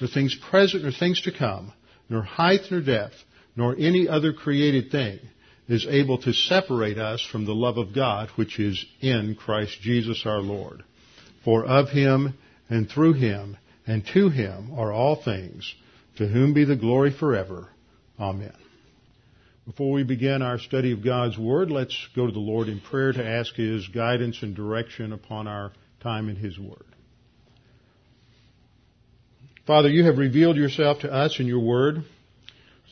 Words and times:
nor 0.00 0.08
things 0.08 0.36
present, 0.50 0.82
nor 0.82 0.92
things 0.92 1.20
to 1.22 1.32
come, 1.32 1.72
nor 2.08 2.22
height, 2.22 2.60
nor 2.70 2.80
depth, 2.80 3.16
nor 3.56 3.74
any 3.76 4.08
other 4.08 4.32
created 4.32 4.90
thing 4.90 5.18
is 5.68 5.86
able 5.88 6.18
to 6.18 6.32
separate 6.32 6.98
us 6.98 7.26
from 7.30 7.44
the 7.44 7.54
love 7.54 7.76
of 7.76 7.94
God 7.94 8.30
which 8.36 8.58
is 8.58 8.84
in 9.00 9.34
Christ 9.34 9.78
Jesus 9.82 10.22
our 10.24 10.40
Lord. 10.40 10.82
For 11.44 11.64
of 11.64 11.88
him, 11.90 12.38
and 12.70 12.88
through 12.88 13.14
him, 13.14 13.56
and 13.86 14.04
to 14.14 14.28
him 14.28 14.72
are 14.76 14.92
all 14.92 15.22
things, 15.22 15.74
to 16.16 16.26
whom 16.26 16.54
be 16.54 16.64
the 16.64 16.76
glory 16.76 17.12
forever. 17.12 17.68
Amen. 18.18 18.54
Before 19.66 19.92
we 19.92 20.02
begin 20.02 20.40
our 20.40 20.58
study 20.58 20.92
of 20.92 21.04
God's 21.04 21.36
Word, 21.36 21.70
let's 21.70 22.08
go 22.16 22.26
to 22.26 22.32
the 22.32 22.38
Lord 22.38 22.68
in 22.68 22.80
prayer 22.80 23.12
to 23.12 23.24
ask 23.24 23.54
His 23.54 23.86
guidance 23.88 24.42
and 24.42 24.56
direction 24.56 25.12
upon 25.12 25.46
our 25.46 25.72
time 26.00 26.30
in 26.30 26.36
His 26.36 26.58
Word. 26.58 26.86
Father, 29.68 29.90
you 29.90 30.04
have 30.04 30.16
revealed 30.16 30.56
yourself 30.56 31.00
to 31.00 31.12
us 31.12 31.38
in 31.38 31.46
your 31.46 31.60
Word 31.60 32.02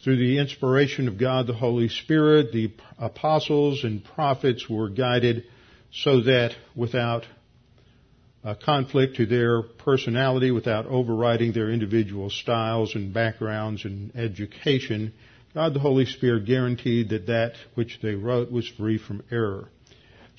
through 0.05 0.19
the 0.19 0.37
inspiration 0.37 1.09
of 1.09 1.17
God 1.17 1.47
the 1.47 1.55
Holy 1.55 1.89
Spirit. 1.89 2.53
The 2.53 2.71
apostles 2.99 3.83
and 3.83 4.05
prophets 4.05 4.69
were 4.69 4.91
guided 4.91 5.45
so 5.91 6.21
that 6.25 6.55
without 6.75 7.25
a 8.45 8.55
conflict 8.55 9.17
to 9.17 9.25
their 9.25 9.63
personality, 9.63 10.51
without 10.51 10.85
overriding 10.85 11.55
their 11.55 11.71
individual 11.71 12.29
styles 12.29 12.95
and 12.95 13.15
backgrounds 13.15 13.87
and 13.87 14.15
education, 14.15 15.15
God 15.55 15.73
the 15.73 15.81
Holy 15.81 16.05
Spirit 16.05 16.45
guaranteed 16.45 17.09
that 17.09 17.29
that 17.29 17.55
which 17.75 18.01
they 18.03 18.17
wrote 18.17 18.53
was 18.53 18.69
free 18.69 18.99
from 18.99 19.25
error. 19.31 19.71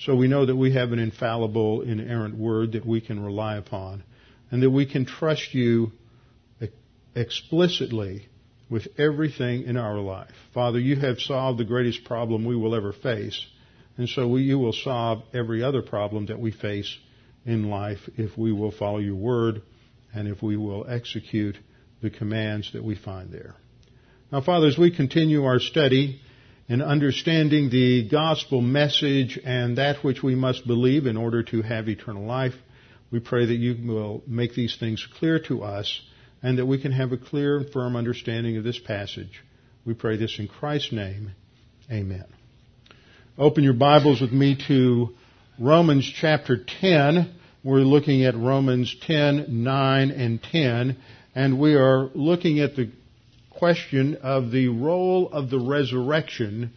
So 0.02 0.16
we 0.16 0.28
know 0.28 0.46
that 0.46 0.56
we 0.56 0.74
have 0.74 0.92
an 0.92 1.00
infallible, 1.00 1.82
inerrant 1.82 2.38
word 2.38 2.74
that 2.74 2.86
we 2.86 3.02
can 3.02 3.26
rely 3.26 3.58
upon 3.58 4.04
and 4.52 4.62
that 4.62 4.70
we 4.70 4.86
can 4.86 5.08
trust 5.08 5.56
you 5.56 5.94
explicitly 7.18 8.28
with 8.70 8.88
everything 8.98 9.64
in 9.64 9.76
our 9.76 9.98
life. 9.98 10.34
Father, 10.54 10.80
you 10.80 10.96
have 10.98 11.20
solved 11.20 11.60
the 11.60 11.66
greatest 11.66 12.04
problem 12.06 12.46
we 12.46 12.56
will 12.56 12.76
ever 12.76 12.94
face, 12.94 13.46
and 13.98 14.08
so 14.08 14.28
we, 14.28 14.44
you 14.44 14.60
will 14.60 14.74
solve 14.74 15.24
every 15.34 15.64
other 15.64 15.82
problem 15.82 16.28
that 16.28 16.40
we 16.40 16.52
face 16.52 16.98
in 17.46 17.70
life 17.70 18.00
if 18.18 18.38
we 18.38 18.52
will 18.52 18.72
follow 18.72 19.00
your 19.00 19.16
word 19.16 19.62
and 20.14 20.28
if 20.28 20.44
we 20.44 20.58
will 20.58 20.86
execute 20.88 21.58
the 22.02 22.10
commands 22.10 22.72
that 22.74 22.84
we 22.84 22.96
find 22.96 23.32
there. 23.32 23.56
Now, 24.32 24.42
Father, 24.42 24.68
as 24.68 24.78
we 24.78 24.96
continue 24.96 25.46
our 25.46 25.60
study 25.60 26.22
in 26.68 26.82
understanding 26.82 27.70
the 27.70 28.08
gospel 28.10 28.62
message 28.62 29.40
and 29.44 29.78
that 29.78 30.04
which 30.04 30.22
we 30.22 30.36
must 30.36 30.68
believe 30.68 31.06
in 31.06 31.18
order 31.18 31.42
to 31.44 31.62
have 31.62 31.88
eternal 31.88 32.26
life, 32.26 32.54
we 33.10 33.20
pray 33.20 33.46
that 33.46 33.56
you 33.56 33.88
will 33.88 34.22
make 34.28 34.54
these 34.54 34.76
things 34.78 35.08
clear 35.18 35.40
to 35.48 35.64
us 35.64 36.02
and 36.42 36.58
that 36.58 36.66
we 36.66 36.82
can 36.82 36.92
have 36.92 37.12
a 37.12 37.18
clear 37.18 37.58
and 37.58 37.70
firm 37.72 37.96
understanding 37.96 38.58
of 38.58 38.64
this 38.64 38.80
passage. 38.80 39.44
We 39.86 39.94
pray 39.94 40.18
this 40.18 40.38
in 40.40 40.48
Christ's 40.48 40.92
name. 40.92 41.32
Amen. 41.92 42.26
Open 43.38 43.64
your 43.64 43.74
Bibles 43.74 44.22
with 44.22 44.32
me 44.32 44.58
to 44.68 45.10
Romans 45.60 46.12
chapter 46.20 46.58
10. 46.82 47.34
We're 47.64 47.80
looking 47.80 48.26
at 48.26 48.36
Romans 48.36 48.96
10, 49.02 49.64
9, 49.64 50.12
and 50.12 50.42
10, 50.44 50.98
and 51.36 51.60
we 51.60 51.76
are 51.76 52.10
looking 52.14 52.60
at 52.60 52.76
the 52.76 52.92
question 53.52 54.18
of 54.22 54.52
the 54.52 54.68
role 54.68 55.30
of 55.32 55.50
the 55.50 55.60
resurrection 55.60 56.72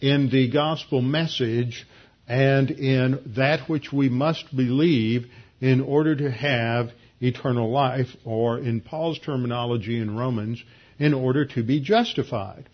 in 0.00 0.28
the 0.30 0.50
gospel 0.50 1.00
message 1.00 1.86
and 2.28 2.70
in 2.70 3.32
that 3.36 3.68
which 3.68 3.92
we 3.92 4.08
must 4.08 4.54
believe 4.54 5.26
in 5.60 5.80
order 5.80 6.14
to 6.14 6.30
have 6.30 6.90
eternal 7.20 7.70
life, 7.70 8.08
or 8.24 8.58
in 8.58 8.80
Paul's 8.80 9.18
terminology 9.18 9.98
in 9.98 10.16
Romans, 10.16 10.62
in 10.98 11.14
order 11.14 11.44
to 11.44 11.62
be 11.62 11.80
justified. 11.80 12.68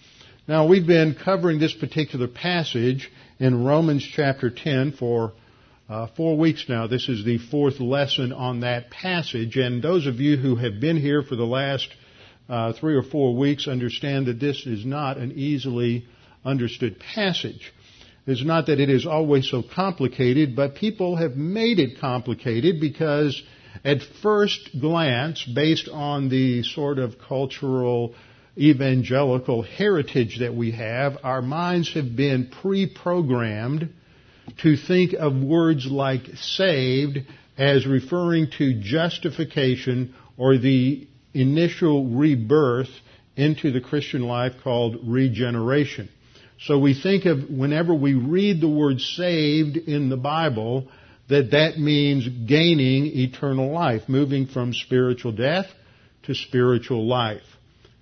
Now, 0.49 0.67
we've 0.67 0.87
been 0.87 1.15
covering 1.15 1.61
this 1.61 1.75
particular 1.75 2.27
passage 2.27 3.11
in 3.39 3.65
Romans 3.65 4.07
chapter 4.15 4.51
10 4.51 4.93
for 4.93 5.33
uh, 5.89 6.09
four 6.17 6.37
weeks 6.37 6.67
now. 6.69 6.87
This 6.87 7.09
is 7.09 7.25
the 7.25 7.39
fourth 7.39 7.81
lesson 7.81 8.33
on 8.33 8.61
that 8.61 8.91
passage, 8.91 9.57
and 9.57 9.83
those 9.83 10.07
of 10.07 10.17
you 10.21 10.37
who 10.37 10.57
have 10.57 10.81
been 10.81 10.97
here 10.97 11.23
for 11.23 11.37
the 11.37 11.45
last 11.45 11.89
uh, 12.49 12.73
three 12.73 12.95
or 12.95 13.03
four 13.03 13.37
weeks 13.37 13.69
understand 13.69 14.27
that 14.27 14.41
this 14.41 14.67
is 14.67 14.85
not 14.85 15.17
an 15.17 15.33
easily 15.33 16.07
understood 16.45 16.99
passage. 17.15 17.73
It's 18.27 18.45
not 18.45 18.67
that 18.67 18.79
it 18.79 18.89
is 18.89 19.07
always 19.07 19.51
so 19.51 19.63
complicated, 19.63 20.55
but 20.55 20.77
people 20.77 21.17
have 21.17 21.37
made 21.37 21.79
it 21.79 22.01
complicated 22.01 22.81
because 22.81 23.41
at 23.85 24.03
first 24.23 24.71
glance, 24.81 25.45
based 25.45 25.89
on 25.89 26.29
the 26.29 26.63
sort 26.63 26.99
of 26.99 27.19
cultural 27.19 28.15
evangelical 28.59 29.63
heritage 29.63 30.39
that 30.41 30.55
we 30.55 30.73
have, 30.73 31.19
our 31.23 31.43
minds 31.43 31.95
have 31.95 32.15
been 32.15 32.51
pre-programmed 32.63 33.93
to 34.59 34.77
think 34.77 35.15
of 35.15 35.35
words 35.35 35.87
like 35.87 36.27
saved 36.37 37.19
as 37.57 37.87
referring 37.87 38.51
to 38.59 38.81
justification 38.81 40.15
or 40.37 40.59
the 40.59 41.07
initial 41.35 42.07
rebirth 42.07 42.91
into 43.37 43.71
the 43.73 43.81
Christian 43.81 44.23
life 44.23 44.53
called 44.63 44.99
regeneration. 45.05 46.09
So 46.61 46.79
we 46.79 46.95
think 46.95 47.25
of 47.25 47.49
whenever 47.51 47.95
we 47.95 48.15
read 48.15 48.61
the 48.61 48.69
word 48.69 49.01
saved 49.01 49.77
in 49.77 50.11
the 50.11 50.17
Bible, 50.17 50.89
that 51.33 51.51
that 51.53 51.79
means 51.79 52.29
gaining 52.47 53.07
eternal 53.07 53.73
life, 53.73 54.03
moving 54.09 54.47
from 54.47 54.73
spiritual 54.73 55.33
death 55.33 55.67
to 56.25 56.35
spiritual 56.35 57.07
life. 57.07 57.43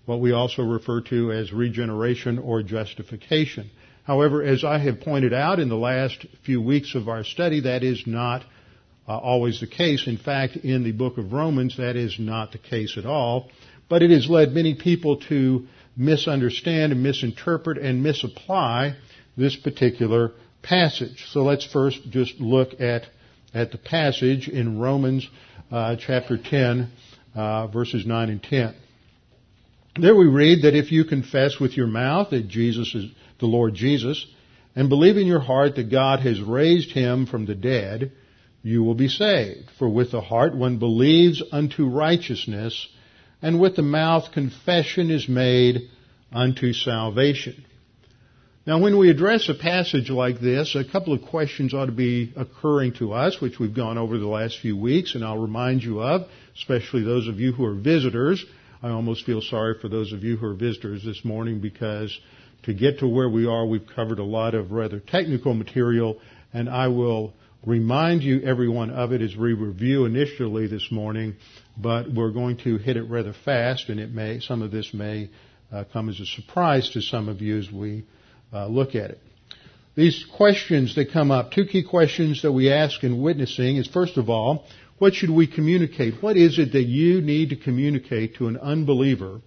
What 0.07 0.21
we 0.21 0.33
also 0.33 0.63
refer 0.63 1.01
to 1.03 1.33
as 1.33 1.53
regeneration 1.53 2.39
or 2.39 2.63
justification. 2.63 3.71
However, 4.05 4.43
as 4.43 4.65
I 4.65 4.79
have 4.79 5.01
pointed 5.01 5.33
out 5.33 5.61
in 5.61 5.69
the 5.69 5.77
last 5.77 6.27
few 6.45 6.61
weeks 6.61 6.95
of 6.95 7.09
our 7.09 7.23
study, 7.23 7.61
that 7.61 7.83
is 7.83 8.05
not 8.07 8.43
uh, 9.07 9.17
always 9.17 9.61
the 9.61 9.67
case. 9.67 10.07
In 10.07 10.17
fact, 10.17 10.57
in 10.57 10.83
the 10.83 10.93
book 10.93 11.19
of 11.19 11.33
Romans, 11.33 11.77
that 11.77 11.97
is 11.97 12.17
not 12.19 12.53
the 12.53 12.59
case 12.59 12.97
at 12.97 13.07
all. 13.07 13.51
But 13.89 14.03
it 14.03 14.11
has 14.11 14.29
led 14.29 14.53
many 14.53 14.75
people 14.75 15.21
to 15.29 15.67
misunderstand 15.97 16.93
and 16.93 17.03
misinterpret 17.03 17.79
and 17.79 18.03
misapply 18.03 18.97
this 19.37 19.57
particular 19.57 20.33
passage. 20.63 21.27
So 21.31 21.43
let's 21.43 21.67
first 21.67 22.11
just 22.11 22.41
look 22.41 22.81
at, 22.81 23.07
at 23.55 23.73
the 23.73 23.79
passage 23.79 24.49
in 24.49 24.79
Romans 24.79 25.29
uh, 25.71 25.97
chapter 25.97 26.39
10, 26.39 26.91
uh, 27.35 27.67
verses 27.69 28.07
9 28.07 28.31
and 28.31 28.43
10. 28.43 28.75
There 30.01 30.15
we 30.15 30.27
read 30.27 30.63
that 30.63 30.77
if 30.77 30.93
you 30.93 31.05
confess 31.05 31.59
with 31.59 31.77
your 31.77 31.87
mouth 31.87 32.31
that 32.31 32.49
Jesus 32.49 32.95
is 32.95 33.07
the 33.39 33.47
Lord 33.47 33.75
Jesus, 33.75 34.25
and 34.77 34.89
believe 34.89 35.17
in 35.17 35.27
your 35.27 35.41
heart 35.41 35.77
that 35.77 35.91
God 35.91 36.21
has 36.21 36.41
raised 36.41 36.93
him 36.93 37.27
from 37.27 37.47
the 37.47 37.55
dead, 37.55 38.13
you 38.63 38.85
will 38.85 38.95
be 38.95 39.09
saved. 39.09 39.71
For 39.79 39.89
with 39.89 40.13
the 40.13 40.21
heart 40.21 40.55
one 40.55 40.79
believes 40.79 41.43
unto 41.51 41.89
righteousness, 41.89 42.89
and 43.43 43.61
with 43.61 43.77
the 43.77 43.83
mouth 43.83 44.33
confession 44.33 45.11
is 45.11 45.29
made 45.29 45.89
unto 46.33 46.73
salvation. 46.73 47.65
Now 48.67 48.79
when 48.79 48.99
we 48.99 49.09
address 49.09 49.49
a 49.49 49.55
passage 49.55 50.11
like 50.11 50.39
this, 50.39 50.75
a 50.75 50.85
couple 50.85 51.15
of 51.15 51.23
questions 51.23 51.73
ought 51.73 51.87
to 51.87 51.93
be 51.93 52.31
occurring 52.37 52.93
to 52.99 53.15
us, 53.15 53.41
which 53.41 53.59
we've 53.59 53.75
gone 53.75 53.97
over 53.97 54.19
the 54.19 54.27
last 54.27 54.59
few 54.59 54.77
weeks, 54.77 55.15
and 55.15 55.25
I'll 55.25 55.39
remind 55.39 55.83
you 55.83 56.03
of, 56.03 56.29
especially 56.55 57.03
those 57.03 57.27
of 57.27 57.41
you 57.41 57.53
who 57.53 57.65
are 57.65 57.75
visitors. 57.75 58.45
I 58.83 58.91
almost 58.91 59.25
feel 59.25 59.41
sorry 59.41 59.77
for 59.81 59.89
those 59.89 60.13
of 60.13 60.25
you 60.25 60.37
who 60.37 60.45
are 60.45 60.55
visitors 60.55 61.03
this 61.03 61.25
morning 61.25 61.61
because 61.61 62.15
to 62.65 62.75
get 62.75 62.99
to 62.99 63.09
where 63.09 63.31
we 63.31 63.47
are, 63.47 63.65
we've 63.65 63.87
covered 63.97 64.19
a 64.19 64.25
lot 64.25 64.55
of 64.55 64.73
rather 64.73 65.01
technical 65.01 65.55
material, 65.55 66.21
and 66.53 66.69
I 66.69 66.89
will 66.89 67.33
remind 67.65 68.23
you, 68.23 68.43
everyone, 68.43 68.91
of 68.91 69.13
it 69.13 69.23
as 69.23 69.35
we 69.35 69.55
review 69.55 70.05
initially 70.05 70.67
this 70.67 70.87
morning, 70.93 71.37
but 71.79 72.13
we're 72.13 72.31
going 72.31 72.59
to 72.59 72.77
hit 72.77 72.99
it 72.99 73.05
rather 73.05 73.33
fast, 73.43 73.89
and 73.89 73.99
it 73.99 74.13
may, 74.13 74.41
some 74.41 74.61
of 74.61 74.71
this 74.71 74.93
may 74.93 75.31
uh, 75.73 75.85
come 75.91 76.11
as 76.11 76.21
a 76.21 76.27
surprise 76.27 76.91
to 76.91 77.01
some 77.01 77.31
of 77.31 77.41
you 77.41 77.59
as 77.59 77.73
we 77.73 78.05
uh, 78.53 78.67
look 78.67 78.95
at 78.95 79.11
it. 79.11 79.21
These 79.95 80.25
questions 80.37 80.95
that 80.95 81.13
come 81.13 81.31
up, 81.31 81.53
two 81.53 81.67
key 81.67 81.83
questions 81.83 82.43
that 82.43 82.53
we 82.53 82.73
ask 82.73 83.03
in 83.03 83.21
witnessing 83.21 83.77
is 83.77 83.87
first 83.89 84.17
of 84.17 84.31
all, 84.31 84.65
what 84.99 85.15
should 85.15 85.31
we 85.31 85.47
communicate? 85.47 86.23
What 86.23 86.37
is 86.37 86.59
it 86.59 86.73
that 86.73 86.85
you 86.85 87.21
need 87.21 87.51
to 87.51 87.57
communicate 87.57 88.37
to 88.37 88.49
an 88.49 88.57
unbeliever 88.57 89.41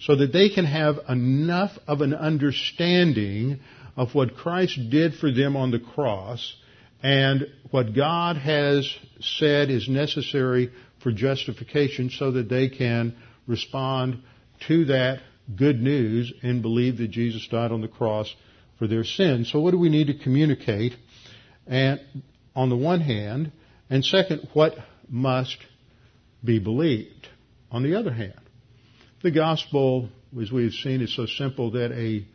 so 0.00 0.16
that 0.16 0.32
they 0.32 0.48
can 0.48 0.64
have 0.64 0.98
enough 1.08 1.72
of 1.86 2.00
an 2.00 2.14
understanding 2.14 3.60
of 3.96 4.14
what 4.14 4.36
Christ 4.36 4.78
did 4.90 5.14
for 5.14 5.30
them 5.30 5.56
on 5.56 5.70
the 5.70 5.78
cross 5.78 6.54
and 7.02 7.46
what 7.70 7.94
God 7.94 8.36
has 8.36 8.90
said 9.20 9.70
is 9.70 9.88
necessary 9.88 10.72
for 11.02 11.12
justification 11.12 12.10
so 12.10 12.32
that 12.32 12.48
they 12.48 12.68
can 12.68 13.14
respond 13.46 14.22
to 14.66 14.86
that 14.86 15.20
good 15.54 15.80
news 15.80 16.32
and 16.42 16.62
believe 16.62 16.98
that 16.98 17.10
Jesus 17.10 17.46
died 17.48 17.72
on 17.72 17.80
the 17.80 17.88
cross 17.88 18.34
for 18.78 18.86
their 18.86 19.04
sins. 19.04 19.50
So 19.50 19.60
what 19.60 19.72
do 19.72 19.78
we 19.78 19.88
need 19.88 20.06
to 20.08 20.14
communicate? 20.14 20.94
And 21.66 22.00
on 22.56 22.70
the 22.70 22.76
one 22.76 23.00
hand, 23.00 23.52
and 23.90 24.04
second, 24.04 24.48
what 24.52 24.74
must 25.08 25.58
be 26.42 26.58
believed? 26.58 27.28
On 27.70 27.82
the 27.82 27.98
other 27.98 28.12
hand, 28.12 28.40
the 29.22 29.30
gospel, 29.30 30.08
as 30.40 30.52
we've 30.52 30.72
seen, 30.72 31.00
is 31.00 31.14
so 31.14 31.26
simple 31.26 31.72
that 31.72 31.92
a 31.92 32.26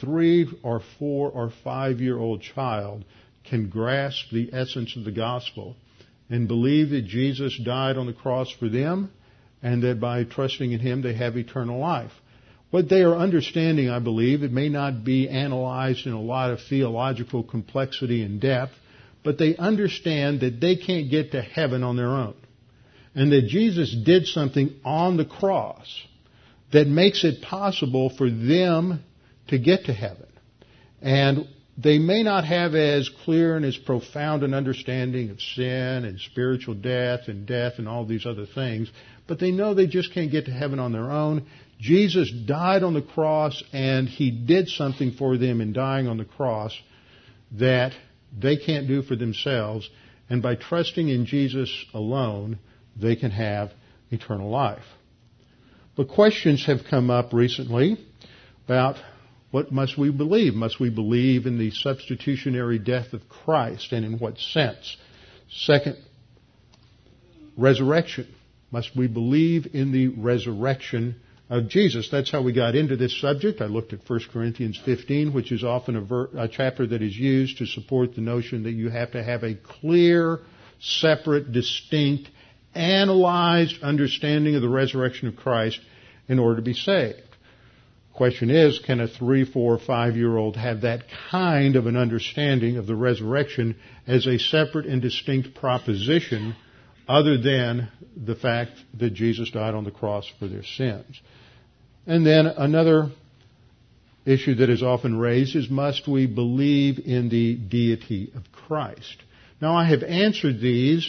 three 0.00 0.48
or 0.62 0.82
four 0.98 1.30
or 1.30 1.52
five 1.64 2.00
year 2.00 2.18
old 2.18 2.42
child 2.42 3.04
can 3.44 3.68
grasp 3.68 4.30
the 4.32 4.50
essence 4.52 4.96
of 4.96 5.04
the 5.04 5.12
gospel 5.12 5.76
and 6.28 6.48
believe 6.48 6.90
that 6.90 7.06
Jesus 7.06 7.58
died 7.64 7.96
on 7.96 8.06
the 8.06 8.12
cross 8.12 8.50
for 8.50 8.68
them 8.68 9.10
and 9.62 9.82
that 9.82 10.00
by 10.00 10.24
trusting 10.24 10.72
in 10.72 10.80
Him 10.80 11.02
they 11.02 11.14
have 11.14 11.36
eternal 11.36 11.78
life. 11.78 12.12
What 12.76 12.90
they 12.90 13.04
are 13.04 13.16
understanding, 13.16 13.88
I 13.88 14.00
believe, 14.00 14.42
it 14.42 14.52
may 14.52 14.68
not 14.68 15.02
be 15.02 15.30
analyzed 15.30 16.06
in 16.06 16.12
a 16.12 16.20
lot 16.20 16.50
of 16.50 16.58
theological 16.68 17.42
complexity 17.42 18.22
and 18.22 18.38
depth, 18.38 18.74
but 19.24 19.38
they 19.38 19.56
understand 19.56 20.40
that 20.40 20.60
they 20.60 20.76
can't 20.76 21.10
get 21.10 21.32
to 21.32 21.40
heaven 21.40 21.82
on 21.82 21.96
their 21.96 22.10
own. 22.10 22.34
And 23.14 23.32
that 23.32 23.46
Jesus 23.46 23.96
did 24.04 24.26
something 24.26 24.78
on 24.84 25.16
the 25.16 25.24
cross 25.24 25.86
that 26.74 26.86
makes 26.86 27.24
it 27.24 27.40
possible 27.40 28.10
for 28.10 28.28
them 28.28 29.02
to 29.48 29.58
get 29.58 29.86
to 29.86 29.94
heaven. 29.94 30.28
And 31.00 31.48
they 31.78 31.98
may 31.98 32.22
not 32.22 32.44
have 32.44 32.74
as 32.74 33.08
clear 33.24 33.56
and 33.56 33.64
as 33.64 33.78
profound 33.78 34.42
an 34.42 34.52
understanding 34.52 35.30
of 35.30 35.40
sin 35.40 36.04
and 36.04 36.20
spiritual 36.20 36.74
death 36.74 37.28
and 37.28 37.46
death 37.46 37.74
and 37.78 37.88
all 37.88 38.04
these 38.04 38.26
other 38.26 38.44
things, 38.44 38.90
but 39.26 39.40
they 39.40 39.50
know 39.50 39.72
they 39.72 39.86
just 39.86 40.12
can't 40.12 40.30
get 40.30 40.44
to 40.44 40.52
heaven 40.52 40.78
on 40.78 40.92
their 40.92 41.10
own. 41.10 41.46
Jesus 41.78 42.30
died 42.30 42.82
on 42.82 42.94
the 42.94 43.02
cross 43.02 43.62
and 43.72 44.08
he 44.08 44.30
did 44.30 44.68
something 44.68 45.12
for 45.12 45.36
them 45.36 45.60
in 45.60 45.72
dying 45.72 46.08
on 46.08 46.16
the 46.16 46.24
cross 46.24 46.72
that 47.52 47.92
they 48.36 48.56
can't 48.56 48.88
do 48.88 49.02
for 49.02 49.16
themselves. 49.16 49.88
And 50.28 50.42
by 50.42 50.54
trusting 50.54 51.08
in 51.08 51.26
Jesus 51.26 51.70
alone, 51.92 52.58
they 53.00 53.16
can 53.16 53.30
have 53.30 53.72
eternal 54.10 54.50
life. 54.50 54.84
But 55.96 56.08
questions 56.08 56.66
have 56.66 56.80
come 56.88 57.10
up 57.10 57.32
recently 57.32 57.98
about 58.64 58.96
what 59.50 59.70
must 59.70 59.96
we 59.96 60.10
believe? 60.10 60.54
Must 60.54 60.80
we 60.80 60.90
believe 60.90 61.46
in 61.46 61.58
the 61.58 61.70
substitutionary 61.70 62.78
death 62.78 63.12
of 63.12 63.28
Christ 63.28 63.92
and 63.92 64.04
in 64.04 64.18
what 64.18 64.38
sense? 64.38 64.96
Second, 65.50 65.96
resurrection. 67.56 68.34
Must 68.70 68.94
we 68.96 69.06
believe 69.06 69.68
in 69.72 69.92
the 69.92 70.08
resurrection 70.08 71.20
of 71.48 71.68
Jesus? 71.68 72.08
That's 72.10 72.30
how 72.30 72.42
we 72.42 72.52
got 72.52 72.74
into 72.74 72.96
this 72.96 73.18
subject. 73.20 73.60
I 73.60 73.66
looked 73.66 73.92
at 73.92 74.08
1 74.08 74.20
Corinthians 74.32 74.80
15, 74.84 75.32
which 75.32 75.52
is 75.52 75.62
often 75.62 75.96
a, 75.96 76.00
ver- 76.00 76.30
a 76.36 76.48
chapter 76.48 76.86
that 76.86 77.02
is 77.02 77.16
used 77.16 77.58
to 77.58 77.66
support 77.66 78.14
the 78.14 78.20
notion 78.20 78.64
that 78.64 78.72
you 78.72 78.90
have 78.90 79.12
to 79.12 79.22
have 79.22 79.42
a 79.42 79.54
clear, 79.54 80.40
separate, 80.80 81.52
distinct, 81.52 82.28
analyzed 82.74 83.82
understanding 83.82 84.54
of 84.54 84.62
the 84.62 84.68
resurrection 84.68 85.28
of 85.28 85.36
Christ 85.36 85.80
in 86.28 86.38
order 86.38 86.56
to 86.56 86.62
be 86.62 86.74
saved. 86.74 87.22
Question 88.12 88.48
is, 88.48 88.78
can 88.78 89.00
a 89.00 89.08
three, 89.08 89.44
four, 89.44 89.78
five 89.78 90.16
year 90.16 90.36
old 90.36 90.56
have 90.56 90.80
that 90.80 91.04
kind 91.30 91.76
of 91.76 91.86
an 91.86 91.96
understanding 91.96 92.78
of 92.78 92.86
the 92.86 92.94
resurrection 92.94 93.76
as 94.06 94.26
a 94.26 94.38
separate 94.38 94.86
and 94.86 95.02
distinct 95.02 95.54
proposition 95.54 96.56
other 97.08 97.38
than 97.38 97.88
the 98.16 98.34
fact 98.34 98.72
that 98.98 99.14
Jesus 99.14 99.50
died 99.50 99.74
on 99.74 99.84
the 99.84 99.90
cross 99.90 100.30
for 100.38 100.48
their 100.48 100.64
sins? 100.64 101.20
And 102.06 102.26
then 102.26 102.46
another 102.46 103.10
issue 104.24 104.56
that 104.56 104.70
is 104.70 104.82
often 104.82 105.18
raised 105.18 105.56
is 105.56 105.70
must 105.70 106.08
we 106.08 106.26
believe 106.26 106.98
in 107.04 107.28
the 107.28 107.56
deity 107.56 108.32
of 108.34 108.50
Christ? 108.52 109.22
Now 109.60 109.76
I 109.76 109.84
have 109.84 110.02
answered 110.02 110.60
these 110.60 111.08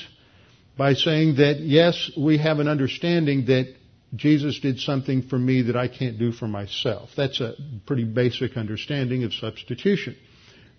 by 0.77 0.93
saying 0.93 1.37
that 1.37 1.59
yes, 1.59 2.11
we 2.17 2.37
have 2.37 2.59
an 2.59 2.67
understanding 2.67 3.45
that 3.47 3.73
Jesus 4.15 4.59
did 4.59 4.79
something 4.79 5.23
for 5.23 5.37
me 5.37 5.63
that 5.63 5.75
I 5.75 5.87
can't 5.87 6.17
do 6.17 6.31
for 6.31 6.47
myself. 6.47 7.09
That's 7.17 7.41
a 7.41 7.55
pretty 7.85 8.05
basic 8.05 8.55
understanding 8.55 9.23
of 9.23 9.33
substitution. 9.33 10.15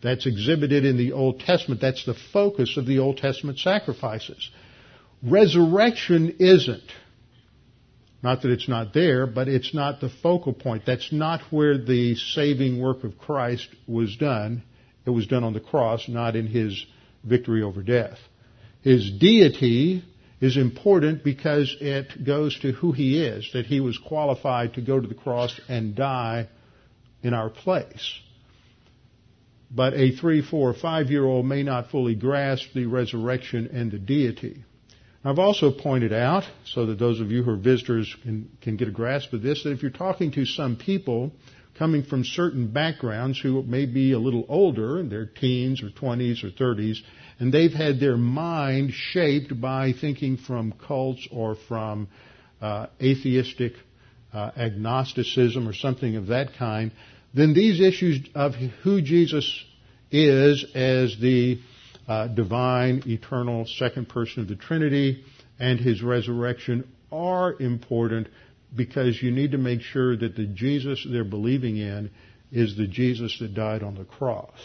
That's 0.03 0.27
exhibited 0.27 0.85
in 0.85 0.97
the 0.97 1.13
Old 1.13 1.41
Testament. 1.41 1.81
That's 1.81 2.07
the 2.07 2.17
focus 2.33 2.77
of 2.77 2.87
the 2.87 3.01
Old 3.01 3.19
Testament 3.19 3.59
sacrifices. 3.59 4.51
Resurrection 5.23 6.37
isn't. 6.39 6.91
Not 8.23 8.43
that 8.43 8.51
it's 8.51 8.69
not 8.69 8.93
there, 8.95 9.27
but 9.27 9.49
it's 9.49 9.73
not 9.73 10.01
the 10.01 10.11
focal 10.23 10.53
point. 10.53 10.85
That's 10.87 11.13
not 11.13 11.41
where 11.51 11.79
the 11.79 12.17
saving 12.17 12.81
work 12.81 13.05
of 13.05 13.17
Christ 13.19 13.69
was 13.87 14.17
done. 14.17 14.63
It 15.07 15.11
was 15.11 15.27
done 15.27 15.45
on 15.45 15.53
the 15.53 15.61
cross, 15.61 16.09
not 16.09 16.35
in 16.35 16.47
his 16.47 16.85
victory 17.25 17.63
over 17.63 17.83
death. 17.83 18.19
His 18.83 19.11
deity 19.11 20.05
is 20.41 20.57
important 20.57 21.25
because 21.25 21.77
it 21.81 22.25
goes 22.25 22.59
to 22.61 22.73
who 22.73 22.93
he 22.93 23.23
is, 23.25 23.49
that 23.53 23.67
he 23.67 23.81
was 23.81 23.99
qualified 23.99 24.75
to 24.75 24.81
go 24.81 25.01
to 25.01 25.07
the 25.07 25.15
cross 25.15 25.61
and 25.69 25.95
die 25.95 26.49
in 27.23 27.35
our 27.35 27.51
place. 27.51 28.21
But 29.71 29.95
a 29.95 30.13
three, 30.13 30.43
four, 30.43 30.75
five 30.75 31.11
year 31.11 31.25
old 31.25 31.47
may 31.47 31.63
not 31.63 31.91
fully 31.91 32.15
grasp 32.15 32.73
the 32.75 32.87
resurrection 32.87 33.71
and 33.73 33.91
the 33.91 33.99
deity. 33.99 34.65
I've 35.25 35.39
also 35.41 35.73
pointed 35.73 36.13
out, 36.13 36.45
so 36.65 36.87
that 36.87 36.99
those 36.99 37.21
of 37.21 37.33
you 37.33 37.43
who 37.43 37.51
are 37.51 37.57
visitors 37.57 38.15
can, 38.23 38.49
can 38.61 38.77
get 38.77 38.87
a 38.87 38.93
grasp 38.93 39.33
of 39.33 39.43
this, 39.43 39.65
that 39.65 39.73
if 39.73 39.83
you're 39.83 39.91
talking 39.91 40.31
to 40.33 40.45
some 40.45 40.77
people 40.77 41.33
coming 41.77 42.05
from 42.05 42.25
certain 42.25 42.69
backgrounds 42.69 43.41
who 43.41 43.63
may 43.65 43.85
be 43.87 44.13
a 44.13 44.19
little 44.19 44.45
older, 44.49 45.01
in 45.01 45.09
their 45.09 45.27
teens 45.27 45.83
or 45.83 45.91
20s 45.91 46.45
or 46.45 46.51
30s, 46.51 46.99
and 47.41 47.53
they've 47.53 47.73
had 47.73 47.99
their 47.99 48.17
mind 48.17 48.93
shaped 48.93 49.61
by 49.61 49.93
thinking 49.93 50.37
from 50.37 50.73
cults 50.87 51.27
or 51.33 51.57
from 51.67 52.09
uh, 52.61 52.87
atheistic 53.01 53.73
uh, 54.33 54.51
agnosticism 54.57 55.69
or 55.69 55.73
something 55.73 56.17
of 56.17 56.29
that 56.29 56.55
kind, 56.59 56.93
then 57.35 57.55
these 57.55 57.81
issues 57.81 58.21
of 58.35 58.55
who 58.83 59.03
Jesus 59.03 59.65
is 60.11 60.65
as 60.75 61.17
the 61.21 61.59
uh, 62.09 62.27
divine, 62.29 63.03
eternal 63.07 63.67
second 63.67 64.09
person 64.09 64.43
of 64.43 64.49
the 64.49 64.57
Trinity 64.57 65.25
and 65.59 65.79
his 65.79 66.03
resurrection 66.03 66.89
are 67.13 67.55
important 67.61 68.29
because 68.75 69.23
you 69.23 69.31
need 69.31 69.53
to 69.53 69.59
make 69.59 69.81
sure 69.81 70.17
that 70.17 70.37
the 70.37 70.47
Jesus 70.47 71.07
they're 71.11 71.25
believing 71.25 71.77
in 71.77 72.11
is 72.51 72.77
the 72.77 72.87
Jesus 72.87 73.37
that 73.41 73.55
died 73.55 73.83
on 73.83 73.95
the 73.95 74.05
cross. 74.05 74.59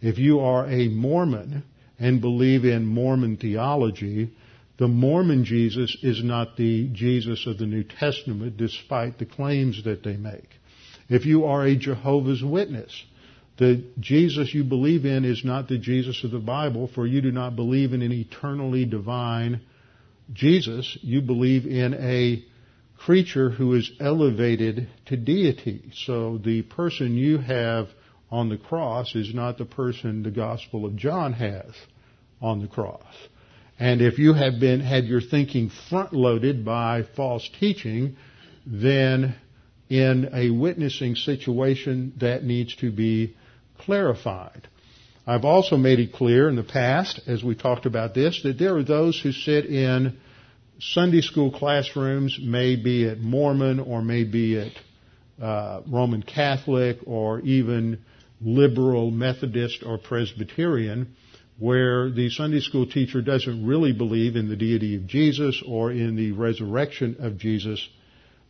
If 0.00 0.18
you 0.18 0.40
are 0.40 0.66
a 0.66 0.88
Mormon 0.88 1.62
and 1.98 2.20
believe 2.20 2.64
in 2.64 2.86
Mormon 2.86 3.36
theology, 3.36 4.32
the 4.78 4.88
Mormon 4.88 5.44
Jesus 5.44 5.94
is 6.02 6.24
not 6.24 6.56
the 6.56 6.88
Jesus 6.92 7.46
of 7.46 7.58
the 7.58 7.66
New 7.66 7.84
Testament 7.84 8.56
despite 8.56 9.18
the 9.18 9.26
claims 9.26 9.84
that 9.84 10.02
they 10.02 10.16
make. 10.16 10.48
If 11.10 11.26
you 11.26 11.44
are 11.44 11.66
a 11.66 11.76
Jehovah's 11.76 12.42
Witness, 12.42 13.04
the 13.60 13.84
Jesus 14.00 14.54
you 14.54 14.64
believe 14.64 15.04
in 15.04 15.26
is 15.26 15.44
not 15.44 15.68
the 15.68 15.76
Jesus 15.76 16.24
of 16.24 16.30
the 16.30 16.38
Bible, 16.38 16.88
for 16.94 17.06
you 17.06 17.20
do 17.20 17.30
not 17.30 17.56
believe 17.56 17.92
in 17.92 18.00
an 18.00 18.10
eternally 18.10 18.86
divine 18.86 19.60
Jesus. 20.32 20.96
You 21.02 21.20
believe 21.20 21.66
in 21.66 21.92
a 21.92 22.42
creature 22.96 23.50
who 23.50 23.74
is 23.74 23.92
elevated 24.00 24.88
to 25.06 25.16
deity. 25.18 25.92
So 26.06 26.38
the 26.38 26.62
person 26.62 27.18
you 27.18 27.36
have 27.36 27.88
on 28.30 28.48
the 28.48 28.56
cross 28.56 29.14
is 29.14 29.34
not 29.34 29.58
the 29.58 29.66
person 29.66 30.22
the 30.22 30.30
Gospel 30.30 30.86
of 30.86 30.96
John 30.96 31.34
has 31.34 31.74
on 32.40 32.62
the 32.62 32.68
cross. 32.68 33.14
And 33.78 34.00
if 34.00 34.18
you 34.18 34.32
have 34.32 34.58
been, 34.58 34.80
had 34.80 35.04
your 35.04 35.20
thinking 35.20 35.70
front 35.90 36.14
loaded 36.14 36.64
by 36.64 37.02
false 37.14 37.46
teaching, 37.60 38.16
then 38.64 39.34
in 39.90 40.30
a 40.32 40.48
witnessing 40.48 41.14
situation 41.14 42.14
that 42.20 42.42
needs 42.42 42.74
to 42.76 42.90
be 42.90 43.36
clarified. 43.80 44.68
I've 45.26 45.44
also 45.44 45.76
made 45.76 46.00
it 46.00 46.12
clear 46.12 46.48
in 46.48 46.56
the 46.56 46.62
past, 46.62 47.20
as 47.26 47.44
we 47.44 47.54
talked 47.54 47.86
about 47.86 48.14
this, 48.14 48.40
that 48.42 48.58
there 48.58 48.76
are 48.76 48.82
those 48.82 49.20
who 49.20 49.32
sit 49.32 49.66
in 49.66 50.18
Sunday 50.80 51.20
school 51.20 51.50
classrooms, 51.50 52.38
maybe 52.42 53.06
at 53.06 53.18
Mormon 53.18 53.80
or 53.80 54.02
maybe 54.02 54.58
at 54.58 54.72
uh, 55.42 55.82
Roman 55.86 56.22
Catholic 56.22 56.98
or 57.06 57.40
even 57.40 58.00
liberal 58.40 59.10
Methodist 59.10 59.82
or 59.84 59.98
Presbyterian, 59.98 61.14
where 61.58 62.10
the 62.10 62.30
Sunday 62.30 62.60
school 62.60 62.86
teacher 62.86 63.20
doesn't 63.20 63.66
really 63.66 63.92
believe 63.92 64.36
in 64.36 64.48
the 64.48 64.56
deity 64.56 64.96
of 64.96 65.06
Jesus 65.06 65.62
or 65.66 65.92
in 65.92 66.16
the 66.16 66.32
resurrection 66.32 67.16
of 67.20 67.36
Jesus, 67.36 67.86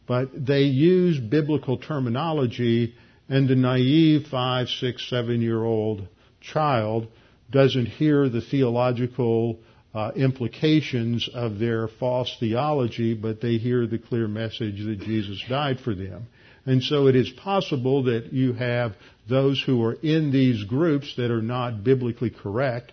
but 0.06 0.28
they 0.34 0.62
use 0.62 1.18
biblical 1.18 1.78
terminology 1.78 2.94
and 3.30 3.48
the 3.48 3.54
naive 3.54 4.26
five, 4.26 4.68
six, 4.68 5.08
seven 5.08 5.40
year 5.40 5.62
old 5.62 6.06
child 6.40 7.06
doesn't 7.50 7.86
hear 7.86 8.28
the 8.28 8.40
theological 8.40 9.60
uh, 9.94 10.10
implications 10.16 11.28
of 11.32 11.58
their 11.58 11.88
false 11.88 12.36
theology, 12.40 13.14
but 13.14 13.40
they 13.40 13.56
hear 13.56 13.86
the 13.86 13.98
clear 13.98 14.26
message 14.28 14.84
that 14.84 15.00
Jesus 15.00 15.42
died 15.48 15.78
for 15.80 15.94
them. 15.94 16.26
And 16.66 16.82
so 16.82 17.06
it 17.06 17.16
is 17.16 17.30
possible 17.30 18.04
that 18.04 18.32
you 18.32 18.52
have 18.52 18.92
those 19.28 19.62
who 19.64 19.82
are 19.84 19.94
in 19.94 20.32
these 20.32 20.64
groups 20.64 21.14
that 21.16 21.30
are 21.30 21.42
not 21.42 21.84
biblically 21.84 22.30
correct. 22.30 22.92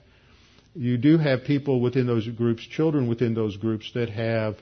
You 0.75 0.97
do 0.97 1.17
have 1.17 1.43
people 1.45 1.81
within 1.81 2.05
those 2.05 2.27
groups, 2.27 2.65
children 2.65 3.09
within 3.09 3.33
those 3.33 3.57
groups 3.57 3.91
that 3.95 4.09
have 4.09 4.55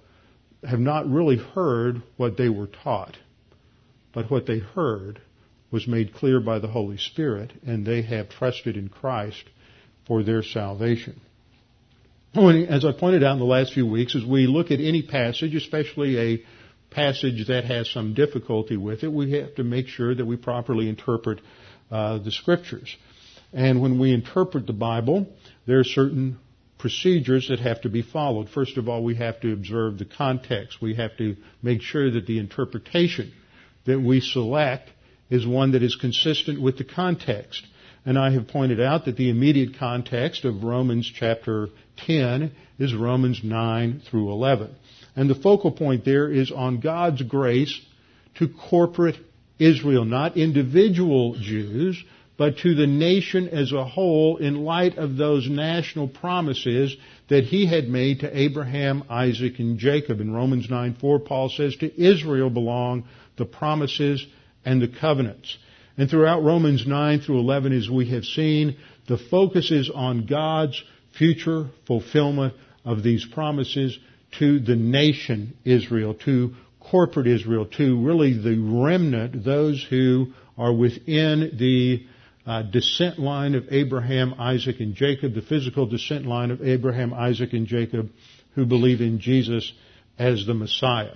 have 0.64 0.80
not 0.80 1.08
really 1.08 1.38
heard 1.38 2.02
what 2.18 2.38
they 2.38 2.50
were 2.50 2.68
taught, 2.68 3.18
but 4.14 4.32
what 4.32 4.48
they 4.48 4.60
heard 4.60 5.22
was 5.76 5.88
made 5.90 6.14
clear 6.14 6.40
by 6.40 6.58
the 6.58 6.70
Holy 6.70 6.96
Spirit, 6.96 7.52
and 7.68 7.86
they 7.86 8.02
have 8.02 8.30
trusted 8.30 8.78
in 8.78 8.88
Christ 8.88 9.44
for 10.08 10.24
their 10.24 10.42
salvation. 10.42 11.20
As 12.34 12.86
I 12.86 12.94
pointed 12.94 13.26
out 13.26 13.34
in 13.34 13.40
the 13.40 13.46
last 13.46 13.74
few 13.74 13.86
weeks, 13.86 14.16
as 14.16 14.24
we 14.24 14.48
look 14.48 14.72
at 14.72 14.80
any 14.80 15.02
passage, 15.02 15.54
especially 15.54 16.18
a 16.18 16.44
passage 16.92 17.48
that 17.48 17.66
has 17.66 17.90
some 17.90 18.14
difficulty 18.14 18.78
with 18.78 19.04
it, 19.04 19.12
we 19.12 19.34
have 19.34 19.54
to 19.56 19.66
make 19.66 19.90
sure 19.90 20.16
that 20.16 20.24
we 20.24 20.38
properly 20.38 20.88
interpret 20.88 21.42
uh, 21.92 22.20
the 22.20 22.32
scriptures. 22.32 22.96
And 23.52 23.82
when 23.82 24.00
we 24.00 24.14
interpret 24.14 24.68
the 24.68 24.72
Bible, 24.72 25.28
there 25.68 25.80
are 25.80 25.84
certain 25.84 26.40
procedures 26.78 27.50
that 27.50 27.60
have 27.60 27.82
to 27.82 27.90
be 27.90 28.02
followed. 28.02 28.48
First 28.48 28.78
of 28.78 28.88
all, 28.88 29.04
we 29.04 29.16
have 29.16 29.42
to 29.42 29.52
observe 29.52 29.98
the 29.98 30.06
context. 30.06 30.82
We 30.82 30.96
have 30.96 31.18
to 31.18 31.36
make 31.62 31.82
sure 31.82 32.10
that 32.12 32.28
the 32.28 32.40
interpretation 32.40 33.34
that 33.86 34.00
we 34.00 34.22
select 34.22 34.90
is 35.30 35.46
one 35.46 35.72
that 35.72 35.84
is 35.84 35.96
consistent 35.96 36.62
with 36.62 36.78
the 36.78 36.84
context. 36.84 37.66
And 38.06 38.20
I 38.20 38.32
have 38.32 38.48
pointed 38.48 38.80
out 38.80 39.06
that 39.06 39.18
the 39.18 39.30
immediate 39.30 39.80
context 39.80 40.46
of 40.46 40.64
Romans 40.64 41.12
chapter 41.14 41.70
10 42.06 42.52
is 42.78 42.94
Romans 42.94 43.42
9 43.44 44.02
through 44.10 44.32
11. 44.32 44.76
And 45.16 45.30
the 45.30 45.36
focal 45.36 45.72
point 45.72 46.06
there 46.06 46.30
is 46.30 46.52
on 46.52 46.82
God's 46.82 47.24
grace 47.24 47.80
to 48.36 48.48
corporate 48.48 49.18
Israel, 49.58 50.06
not 50.06 50.38
individual 50.38 51.36
Jews, 51.40 52.04
but 52.38 52.58
to 52.60 52.76
the 52.76 52.86
nation 52.86 53.48
as 53.48 53.72
a 53.72 53.86
whole 53.86 54.38
in 54.38 54.66
light 54.66 54.98
of 54.98 55.16
those 55.16 55.50
national 55.50 56.10
promises 56.10 56.96
that 57.30 57.46
he 57.46 57.66
had 57.66 57.88
made 57.88 58.20
to 58.20 58.38
Abraham, 58.38 59.06
Isaac, 59.10 59.60
and 59.60 59.80
Jacob. 59.80 60.20
In 60.20 60.34
Romans 60.34 60.70
9 60.70 60.98
4, 61.00 61.20
Paul 61.22 61.50
says, 61.50 61.78
To 61.78 62.02
Israel 62.02 62.50
belong 62.50 63.06
the 63.38 63.46
promises 63.46 64.26
and 64.66 64.82
the 64.82 64.88
covenants. 64.88 65.58
And 65.98 66.10
throughout 66.10 66.44
Romans 66.44 66.86
9 66.86 67.22
through 67.22 67.40
11, 67.40 67.72
as 67.72 67.90
we 67.90 68.10
have 68.10 68.26
seen, 68.26 68.78
the 69.08 69.18
focus 69.18 69.72
is 69.72 69.90
on 69.90 70.26
God's 70.26 70.82
future 71.18 71.70
fulfillment 71.88 72.54
of 72.84 73.04
these 73.04 73.26
promises 73.26 73.98
to 74.40 74.60
the 74.60 74.76
nation 74.76 75.56
Israel, 75.64 76.14
to 76.26 76.56
corporate 76.80 77.28
Israel, 77.28 77.66
to 77.66 78.06
really 78.06 78.34
the 78.38 78.58
remnant, 78.60 79.46
those 79.46 79.86
who 79.90 80.34
are 80.58 80.74
within 80.74 81.56
the 81.58 82.06
uh, 82.46 82.62
descent 82.62 83.18
line 83.18 83.56
of 83.56 83.66
Abraham, 83.72 84.36
Isaac, 84.38 84.80
and 84.80 84.94
Jacob, 84.94 85.34
the 85.34 85.42
physical 85.42 85.88
descent 85.88 86.26
line 86.26 86.52
of 86.52 86.62
Abraham, 86.62 87.14
Isaac, 87.14 87.54
and 87.54 87.66
Jacob, 87.66 88.10
who 88.54 88.66
believe 88.66 89.02
in 89.02 89.20
Jesus 89.20 89.72
as 90.20 90.46
the 90.46 90.54
Messiah. 90.54 91.16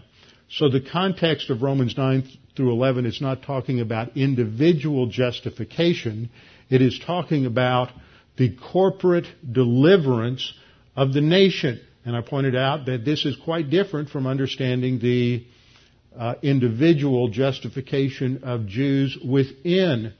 So 0.50 0.70
the 0.70 0.82
context 0.82 1.50
of 1.50 1.62
Romans 1.62 1.96
9 1.96 2.28
through 2.60 2.74
11 2.74 3.06
is 3.06 3.22
not 3.22 3.42
talking 3.44 3.80
about 3.80 4.18
individual 4.18 5.08
justification. 5.08 6.30
It 6.70 6.82
is 6.82 7.00
talking 7.00 7.46
about 7.46 7.90
the 8.36 8.54
corporate 8.74 9.28
deliverance 9.50 10.54
of 10.94 11.14
the 11.14 11.22
nation. 11.22 11.80
And 12.04 12.18
I 12.18 12.22
pointed 12.22 12.58
out 12.58 12.88
that 12.88 13.06
this 13.06 13.24
is 13.24 13.38
quite 13.46 13.70
different 13.70 14.10
from 14.10 14.28
understanding 14.28 15.00
the 15.00 15.46
uh, 16.18 16.36
individual 16.42 17.30
justification 17.30 18.42
of 18.44 18.68
Jews 18.68 19.18
within 19.26 20.14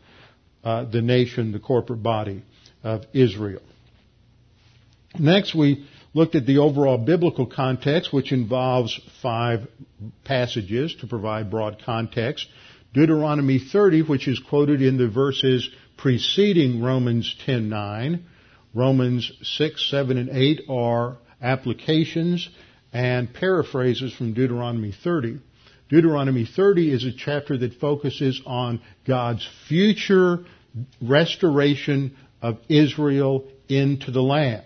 uh, 0.64 0.86
the 0.86 1.02
nation, 1.02 1.52
the 1.52 1.60
corporate 1.60 2.02
body 2.02 2.42
of 2.86 3.04
Israel. 3.12 3.62
Next, 5.20 5.54
we 5.54 5.86
looked 6.14 6.36
at 6.36 6.46
the 6.46 6.58
overall 6.58 6.98
biblical 6.98 7.46
context, 7.46 8.12
which 8.12 8.32
involves 8.32 9.00
five 9.22 9.68
passages 10.24 10.96
to 11.02 11.08
provide 11.08 11.52
broad 11.52 11.82
context. 11.86 12.48
Deuteronomy 12.94 13.60
30, 13.60 14.04
which 14.04 14.28
is 14.28 14.40
quoted 14.40 14.82
in 14.82 14.98
the 14.98 15.08
verses 15.08 15.70
preceding 15.98 16.82
Romans 16.82 17.36
10:9. 17.46 18.22
Romans 18.74 19.32
6, 19.42 19.90
7, 19.90 20.18
and 20.18 20.30
8 20.30 20.62
are 20.70 21.18
applications 21.42 22.48
and 22.94 23.34
paraphrases 23.34 24.14
from 24.14 24.34
Deuteronomy 24.34 24.92
30. 24.92 25.40
Deuteronomy 25.90 26.46
30 26.46 26.92
is 26.92 27.04
a 27.04 27.12
chapter 27.12 27.58
that 27.58 27.74
focuses 27.80 28.42
on 28.46 28.80
God's 29.06 29.48
future 29.68 30.40
restoration 31.02 32.16
of 32.42 32.60
Israel 32.70 33.46
into 33.68 34.12
the 34.12 34.22
land. 34.22 34.64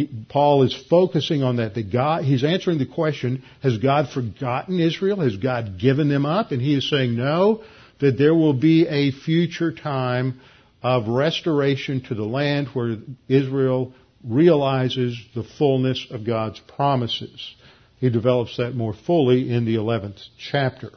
He, 0.00 0.24
Paul 0.28 0.62
is 0.62 0.74
focusing 0.88 1.42
on 1.42 1.56
that. 1.56 1.74
That 1.74 1.92
God, 1.92 2.24
he's 2.24 2.44
answering 2.44 2.78
the 2.78 2.86
question, 2.86 3.42
has 3.62 3.78
God 3.78 4.08
forgotten 4.08 4.80
Israel? 4.80 5.20
Has 5.20 5.36
God 5.36 5.78
given 5.78 6.08
them 6.08 6.24
up? 6.24 6.52
And 6.52 6.60
he 6.62 6.74
is 6.74 6.88
saying 6.88 7.16
no, 7.16 7.62
that 8.00 8.16
there 8.16 8.34
will 8.34 8.54
be 8.54 8.86
a 8.86 9.10
future 9.10 9.72
time 9.72 10.40
of 10.82 11.08
restoration 11.08 12.02
to 12.04 12.14
the 12.14 12.24
land 12.24 12.68
where 12.68 12.96
Israel 13.28 13.92
realizes 14.24 15.18
the 15.34 15.44
fullness 15.58 16.06
of 16.10 16.24
God's 16.24 16.60
promises. 16.60 17.54
He 17.98 18.08
develops 18.08 18.56
that 18.56 18.74
more 18.74 18.94
fully 18.94 19.52
in 19.52 19.66
the 19.66 19.74
11th 19.74 20.22
chapter. 20.38 20.92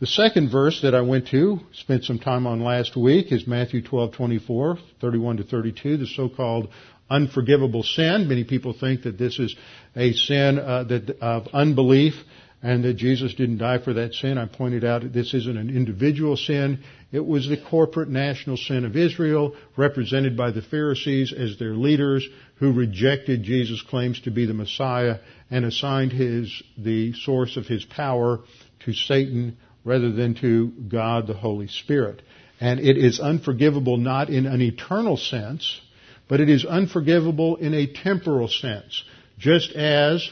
The 0.00 0.06
second 0.06 0.50
verse 0.50 0.80
that 0.82 0.94
I 0.94 1.02
went 1.02 1.28
to, 1.28 1.60
spent 1.72 2.04
some 2.04 2.18
time 2.18 2.46
on 2.46 2.60
last 2.60 2.96
week, 2.96 3.32
is 3.32 3.46
Matthew 3.46 3.82
12:24, 3.82 4.78
31 5.00 5.38
to 5.38 5.44
32, 5.44 5.98
the 5.98 6.06
so-called 6.06 6.68
unforgivable 7.10 7.82
sin. 7.82 8.28
Many 8.28 8.44
people 8.44 8.72
think 8.72 9.02
that 9.02 9.18
this 9.18 9.38
is 9.38 9.54
a 9.96 10.12
sin 10.12 10.58
uh, 10.58 10.84
that, 10.84 11.18
of 11.20 11.48
unbelief 11.52 12.14
and 12.62 12.84
that 12.84 12.94
Jesus 12.94 13.34
didn't 13.34 13.58
die 13.58 13.78
for 13.78 13.94
that 13.94 14.12
sin. 14.14 14.36
I 14.36 14.46
pointed 14.46 14.84
out 14.84 15.12
this 15.12 15.32
isn't 15.32 15.56
an 15.56 15.74
individual 15.74 16.36
sin. 16.36 16.80
It 17.10 17.24
was 17.24 17.48
the 17.48 17.56
corporate 17.56 18.10
national 18.10 18.58
sin 18.58 18.84
of 18.84 18.96
Israel, 18.96 19.56
represented 19.76 20.36
by 20.36 20.50
the 20.50 20.62
Pharisees 20.62 21.32
as 21.32 21.58
their 21.58 21.74
leaders, 21.74 22.26
who 22.56 22.72
rejected 22.72 23.42
Jesus' 23.42 23.82
claims 23.82 24.20
to 24.22 24.30
be 24.30 24.44
the 24.44 24.54
Messiah 24.54 25.18
and 25.50 25.64
assigned 25.64 26.12
his, 26.12 26.62
the 26.76 27.14
source 27.14 27.56
of 27.56 27.66
his 27.66 27.84
power 27.84 28.40
to 28.84 28.92
Satan 28.92 29.56
rather 29.84 30.12
than 30.12 30.34
to 30.36 30.68
God 30.88 31.26
the 31.26 31.34
Holy 31.34 31.68
Spirit. 31.68 32.20
And 32.60 32.78
it 32.78 32.98
is 32.98 33.20
unforgivable 33.20 33.96
not 33.96 34.28
in 34.28 34.44
an 34.46 34.60
eternal 34.60 35.16
sense, 35.16 35.80
but 36.30 36.40
it 36.40 36.48
is 36.48 36.64
unforgivable 36.64 37.56
in 37.56 37.74
a 37.74 37.88
temporal 37.88 38.46
sense. 38.46 39.02
Just 39.36 39.72
as 39.72 40.30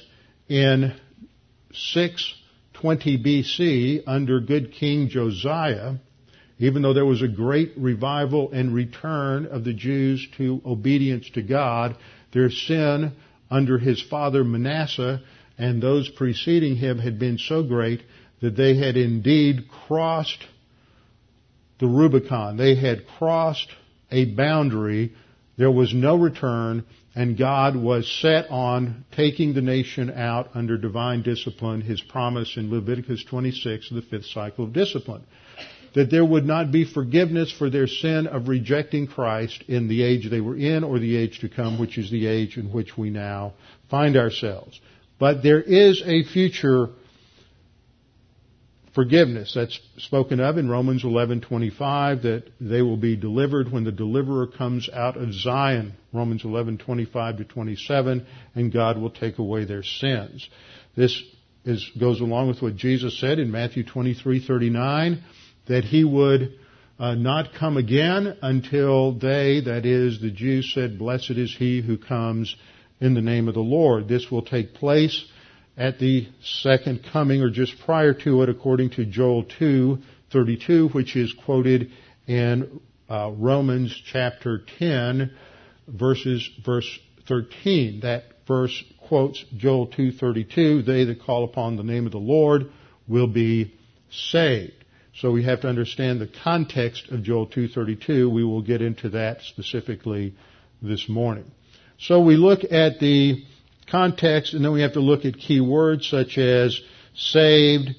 in 0.48 0.94
620 1.72 3.18
BC, 3.18 4.04
under 4.06 4.38
good 4.38 4.72
King 4.72 5.08
Josiah, 5.08 5.96
even 6.60 6.82
though 6.82 6.94
there 6.94 7.04
was 7.04 7.20
a 7.20 7.28
great 7.28 7.72
revival 7.76 8.52
and 8.52 8.72
return 8.72 9.46
of 9.46 9.64
the 9.64 9.72
Jews 9.72 10.24
to 10.36 10.62
obedience 10.64 11.28
to 11.30 11.42
God, 11.42 11.96
their 12.32 12.50
sin 12.50 13.14
under 13.50 13.76
his 13.76 14.00
father 14.00 14.44
Manasseh 14.44 15.20
and 15.58 15.82
those 15.82 16.08
preceding 16.08 16.76
him 16.76 17.00
had 17.00 17.18
been 17.18 17.38
so 17.38 17.64
great 17.64 18.04
that 18.40 18.56
they 18.56 18.76
had 18.76 18.96
indeed 18.96 19.68
crossed 19.68 20.46
the 21.80 21.88
Rubicon. 21.88 22.56
They 22.56 22.76
had 22.76 23.08
crossed 23.18 23.68
a 24.12 24.26
boundary 24.26 25.12
There 25.58 25.70
was 25.72 25.92
no 25.92 26.14
return, 26.16 26.84
and 27.16 27.36
God 27.36 27.74
was 27.74 28.10
set 28.22 28.48
on 28.48 29.04
taking 29.10 29.52
the 29.52 29.60
nation 29.60 30.08
out 30.08 30.50
under 30.54 30.78
divine 30.78 31.22
discipline, 31.22 31.80
his 31.80 32.00
promise 32.00 32.56
in 32.56 32.70
Leviticus 32.70 33.24
26, 33.24 33.90
the 33.90 34.02
fifth 34.02 34.26
cycle 34.26 34.64
of 34.64 34.72
discipline. 34.72 35.24
That 35.94 36.12
there 36.12 36.24
would 36.24 36.46
not 36.46 36.70
be 36.70 36.84
forgiveness 36.84 37.50
for 37.50 37.70
their 37.70 37.88
sin 37.88 38.28
of 38.28 38.46
rejecting 38.46 39.08
Christ 39.08 39.64
in 39.66 39.88
the 39.88 40.02
age 40.02 40.30
they 40.30 40.40
were 40.40 40.56
in 40.56 40.84
or 40.84 41.00
the 41.00 41.16
age 41.16 41.40
to 41.40 41.48
come, 41.48 41.80
which 41.80 41.98
is 41.98 42.08
the 42.08 42.26
age 42.28 42.56
in 42.56 42.70
which 42.70 42.96
we 42.96 43.10
now 43.10 43.54
find 43.90 44.16
ourselves. 44.16 44.80
But 45.18 45.42
there 45.42 45.60
is 45.60 46.00
a 46.06 46.22
future 46.22 46.90
forgiveness 48.98 49.52
that's 49.54 49.78
spoken 49.98 50.40
of 50.40 50.58
in 50.58 50.68
Romans 50.68 51.04
11:25 51.04 52.22
that 52.22 52.42
they 52.60 52.82
will 52.82 52.96
be 52.96 53.14
delivered 53.14 53.70
when 53.70 53.84
the 53.84 53.92
deliverer 53.92 54.48
comes 54.48 54.90
out 54.92 55.16
of 55.16 55.32
Zion. 55.32 55.92
Romans 56.12 56.42
11:25 56.42 57.36
to 57.36 57.44
27 57.44 58.26
and 58.56 58.72
God 58.72 58.98
will 58.98 59.10
take 59.10 59.38
away 59.38 59.64
their 59.64 59.84
sins. 59.84 60.48
This 60.96 61.22
is, 61.64 61.88
goes 61.96 62.20
along 62.20 62.48
with 62.48 62.60
what 62.60 62.74
Jesus 62.74 63.16
said 63.20 63.38
in 63.38 63.52
Matthew 63.52 63.84
23:39 63.84 65.20
that 65.66 65.84
he 65.84 66.02
would 66.02 66.54
uh, 66.98 67.14
not 67.14 67.54
come 67.54 67.76
again 67.76 68.36
until 68.42 69.12
they 69.12 69.60
that 69.60 69.86
is 69.86 70.20
the 70.20 70.32
Jews 70.32 70.72
said 70.74 70.98
blessed 70.98 71.38
is 71.38 71.54
he 71.56 71.82
who 71.82 71.98
comes 71.98 72.56
in 73.00 73.14
the 73.14 73.22
name 73.22 73.46
of 73.46 73.54
the 73.54 73.60
Lord. 73.60 74.08
This 74.08 74.28
will 74.28 74.42
take 74.42 74.74
place 74.74 75.24
at 75.78 76.00
the 76.00 76.26
second 76.42 77.06
coming 77.12 77.40
or 77.40 77.50
just 77.50 77.78
prior 77.84 78.12
to 78.12 78.42
it 78.42 78.48
according 78.48 78.90
to 78.90 79.06
Joel 79.06 79.44
2:32 79.44 80.92
which 80.92 81.14
is 81.16 81.32
quoted 81.32 81.90
in 82.26 82.80
uh, 83.08 83.30
Romans 83.30 83.94
chapter 84.06 84.64
10 84.78 85.30
verses 85.86 86.50
verse 86.64 86.98
13 87.26 88.00
that 88.00 88.24
verse 88.46 88.84
quotes 89.06 89.44
Joel 89.56 89.86
2:32 89.86 90.84
they 90.84 91.04
that 91.04 91.22
call 91.22 91.44
upon 91.44 91.76
the 91.76 91.84
name 91.84 92.06
of 92.06 92.12
the 92.12 92.18
Lord 92.18 92.70
will 93.06 93.28
be 93.28 93.72
saved. 94.10 94.72
So 95.14 95.30
we 95.30 95.44
have 95.44 95.60
to 95.62 95.68
understand 95.68 96.20
the 96.20 96.30
context 96.42 97.08
of 97.10 97.22
Joel 97.22 97.46
2:32 97.46 98.30
we 98.30 98.44
will 98.44 98.62
get 98.62 98.82
into 98.82 99.10
that 99.10 99.42
specifically 99.42 100.34
this 100.82 101.08
morning. 101.08 101.50
So 101.98 102.20
we 102.20 102.36
look 102.36 102.60
at 102.70 102.98
the 102.98 103.44
context, 103.90 104.54
and 104.54 104.64
then 104.64 104.72
we 104.72 104.82
have 104.82 104.94
to 104.94 105.00
look 105.00 105.24
at 105.24 105.38
key 105.38 105.60
words 105.60 106.08
such 106.08 106.38
as 106.38 106.80
saved, 107.14 107.90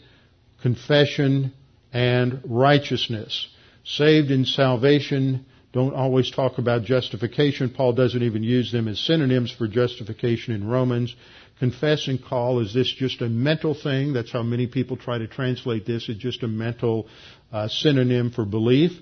confession, 0.62 1.54
and 1.92 2.42
righteousness. 2.46 3.48
Saved 3.84 4.32
and 4.32 4.48
salvation 4.48 5.46
don't 5.72 5.94
always 5.94 6.32
talk 6.32 6.58
about 6.58 6.84
justification. 6.84 7.70
Paul 7.70 7.94
doesn't 7.94 8.24
even 8.24 8.44
use 8.44 8.72
them 8.72 8.88
as 8.88 9.00
synonyms 9.00 9.52
for 9.52 9.68
justification 9.68 10.54
in 10.54 10.68
Romans. 10.68 11.16
Confess 11.60 12.08
and 12.08 12.24
call, 12.24 12.60
is 12.60 12.74
this 12.74 12.88
just 12.92 13.22
a 13.22 13.30
mental 13.30 13.74
thing? 13.74 14.14
That's 14.14 14.32
how 14.32 14.44
many 14.44 14.66
people 14.66 14.98
try 14.98 15.18
to 15.18 15.28
translate 15.28 15.86
this. 15.86 16.08
It's 16.10 16.20
just 16.20 16.42
a 16.42 16.48
mental 16.48 17.08
uh, 17.52 17.68
synonym 17.68 18.32
for 18.32 18.46
belief. 18.46 18.94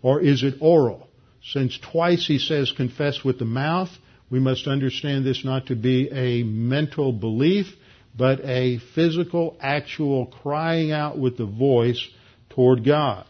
Or 0.00 0.20
is 0.20 0.42
it 0.42 0.54
oral? 0.60 1.08
Since 1.42 1.78
twice 1.78 2.26
he 2.26 2.38
says 2.38 2.72
confess 2.72 3.22
with 3.22 3.38
the 3.38 3.44
mouth, 3.44 3.90
we 4.30 4.40
must 4.40 4.66
understand 4.66 5.24
this 5.24 5.44
not 5.44 5.66
to 5.66 5.76
be 5.76 6.08
a 6.10 6.42
mental 6.42 7.12
belief, 7.12 7.66
but 8.16 8.40
a 8.44 8.78
physical, 8.94 9.56
actual 9.60 10.26
crying 10.26 10.92
out 10.92 11.18
with 11.18 11.36
the 11.36 11.46
voice 11.46 12.06
toward 12.50 12.84
God. 12.84 13.26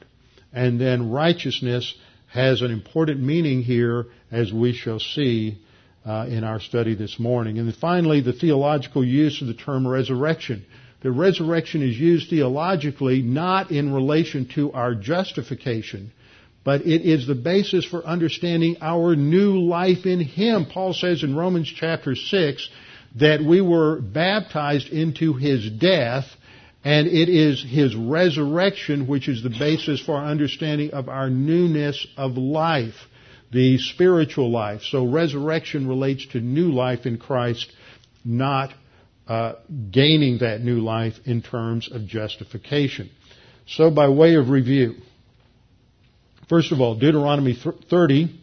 And 0.53 0.81
then 0.81 1.11
righteousness 1.11 1.95
has 2.29 2.63
an 2.63 2.71
important 2.71 3.21
meaning 3.21 3.63
here, 3.63 4.07
as 4.31 4.53
we 4.53 4.73
shall 4.73 5.01
see 5.01 5.59
uh, 6.05 6.27
in 6.29 6.45
our 6.45 6.61
study 6.61 6.95
this 6.95 7.19
morning. 7.19 7.59
And 7.59 7.75
finally, 7.75 8.21
the 8.21 8.33
theological 8.33 9.05
use 9.05 9.41
of 9.41 9.49
the 9.49 9.55
term 9.55 9.87
resurrection. 9.87 10.67
The 11.03 11.13
resurrection 11.13 11.83
is 11.83 11.99
used 11.99 12.31
theologically 12.31 13.23
not 13.23 13.71
in 13.71 13.93
relation 13.93 14.49
to 14.55 14.73
our 14.73 14.95
justification, 14.95 16.13
but 16.65 16.81
it 16.87 17.03
is 17.03 17.27
the 17.27 17.35
basis 17.35 17.85
for 17.85 18.05
understanding 18.05 18.79
our 18.81 19.15
new 19.15 19.61
life 19.61 20.07
in 20.07 20.21
Him. 20.21 20.67
Paul 20.67 20.95
says 20.95 21.23
in 21.23 21.37
Romans 21.37 21.71
chapter 21.75 22.17
6 22.17 22.69
that 23.17 23.43
we 23.43 23.61
were 23.61 24.01
baptized 24.01 24.89
into 24.89 25.35
His 25.35 25.71
death, 25.71 26.25
and 26.83 27.07
it 27.07 27.29
is 27.29 27.63
His 27.63 27.95
resurrection 27.95 29.07
which 29.07 29.29
is 29.29 29.43
the 29.43 29.51
basis 29.51 30.01
for 30.01 30.17
our 30.17 30.25
understanding 30.25 30.93
of 30.93 31.09
our 31.09 31.29
newness 31.29 32.07
of 32.17 32.39
life, 32.39 32.97
the 33.53 33.77
spiritual 33.79 34.51
life. 34.51 34.83
So 34.83 35.07
resurrection 35.07 35.87
relates 35.87 36.27
to 36.29 36.41
new 36.41 36.73
life 36.73 37.05
in 37.05 37.19
Christ, 37.19 37.71
not 38.25 38.73
uh, 39.29 39.55
gaining 39.91 40.39
that 40.39 40.63
new 40.63 40.81
life 40.81 41.15
in 41.27 41.43
terms 41.43 41.91
of 41.93 42.07
justification. 42.07 43.11
So 43.67 43.91
by 43.91 44.09
way 44.09 44.35
of 44.35 44.49
review, 44.49 44.97
First 46.49 46.73
of 46.73 46.81
all, 46.81 46.95
Deuteronomy 46.95 47.55
30 47.55 48.41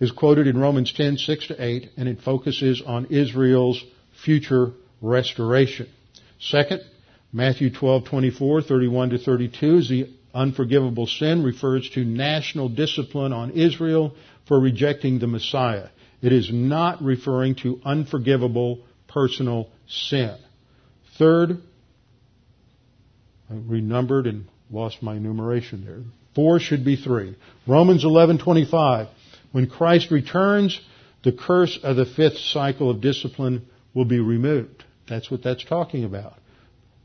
is 0.00 0.10
quoted 0.12 0.46
in 0.46 0.58
Romans 0.58 0.92
10, 0.92 1.16
6 1.16 1.46
to 1.48 1.62
8, 1.62 1.90
and 1.96 2.08
it 2.08 2.20
focuses 2.20 2.82
on 2.84 3.06
Israel's 3.06 3.82
future 4.24 4.72
restoration. 5.00 5.88
Second, 6.38 6.82
Matthew 7.32 7.70
12, 7.70 8.04
24, 8.04 8.62
31 8.62 9.10
to 9.10 9.18
32 9.18 9.76
is 9.76 9.88
the 9.88 10.10
unforgivable 10.34 11.06
sin 11.06 11.42
refers 11.42 11.88
to 11.90 12.04
national 12.04 12.68
discipline 12.68 13.32
on 13.32 13.52
Israel 13.52 14.14
for 14.46 14.60
rejecting 14.60 15.18
the 15.18 15.26
Messiah. 15.26 15.88
It 16.20 16.32
is 16.32 16.50
not 16.52 17.02
referring 17.02 17.54
to 17.56 17.80
unforgivable 17.84 18.80
personal 19.08 19.70
sin. 19.88 20.36
Third, 21.18 21.62
I 23.50 23.54
renumbered 23.54 24.26
and 24.26 24.46
lost 24.70 25.02
my 25.02 25.14
enumeration 25.16 25.84
there. 25.84 26.02
Four 26.36 26.60
should 26.60 26.84
be 26.84 26.96
three. 26.96 27.34
Romans 27.66 28.04
11:25. 28.04 29.08
When 29.52 29.66
Christ 29.66 30.10
returns, 30.10 30.78
the 31.24 31.32
curse 31.32 31.78
of 31.82 31.96
the 31.96 32.04
fifth 32.04 32.36
cycle 32.36 32.90
of 32.90 33.00
discipline 33.00 33.62
will 33.94 34.04
be 34.04 34.20
removed. 34.20 34.84
That's 35.08 35.30
what 35.30 35.42
that's 35.42 35.64
talking 35.64 36.04
about. 36.04 36.34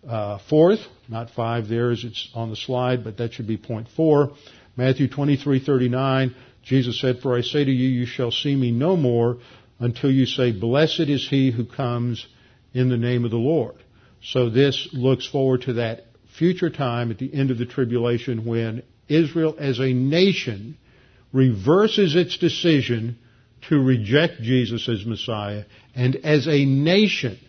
Uh, 0.06 0.38
fourth, 0.50 0.82
not 1.08 1.30
five 1.30 1.70
there 1.70 1.91
as 1.91 2.04
it's 2.04 2.30
on 2.36 2.50
the 2.50 2.58
slide, 2.58 3.06
but 3.06 3.17
that 3.17 3.32
should 3.32 3.48
be 3.48 3.56
point 3.56 3.88
four. 3.96 4.34
Matthew 4.76 5.08
23:39. 5.08 6.36
Jesus 6.62 7.00
said, 7.00 7.20
"For 7.20 7.38
I 7.38 7.41
say 7.41 7.63
to 7.63 7.72
you, 7.72 7.88
you 7.88 8.06
shall 8.06 8.32
see 8.32 8.56
me 8.56 8.72
no 8.72 8.98
more 8.98 9.38
until 9.80 10.12
you 10.12 10.26
say, 10.26 10.52
Blessed 10.52 11.08
is 11.08 11.30
he 11.30 11.52
who 11.52 11.63
comes 11.63 12.28
in 12.74 12.89
the 12.89 12.98
name 12.98 13.24
of 13.24 13.32
the 13.32 13.38
Lord." 13.38 13.76
So 14.22 14.50
this 14.50 14.89
looks 14.91 15.26
forward 15.26 15.62
to 15.63 15.74
that 15.74 16.08
future 16.34 16.70
time 16.70 17.12
at 17.12 17.17
the 17.17 17.34
end 17.34 17.50
of 17.50 17.58
the 17.58 17.65
tribulation 17.65 18.46
when 18.46 18.84
Israel 19.08 19.56
as 19.58 19.80
a 19.80 19.94
nation 19.94 20.78
reverses 21.34 22.16
its 22.16 22.38
decision 22.38 23.18
to 23.70 23.80
reject 23.80 24.42
Jesus 24.42 24.88
as 24.90 25.06
Messiah, 25.06 25.66
and 25.96 26.16
as 26.18 26.48
a 26.48 26.66
nation 26.66 27.40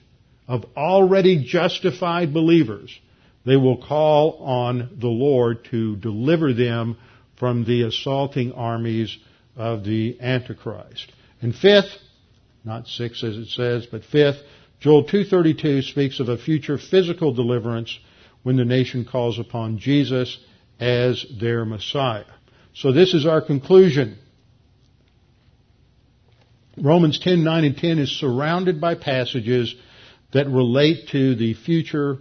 of 0.47 0.65
already 0.77 1.45
justified 1.45 2.35
believers, 2.35 2.97
they 3.45 3.57
will 3.57 3.79
call 3.79 4.39
on 4.43 4.99
the 5.01 5.09
Lord 5.09 5.65
to 5.71 5.97
deliver 5.97 6.53
them 6.53 6.97
from 7.37 7.65
the 7.65 7.83
assaulting 7.83 8.53
armies 8.53 9.17
of 9.57 9.85
the 9.85 10.21
Antichrist. 10.21 11.11
And 11.41 11.55
fifth, 11.55 11.99
not 12.65 12.87
six 12.87 13.25
as 13.25 13.37
it 13.37 13.49
says, 13.49 13.87
but 13.87 14.05
fifth, 14.05 14.37
Joel 14.81 15.05
2.32 15.05 15.85
speaks 15.85 16.21
of 16.21 16.29
a 16.29 16.39
future 16.39 16.79
physical 16.79 17.33
deliverance 17.33 17.99
when 18.43 18.57
the 18.57 18.65
nation 18.65 19.05
calls 19.05 19.39
upon 19.39 19.79
Jesus 19.79 20.39
as 20.83 21.25
their 21.41 21.65
Messiah. 21.65 22.25
So 22.75 22.91
this 22.91 23.15
is 23.15 23.25
our 23.25 23.41
conclusion. 23.41 24.19
Romans 26.77 27.21
10, 27.21 27.45
9, 27.45 27.65
and 27.65 27.77
10 27.77 27.99
is 28.01 28.19
surrounded 28.19 28.81
by 28.81 28.97
passages 28.97 29.73
that 30.33 30.49
relate 30.49 31.09
to 31.11 31.37
the 31.37 31.55
future 31.55 32.19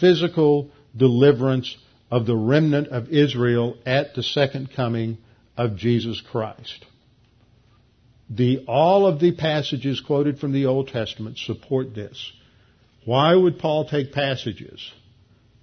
physical 0.00 0.70
deliverance 0.96 1.76
of 2.10 2.26
the 2.26 2.34
remnant 2.34 2.88
of 2.88 3.10
Israel 3.10 3.76
at 3.86 4.16
the 4.16 4.24
second 4.24 4.70
coming 4.74 5.18
of 5.56 5.76
Jesus 5.76 6.20
Christ. 6.32 6.84
The, 8.28 8.64
all 8.66 9.06
of 9.06 9.20
the 9.20 9.36
passages 9.36 10.00
quoted 10.00 10.40
from 10.40 10.52
the 10.52 10.66
Old 10.66 10.88
Testament 10.88 11.38
support 11.38 11.94
this. 11.94 12.32
Why 13.04 13.36
would 13.36 13.60
Paul 13.60 13.88
take 13.88 14.12
passages 14.12 14.90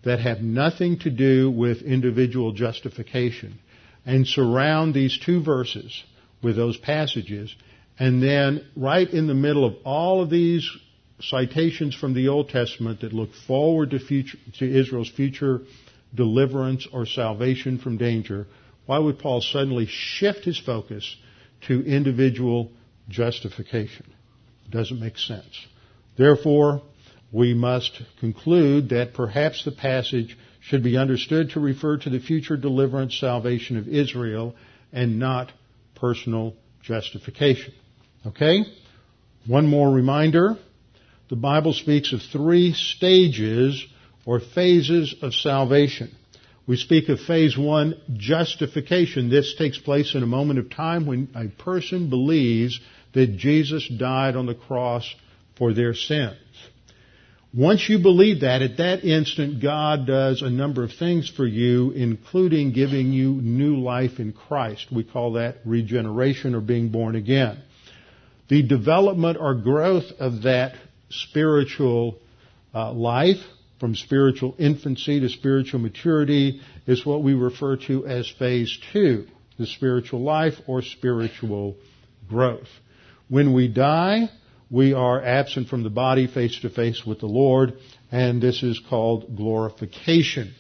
that 0.04 0.20
have 0.20 0.42
nothing 0.42 1.00
to 1.00 1.10
do 1.10 1.50
with 1.50 1.82
individual 1.82 2.52
justification 2.52 3.60
and 4.06 4.28
surround 4.28 4.94
these 4.94 5.18
two 5.18 5.44
verses 5.44 6.04
with 6.42 6.56
those 6.56 6.78
passages 6.78 7.54
and 8.00 8.22
then 8.22 8.66
right 8.76 9.10
in 9.10 9.28
the 9.28 9.34
middle 9.34 9.66
of 9.66 9.76
all 9.84 10.22
of 10.22 10.30
these 10.30 10.70
citations 11.20 11.96
from 11.96 12.14
the 12.14 12.28
Old 12.28 12.50
Testament 12.50 13.02
that 13.02 13.12
look 13.12 13.34
forward 13.48 13.90
to, 13.92 14.00
future, 14.00 14.38
to 14.60 14.66
Israel's 14.66 15.10
future 15.10 15.62
deliverance 16.14 16.88
or 16.94 17.06
salvation 17.06 17.80
from 17.80 17.98
danger, 17.98 18.46
why 18.86 19.00
would 19.00 19.20
Paul 19.20 19.42
suddenly 19.42 19.88
shift 19.88 20.46
his 20.46 20.60
focus 20.60 21.18
to 21.68 21.84
individual 21.86 22.72
justification. 23.10 24.06
Doesn't 24.70 25.00
make 25.00 25.18
sense. 25.18 25.66
Therefore, 26.18 26.82
we 27.32 27.54
must 27.54 28.02
conclude 28.20 28.90
that 28.90 29.14
perhaps 29.14 29.64
the 29.66 29.72
passage 29.72 30.38
should 30.62 30.84
be 30.84 30.98
understood 30.98 31.52
to 31.52 31.60
refer 31.60 31.98
to 31.98 32.10
the 32.10 32.20
future 32.20 32.58
deliverance 32.58 33.18
salvation 33.20 33.78
of 33.78 33.88
Israel 33.88 34.56
and 34.94 35.20
not 35.20 35.52
personal 35.96 36.54
justification. 36.84 37.74
Okay? 38.26 38.64
One 39.46 39.68
more 39.68 39.92
reminder. 39.92 40.58
The 41.30 41.36
Bible 41.36 41.74
speaks 41.74 42.14
of 42.14 42.22
three 42.22 42.74
stages 42.74 43.86
or 44.26 44.40
phases 44.40 45.16
of 45.22 45.34
salvation. 45.34 46.12
We 46.68 46.76
speak 46.76 47.08
of 47.08 47.22
phase 47.22 47.58
one, 47.58 47.96
justification. 48.14 49.30
This 49.30 49.56
takes 49.56 49.78
place 49.78 50.16
in 50.16 50.24
a 50.24 50.28
moment 50.28 50.60
of 50.60 50.70
time 50.70 51.06
when 51.06 51.30
a 51.34 51.48
person 51.64 52.10
believes 52.10 52.80
that 53.14 53.38
Jesus 53.38 53.88
died 53.88 54.36
on 54.36 54.46
the 54.46 54.56
cross 54.56 55.10
for 55.58 55.74
their 55.74 55.94
sins. 55.94 56.36
Once 57.54 57.88
you 57.88 58.00
believe 58.00 58.42
that, 58.42 58.62
at 58.62 58.78
that 58.78 59.06
instant, 59.06 59.62
God 59.62 60.06
does 60.06 60.42
a 60.42 60.50
number 60.50 60.84
of 60.84 60.92
things 61.00 61.30
for 61.30 61.46
you, 61.46 61.92
including 61.92 62.74
giving 62.74 63.14
you 63.14 63.32
new 63.34 63.78
life 63.78 64.20
in 64.20 64.34
Christ. 64.34 64.88
We 64.92 65.04
call 65.04 65.34
that 65.34 65.58
regeneration 65.66 66.56
or 66.56 66.62
being 66.62 66.90
born 66.90 67.16
again. 67.16 67.64
The 68.50 68.64
development 68.64 69.38
or 69.40 69.56
growth 69.56 70.06
of 70.20 70.44
that 70.44 70.76
spiritual 71.10 72.20
uh, 72.74 72.92
life 72.92 73.38
from 73.80 73.96
spiritual 73.96 74.56
infancy 74.60 75.20
to 75.22 75.30
spiritual 75.30 75.80
maturity 75.80 76.62
is 76.86 77.06
what 77.06 77.24
we 77.24 77.34
refer 77.34 77.78
to 77.78 78.06
as 78.06 78.30
phase 78.40 78.78
two, 78.92 79.26
the 79.58 79.68
spiritual 79.68 80.22
life 80.22 80.56
or 80.68 80.82
spiritual 80.82 81.76
growth. 82.28 82.68
When 83.30 83.54
we 83.54 83.68
die, 83.68 84.30
we 84.70 84.94
are 84.94 85.24
absent 85.24 85.70
from 85.70 85.84
the 85.84 85.90
body 85.90 86.28
face 86.28 86.60
to 86.62 86.70
face 86.70 87.06
with 87.06 87.20
the 87.20 87.28
Lord, 87.28 87.74
and 88.12 88.42
this 88.42 88.64
is 88.64 88.82
called 88.90 89.36
glorification. 89.36 90.54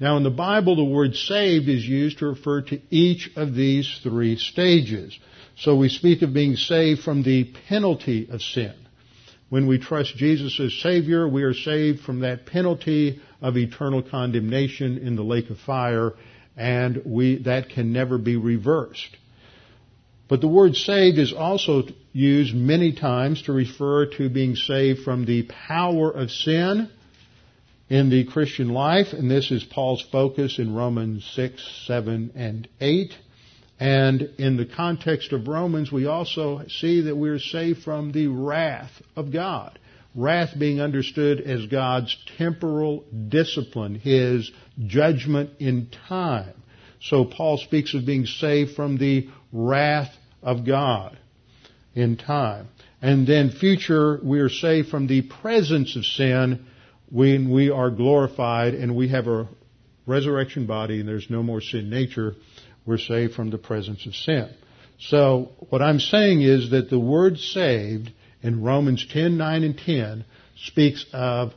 Now 0.00 0.16
in 0.16 0.22
the 0.22 0.30
Bible, 0.30 0.74
the 0.76 0.84
word 0.84 1.14
saved 1.14 1.68
is 1.68 1.86
used 1.86 2.18
to 2.18 2.26
refer 2.26 2.62
to 2.62 2.80
each 2.90 3.30
of 3.36 3.54
these 3.54 4.00
three 4.02 4.36
stages. 4.36 5.18
So 5.56 5.76
we 5.76 5.90
speak 5.90 6.22
of 6.22 6.32
being 6.32 6.56
saved 6.56 7.02
from 7.02 7.22
the 7.22 7.52
penalty 7.68 8.28
of 8.30 8.42
sin. 8.42 8.74
When 9.50 9.66
we 9.66 9.78
trust 9.78 10.16
Jesus 10.16 10.58
as 10.58 10.72
Savior, 10.80 11.28
we 11.28 11.42
are 11.42 11.52
saved 11.52 12.00
from 12.00 12.20
that 12.20 12.46
penalty 12.46 13.20
of 13.42 13.58
eternal 13.58 14.02
condemnation 14.02 14.96
in 14.96 15.14
the 15.14 15.22
lake 15.22 15.50
of 15.50 15.58
fire, 15.58 16.14
and 16.56 17.02
we, 17.04 17.42
that 17.42 17.68
can 17.68 17.92
never 17.92 18.16
be 18.16 18.36
reversed. 18.36 19.16
But 20.32 20.40
the 20.40 20.48
word 20.48 20.76
saved 20.76 21.18
is 21.18 21.34
also 21.34 21.82
used 22.14 22.54
many 22.54 22.92
times 22.94 23.42
to 23.42 23.52
refer 23.52 24.06
to 24.16 24.30
being 24.30 24.56
saved 24.56 25.00
from 25.00 25.26
the 25.26 25.42
power 25.42 26.10
of 26.10 26.30
sin 26.30 26.88
in 27.90 28.08
the 28.08 28.24
Christian 28.24 28.70
life, 28.70 29.12
and 29.12 29.30
this 29.30 29.50
is 29.50 29.62
Paul's 29.62 30.00
focus 30.10 30.58
in 30.58 30.74
Romans 30.74 31.30
6, 31.34 31.84
7, 31.86 32.32
and 32.34 32.66
8. 32.80 33.12
And 33.78 34.22
in 34.38 34.56
the 34.56 34.64
context 34.64 35.34
of 35.34 35.48
Romans, 35.48 35.92
we 35.92 36.06
also 36.06 36.62
see 36.66 37.02
that 37.02 37.16
we 37.16 37.28
are 37.28 37.38
saved 37.38 37.82
from 37.82 38.12
the 38.12 38.28
wrath 38.28 39.02
of 39.14 39.34
God. 39.34 39.78
Wrath 40.14 40.58
being 40.58 40.80
understood 40.80 41.42
as 41.42 41.66
God's 41.66 42.16
temporal 42.38 43.04
discipline, 43.28 43.96
His 43.96 44.50
judgment 44.86 45.50
in 45.58 45.90
time. 46.08 46.54
So 47.02 47.26
Paul 47.26 47.58
speaks 47.58 47.92
of 47.92 48.06
being 48.06 48.24
saved 48.24 48.76
from 48.76 48.96
the 48.96 49.28
wrath 49.52 50.16
of 50.42 50.66
God 50.66 51.18
in 51.94 52.16
time. 52.16 52.68
And 53.00 53.26
then 53.26 53.50
future, 53.50 54.20
we 54.22 54.40
are 54.40 54.48
saved 54.48 54.88
from 54.88 55.06
the 55.06 55.22
presence 55.22 55.96
of 55.96 56.04
sin 56.04 56.66
when 57.10 57.50
we 57.50 57.70
are 57.70 57.90
glorified 57.90 58.74
and 58.74 58.96
we 58.96 59.08
have 59.08 59.26
a 59.26 59.48
resurrection 60.06 60.66
body 60.66 61.00
and 61.00 61.08
there's 61.08 61.28
no 61.30 61.42
more 61.42 61.60
sin 61.60 61.90
nature 61.90 62.34
we're 62.84 62.98
saved 62.98 63.34
from 63.34 63.50
the 63.50 63.58
presence 63.58 64.06
of 64.06 64.14
sin. 64.14 64.50
So 64.98 65.50
what 65.68 65.82
I'm 65.82 66.00
saying 66.00 66.42
is 66.42 66.70
that 66.70 66.90
the 66.90 66.98
word 66.98 67.38
saved 67.38 68.12
in 68.42 68.62
Romans 68.62 69.06
10, 69.12 69.36
9, 69.36 69.62
and 69.62 69.78
10 69.78 70.24
speaks 70.56 71.04
of 71.12 71.52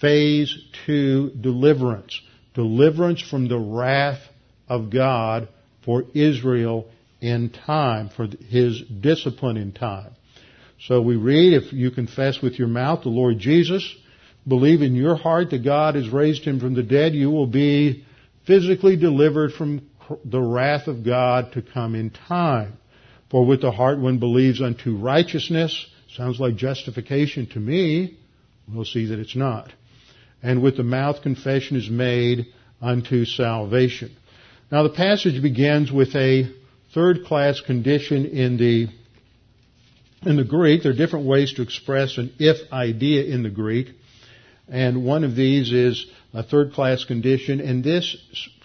phase 0.00 0.56
two 0.86 1.30
deliverance. 1.30 2.20
Deliverance 2.54 3.22
from 3.22 3.48
the 3.48 3.58
wrath 3.58 4.20
of 4.68 4.90
God 4.90 5.48
for 5.84 6.04
Israel 6.14 6.88
in 7.20 7.50
time, 7.50 8.08
for 8.08 8.26
his 8.48 8.80
discipline 8.82 9.56
in 9.56 9.72
time. 9.72 10.12
So 10.80 11.02
we 11.02 11.16
read, 11.16 11.52
if 11.52 11.72
you 11.72 11.90
confess 11.90 12.40
with 12.40 12.58
your 12.58 12.68
mouth 12.68 13.02
the 13.02 13.10
Lord 13.10 13.38
Jesus, 13.38 13.94
believe 14.48 14.80
in 14.80 14.94
your 14.94 15.16
heart 15.16 15.50
that 15.50 15.62
God 15.62 15.94
has 15.94 16.08
raised 16.08 16.44
him 16.44 16.58
from 16.58 16.74
the 16.74 16.82
dead, 16.82 17.14
you 17.14 17.30
will 17.30 17.46
be 17.46 18.04
physically 18.46 18.96
delivered 18.96 19.52
from 19.52 19.86
the 20.24 20.40
wrath 20.40 20.88
of 20.88 21.04
God 21.04 21.52
to 21.52 21.62
come 21.62 21.94
in 21.94 22.10
time. 22.10 22.78
For 23.30 23.44
with 23.44 23.60
the 23.60 23.70
heart 23.70 23.98
one 23.98 24.18
believes 24.18 24.60
unto 24.62 24.96
righteousness, 24.96 25.86
sounds 26.16 26.40
like 26.40 26.56
justification 26.56 27.46
to 27.50 27.60
me, 27.60 28.18
we'll 28.72 28.84
see 28.84 29.06
that 29.06 29.18
it's 29.18 29.36
not. 29.36 29.72
And 30.42 30.62
with 30.62 30.76
the 30.76 30.82
mouth 30.82 31.22
confession 31.22 31.76
is 31.76 31.90
made 31.90 32.46
unto 32.80 33.24
salvation. 33.26 34.16
Now 34.72 34.82
the 34.82 34.90
passage 34.90 35.42
begins 35.42 35.92
with 35.92 36.14
a 36.16 36.50
third 36.94 37.24
class 37.24 37.60
condition 37.60 38.26
in 38.26 38.56
the 38.56 38.88
in 40.22 40.36
the 40.36 40.44
Greek. 40.44 40.82
There 40.82 40.92
are 40.92 40.96
different 40.96 41.26
ways 41.26 41.54
to 41.54 41.62
express 41.62 42.18
an 42.18 42.32
if 42.38 42.70
idea 42.72 43.24
in 43.24 43.42
the 43.42 43.50
Greek. 43.50 43.88
And 44.68 45.04
one 45.04 45.24
of 45.24 45.34
these 45.34 45.72
is 45.72 46.06
a 46.32 46.42
third 46.42 46.72
class 46.74 47.04
condition, 47.04 47.60
and 47.60 47.82
this 47.82 48.16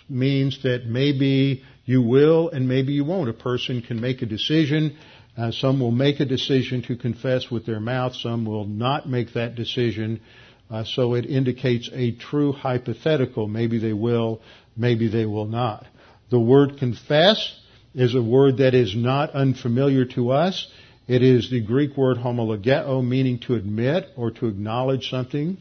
means 0.08 0.62
that 0.64 0.86
maybe 0.86 1.64
you 1.86 2.02
will 2.02 2.50
and 2.50 2.68
maybe 2.68 2.94
you 2.94 3.06
won't. 3.06 3.30
A 3.30 3.34
person 3.34 3.82
can 3.82 4.00
make 4.00 4.22
a 4.22 4.26
decision. 4.26 4.98
Uh, 5.38 5.52
some 5.52 5.80
will 5.80 5.92
make 5.92 6.20
a 6.20 6.26
decision 6.26 6.84
to 6.84 6.96
confess 6.96 7.50
with 7.50 7.66
their 7.66 7.80
mouth. 7.80 8.16
Some 8.16 8.46
will 8.46 8.66
not 8.66 9.10
make 9.10 9.34
that 9.34 9.56
decision. 9.56 10.22
Uh, 10.70 10.84
so 10.84 11.14
it 11.14 11.26
indicates 11.26 11.90
a 11.94 12.12
true 12.12 12.52
hypothetical. 12.52 13.48
Maybe 13.48 13.80
they 13.80 13.94
will, 13.94 14.42
maybe 14.78 15.08
they 15.08 15.26
will 15.26 15.46
not. 15.46 15.86
The 16.30 16.40
word 16.40 16.78
confess 16.78 17.60
is 17.96 18.14
a 18.14 18.22
word 18.22 18.58
that 18.58 18.74
is 18.74 18.96
not 18.96 19.32
unfamiliar 19.32 20.06
to 20.06 20.32
us. 20.32 20.68
It 21.08 21.24
is 21.24 21.50
the 21.50 21.62
Greek 21.62 21.96
word 21.98 22.18
homologeo, 22.18 23.04
meaning 23.04 23.40
to 23.48 23.56
admit 23.56 24.10
or 24.16 24.32
to 24.32 24.48
acknowledge 24.48 25.10
something. 25.10 25.58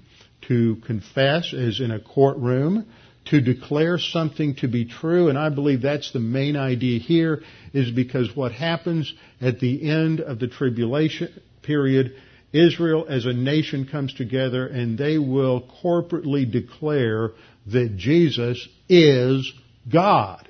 To 0.48 0.76
confess 0.86 1.54
as 1.54 1.80
in 1.80 1.90
a 1.90 2.00
courtroom 2.00 2.86
to 3.26 3.40
declare 3.40 3.98
something 3.98 4.54
to 4.56 4.68
be 4.68 4.84
true, 4.84 5.28
and 5.28 5.38
I 5.38 5.48
believe 5.48 5.82
that's 5.82 6.12
the 6.12 6.20
main 6.20 6.56
idea 6.56 6.98
here, 6.98 7.42
is 7.72 7.90
because 7.90 8.34
what 8.36 8.52
happens 8.52 9.12
at 9.40 9.60
the 9.60 9.88
end 9.90 10.20
of 10.20 10.38
the 10.38 10.48
tribulation 10.48 11.40
period, 11.62 12.14
Israel 12.52 13.06
as 13.08 13.24
a 13.24 13.32
nation 13.32 13.86
comes 13.86 14.12
together 14.12 14.66
and 14.66 14.98
they 14.98 15.18
will 15.18 15.66
corporately 15.82 16.50
declare 16.50 17.30
that 17.66 17.96
Jesus 17.96 18.68
is 18.88 19.50
God, 19.90 20.46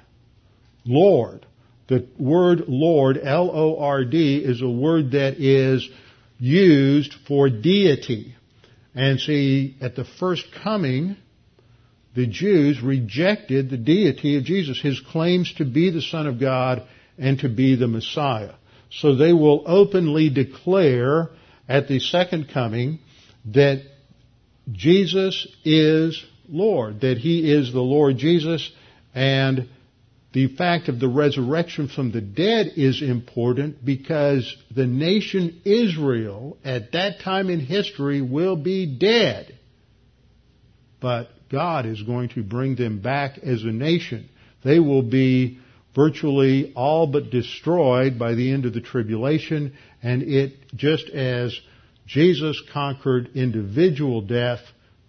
Lord. 0.85 1.44
The 1.87 2.07
word 2.19 2.65
Lord, 2.67 3.19
L-O-R-D, 3.23 4.39
is 4.39 4.63
a 4.63 4.69
word 4.69 5.13
that 5.13 5.35
is 5.39 5.89
used 6.39 7.15
for 7.27 7.49
deity. 7.49 8.35
And 8.95 9.21
see, 9.21 9.77
at 9.81 9.97
the 9.97 10.05
first 10.05 10.47
coming, 10.63 11.17
the 12.15 12.27
Jews 12.27 12.81
rejected 12.81 13.69
the 13.71 13.77
deity 13.77 14.37
of 14.37 14.45
Jesus, 14.45 14.81
his 14.81 15.01
claims 15.01 15.53
to 15.55 15.65
be 15.65 15.91
the 15.91 16.03
Son 16.03 16.27
of 16.27 16.41
God 16.41 16.87
and 17.19 17.39
to 17.41 17.49
be 17.49 17.75
the 17.75 17.89
Messiah. 17.89 18.55
So 18.91 19.17
they 19.17 19.33
will 19.33 19.65
openly 19.67 20.31
declare 20.31 21.31
at 21.69 21.89
the 21.89 21.99
second 21.99 22.49
coming 22.53 23.01
that 23.47 23.83
Jesus 24.71 25.47
is 25.65 26.25
Lord, 26.49 27.01
that 27.01 27.19
he 27.19 27.51
is 27.51 27.73
the 27.73 27.81
Lord 27.81 28.17
Jesus, 28.17 28.71
and 29.15 29.69
the 30.35 30.49
fact 30.57 30.89
of 30.89 30.99
the 30.99 31.09
resurrection 31.09 31.87
from 31.89 32.11
the 32.11 32.21
dead 32.21 32.73
is 32.77 33.01
important 33.01 33.85
because 33.85 34.57
the 34.75 34.87
nation 34.87 35.63
Israel 35.65 36.59
at 36.65 36.91
that 36.91 37.21
time 37.21 37.49
in 37.49 37.61
history 37.61 38.21
will 38.21 38.57
be 38.57 38.99
dead. 38.99 39.57
But 41.01 41.29
God 41.53 41.87
is 41.87 42.03
going 42.03 42.31
to 42.31 42.43
bring 42.43 42.75
them 42.75 43.01
back 43.01 43.39
as 43.39 43.63
a 43.63 43.71
nation. 43.71 44.29
They 44.65 44.81
will 44.81 45.03
be 45.03 45.61
virtually 45.95 46.73
all 46.75 47.07
but 47.07 47.31
destroyed 47.31 48.19
by 48.19 48.35
the 48.35 48.51
end 48.51 48.67
of 48.67 48.75
the 48.75 48.81
tribulation, 48.81 49.75
and 50.03 50.23
it, 50.25 50.55
just 50.75 51.11
as 51.11 51.57
Jesus 52.07 52.61
conquered 52.73 53.31
individual 53.37 54.21
death 54.21 54.63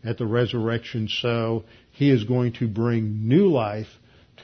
at 0.04 0.20
the 0.20 0.28
resurrection, 0.28 1.08
so 1.08 1.64
he 1.94 2.12
is 2.12 2.26
going 2.26 2.54
to 2.54 2.68
bring 2.68 3.28
new 3.28 3.48
life 3.48 3.88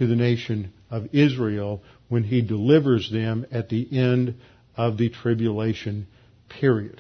to 0.02 0.08
the 0.08 0.16
nation 0.16 0.74
of 0.90 1.10
Israel 1.14 1.84
when 2.10 2.24
he 2.24 2.42
delivers 2.42 3.12
them 3.12 3.46
at 3.52 3.70
the 3.70 3.88
end 3.96 4.34
of 4.76 4.98
the 4.98 5.10
tribulation 5.10 6.08
period. 6.50 7.00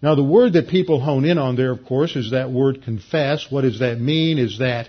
Now 0.00 0.14
the 0.14 0.24
word 0.24 0.54
that 0.54 0.68
people 0.68 1.00
hone 1.00 1.26
in 1.26 1.36
on 1.36 1.56
there, 1.56 1.70
of 1.70 1.84
course, 1.84 2.16
is 2.16 2.30
that 2.30 2.50
word 2.50 2.82
confess. 2.82 3.46
What 3.50 3.60
does 3.60 3.80
that 3.80 4.00
mean? 4.00 4.38
Is 4.38 4.58
that 4.58 4.88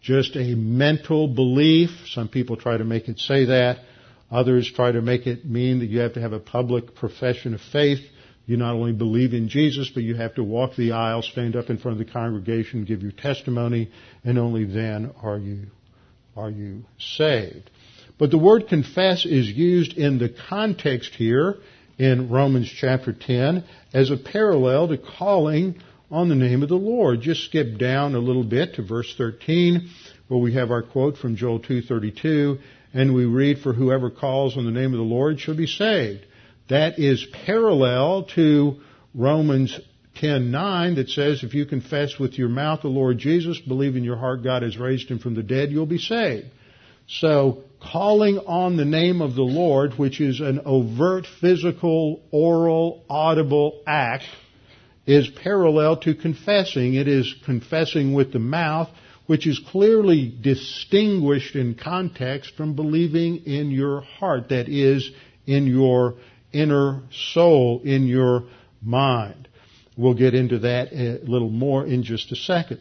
just 0.00 0.34
a 0.34 0.56
mental 0.56 1.28
belief? 1.28 1.90
Some 2.08 2.26
people 2.26 2.56
try 2.56 2.76
to 2.76 2.84
make 2.84 3.08
it 3.08 3.20
say 3.20 3.44
that. 3.44 3.78
Others 4.28 4.72
try 4.72 4.90
to 4.90 5.00
make 5.00 5.28
it 5.28 5.44
mean 5.44 5.78
that 5.78 5.86
you 5.86 6.00
have 6.00 6.14
to 6.14 6.20
have 6.20 6.32
a 6.32 6.40
public 6.40 6.96
profession 6.96 7.54
of 7.54 7.60
faith. 7.60 8.00
You 8.44 8.56
not 8.56 8.74
only 8.74 8.92
believe 8.92 9.34
in 9.34 9.48
Jesus, 9.48 9.88
but 9.88 10.02
you 10.02 10.16
have 10.16 10.34
to 10.34 10.42
walk 10.42 10.74
the 10.74 10.90
aisle, 10.90 11.22
stand 11.22 11.54
up 11.54 11.70
in 11.70 11.78
front 11.78 12.00
of 12.00 12.04
the 12.04 12.12
congregation, 12.12 12.84
give 12.84 13.02
your 13.02 13.12
testimony, 13.12 13.92
and 14.24 14.36
only 14.36 14.64
then 14.64 15.12
are 15.22 15.38
you, 15.38 15.68
are 16.38 16.50
you 16.50 16.84
saved. 16.98 17.68
But 18.16 18.30
the 18.30 18.38
word 18.38 18.68
confess 18.68 19.26
is 19.26 19.50
used 19.50 19.98
in 19.98 20.18
the 20.18 20.34
context 20.48 21.14
here 21.14 21.56
in 21.98 22.30
Romans 22.30 22.68
chapter 22.68 23.12
10 23.12 23.64
as 23.92 24.10
a 24.10 24.16
parallel 24.16 24.88
to 24.88 24.98
calling 24.98 25.82
on 26.10 26.28
the 26.28 26.36
name 26.36 26.62
of 26.62 26.68
the 26.68 26.76
Lord. 26.76 27.20
Just 27.20 27.44
skip 27.44 27.76
down 27.76 28.14
a 28.14 28.20
little 28.20 28.44
bit 28.44 28.74
to 28.74 28.82
verse 28.82 29.12
13 29.18 29.90
where 30.28 30.40
we 30.40 30.54
have 30.54 30.70
our 30.70 30.82
quote 30.82 31.18
from 31.18 31.36
Joel 31.36 31.58
2:32 31.58 32.58
and 32.94 33.14
we 33.14 33.24
read 33.24 33.58
for 33.58 33.72
whoever 33.72 34.08
calls 34.08 34.56
on 34.56 34.64
the 34.64 34.70
name 34.70 34.92
of 34.92 34.98
the 34.98 35.04
Lord 35.04 35.40
shall 35.40 35.56
be 35.56 35.66
saved. 35.66 36.24
That 36.68 36.98
is 36.98 37.26
parallel 37.46 38.24
to 38.34 38.80
Romans 39.14 39.78
10:9 40.20 40.96
that 40.96 41.08
says 41.10 41.42
if 41.42 41.54
you 41.54 41.64
confess 41.64 42.18
with 42.18 42.38
your 42.38 42.48
mouth 42.48 42.82
the 42.82 42.88
Lord 42.88 43.18
Jesus, 43.18 43.58
believe 43.58 43.96
in 43.96 44.04
your 44.04 44.16
heart 44.16 44.42
God 44.42 44.62
has 44.62 44.76
raised 44.76 45.08
him 45.08 45.18
from 45.18 45.34
the 45.34 45.42
dead, 45.42 45.70
you'll 45.70 45.86
be 45.86 45.98
saved. 45.98 46.46
So, 47.06 47.62
calling 47.80 48.38
on 48.38 48.76
the 48.76 48.84
name 48.84 49.22
of 49.22 49.34
the 49.34 49.42
Lord, 49.42 49.94
which 49.94 50.20
is 50.20 50.40
an 50.40 50.60
overt 50.66 51.26
physical, 51.40 52.20
oral, 52.30 53.04
audible 53.08 53.82
act, 53.86 54.24
is 55.06 55.28
parallel 55.42 55.96
to 55.98 56.14
confessing. 56.14 56.94
It 56.94 57.08
is 57.08 57.34
confessing 57.46 58.12
with 58.12 58.32
the 58.32 58.38
mouth, 58.38 58.90
which 59.26 59.46
is 59.46 59.58
clearly 59.58 60.34
distinguished 60.40 61.56
in 61.56 61.76
context 61.76 62.54
from 62.56 62.74
believing 62.74 63.46
in 63.46 63.70
your 63.70 64.02
heart, 64.02 64.50
that 64.50 64.68
is, 64.68 65.10
in 65.46 65.66
your 65.66 66.16
inner 66.52 67.02
soul, 67.32 67.80
in 67.84 68.06
your 68.06 68.44
mind. 68.82 69.47
We'll 69.98 70.14
get 70.14 70.32
into 70.32 70.60
that 70.60 70.92
a 70.92 71.18
little 71.24 71.50
more 71.50 71.84
in 71.84 72.04
just 72.04 72.30
a 72.30 72.36
second. 72.36 72.80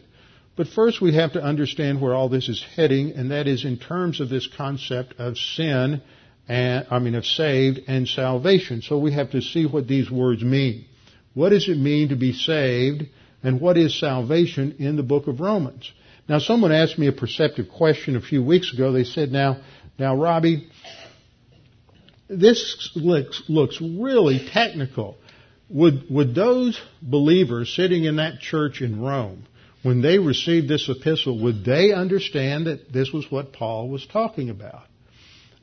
But 0.55 0.67
first 0.67 1.01
we 1.01 1.15
have 1.15 1.33
to 1.33 1.41
understand 1.41 1.99
where 1.99 2.13
all 2.13 2.29
this 2.29 2.47
is 2.47 2.63
heading, 2.75 3.13
and 3.13 3.31
that 3.31 3.47
is 3.47 3.65
in 3.65 3.77
terms 3.77 4.21
of 4.21 4.29
this 4.29 4.47
concept 4.55 5.15
of 5.19 5.35
sin, 5.35 6.03
and, 6.47 6.85
I 6.91 6.99
mean 6.99 7.15
of 7.15 7.25
saved 7.25 7.81
and 7.87 8.07
salvation. 8.07 8.83
So 8.83 8.99
we 8.99 9.13
have 9.13 9.31
to 9.31 9.41
see 9.41 9.65
what 9.65 9.87
these 9.87 10.11
words 10.11 10.43
mean. 10.43 10.85
What 11.33 11.49
does 11.49 11.67
it 11.67 11.77
mean 11.77 12.09
to 12.09 12.15
be 12.15 12.33
saved, 12.33 13.07
and 13.41 13.59
what 13.59 13.77
is 13.77 13.99
salvation 13.99 14.75
in 14.77 14.95
the 14.95 15.03
book 15.03 15.25
of 15.25 15.39
Romans? 15.39 15.91
Now 16.29 16.37
someone 16.37 16.71
asked 16.71 16.99
me 16.99 17.07
a 17.07 17.11
perceptive 17.11 17.67
question 17.69 18.15
a 18.15 18.21
few 18.21 18.43
weeks 18.43 18.73
ago. 18.73 18.91
They 18.91 19.05
said, 19.05 19.31
now, 19.31 19.61
now 19.97 20.15
Robbie, 20.15 20.69
this 22.29 22.91
looks, 22.95 23.41
looks 23.47 23.81
really 23.81 24.47
technical. 24.51 25.17
Would, 25.69 26.09
would 26.09 26.33
those 26.33 26.79
believers 27.01 27.73
sitting 27.75 28.05
in 28.05 28.17
that 28.17 28.39
church 28.39 28.81
in 28.81 29.01
Rome, 29.01 29.45
when 29.83 30.01
they 30.01 30.17
received 30.17 30.67
this 30.67 30.89
epistle, 30.89 31.39
would 31.43 31.63
they 31.63 31.91
understand 31.93 32.67
that 32.67 32.91
this 32.91 33.11
was 33.11 33.29
what 33.29 33.53
Paul 33.53 33.89
was 33.89 34.05
talking 34.05 34.49
about? 34.49 34.83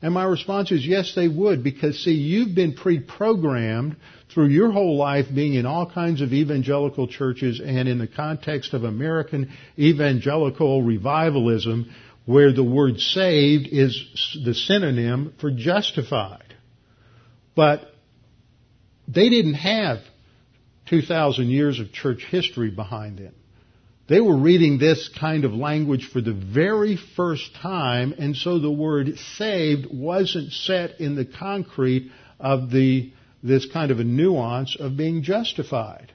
And 0.01 0.13
my 0.13 0.25
response 0.25 0.71
is 0.71 0.85
yes, 0.85 1.13
they 1.15 1.27
would, 1.27 1.63
because 1.63 2.03
see, 2.03 2.11
you've 2.11 2.53
been 2.53 2.73
pre-programmed 2.73 3.95
through 4.33 4.47
your 4.47 4.71
whole 4.71 4.97
life 4.97 5.25
being 5.33 5.55
in 5.55 5.65
all 5.65 5.89
kinds 5.89 6.21
of 6.21 6.33
evangelical 6.33 7.07
churches 7.07 7.59
and 7.63 7.87
in 7.87 7.97
the 7.97 8.07
context 8.07 8.73
of 8.73 8.83
American 8.83 9.51
evangelical 9.79 10.83
revivalism, 10.83 11.89
where 12.25 12.51
the 12.51 12.63
word 12.63 12.99
saved 12.99 13.67
is 13.71 14.39
the 14.43 14.53
synonym 14.53 15.33
for 15.39 15.49
justified. 15.51 16.53
But 17.55 17.91
they 19.07 19.29
didn't 19.29 19.55
have 19.55 19.99
2,000 20.87 21.49
years 21.49 21.79
of 21.79 21.91
church 21.91 22.25
history 22.29 22.69
behind 22.69 23.17
them. 23.17 23.33
They 24.07 24.21
were 24.21 24.37
reading 24.37 24.77
this 24.77 25.09
kind 25.19 25.45
of 25.45 25.53
language 25.53 26.09
for 26.11 26.21
the 26.21 26.33
very 26.33 26.95
first 27.15 27.55
time, 27.55 28.13
and 28.17 28.35
so 28.35 28.59
the 28.59 28.71
word 28.71 29.17
saved 29.37 29.87
wasn't 29.91 30.51
set 30.51 30.99
in 30.99 31.15
the 31.15 31.25
concrete 31.25 32.11
of 32.39 32.69
the, 32.69 33.11
this 33.41 33.65
kind 33.65 33.89
of 33.89 33.99
a 33.99 34.03
nuance 34.03 34.77
of 34.79 34.95
being 34.95 35.23
justified. 35.23 36.11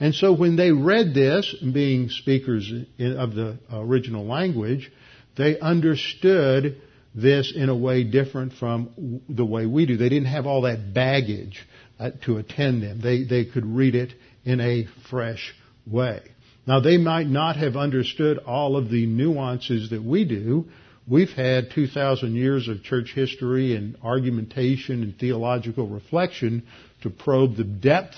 And 0.00 0.14
so 0.14 0.32
when 0.32 0.56
they 0.56 0.72
read 0.72 1.12
this, 1.14 1.54
being 1.60 2.08
speakers 2.08 2.70
of 2.98 3.34
the 3.34 3.58
original 3.70 4.26
language, 4.26 4.90
they 5.36 5.58
understood 5.58 6.80
this 7.14 7.52
in 7.54 7.68
a 7.68 7.76
way 7.76 8.04
different 8.04 8.54
from 8.54 9.22
the 9.28 9.44
way 9.44 9.66
we 9.66 9.86
do. 9.86 9.96
They 9.96 10.08
didn't 10.08 10.28
have 10.28 10.46
all 10.46 10.62
that 10.62 10.94
baggage 10.94 11.66
uh, 11.98 12.10
to 12.24 12.38
attend 12.38 12.82
them. 12.82 13.00
They, 13.00 13.24
they 13.24 13.44
could 13.44 13.66
read 13.66 13.94
it 13.94 14.12
in 14.44 14.60
a 14.60 14.86
fresh 15.10 15.54
way. 15.86 16.22
Now 16.66 16.80
they 16.80 16.96
might 16.96 17.28
not 17.28 17.56
have 17.56 17.76
understood 17.76 18.38
all 18.38 18.76
of 18.76 18.90
the 18.90 19.06
nuances 19.06 19.90
that 19.90 20.02
we 20.02 20.24
do. 20.24 20.66
We've 21.08 21.30
had 21.30 21.70
2,000 21.70 22.34
years 22.34 22.66
of 22.66 22.82
church 22.82 23.12
history 23.14 23.76
and 23.76 23.96
argumentation 24.02 25.02
and 25.04 25.16
theological 25.16 25.86
reflection 25.86 26.64
to 27.02 27.10
probe 27.10 27.56
the 27.56 27.64
depth 27.64 28.16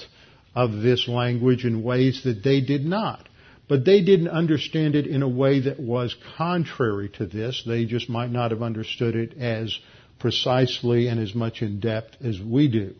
of 0.54 0.72
this 0.72 1.06
language 1.06 1.66
in 1.66 1.82
ways 1.82 2.22
that 2.24 2.42
they 2.42 2.62
did 2.62 2.86
not. 2.86 3.28
But 3.68 3.84
they 3.84 4.02
didn't 4.02 4.28
understand 4.28 4.94
it 4.94 5.06
in 5.06 5.22
a 5.22 5.28
way 5.28 5.60
that 5.60 5.78
was 5.78 6.16
contrary 6.38 7.10
to 7.18 7.26
this. 7.26 7.62
They 7.66 7.84
just 7.84 8.08
might 8.08 8.30
not 8.30 8.50
have 8.50 8.62
understood 8.62 9.14
it 9.14 9.36
as 9.36 9.78
precisely 10.18 11.08
and 11.08 11.20
as 11.20 11.34
much 11.34 11.60
in 11.60 11.80
depth 11.80 12.16
as 12.24 12.40
we 12.40 12.68
do. 12.68 12.94